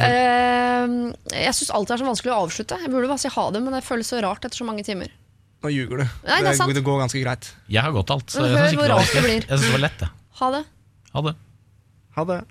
[0.01, 0.87] Eh,
[1.45, 2.79] jeg syns alt er så vanskelig å avslutte.
[2.81, 5.09] Jeg burde bare si ha det, men det føles så rart etter så mange timer.
[5.63, 6.05] Nå ljuger du.
[6.27, 6.75] Nei, det er sant.
[6.75, 7.51] det går ganske greit.
[7.71, 9.49] Jeg har gått alt, så Men jeg syns det det.
[9.49, 10.11] Jeg det var lett, jeg.
[10.41, 10.65] Ha det.
[11.13, 11.35] Ha det.
[12.17, 12.43] Ha det.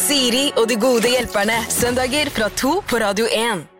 [0.00, 1.60] Siri og de gode hjelperne.
[1.70, 3.73] Søndager fra to på Radio 1.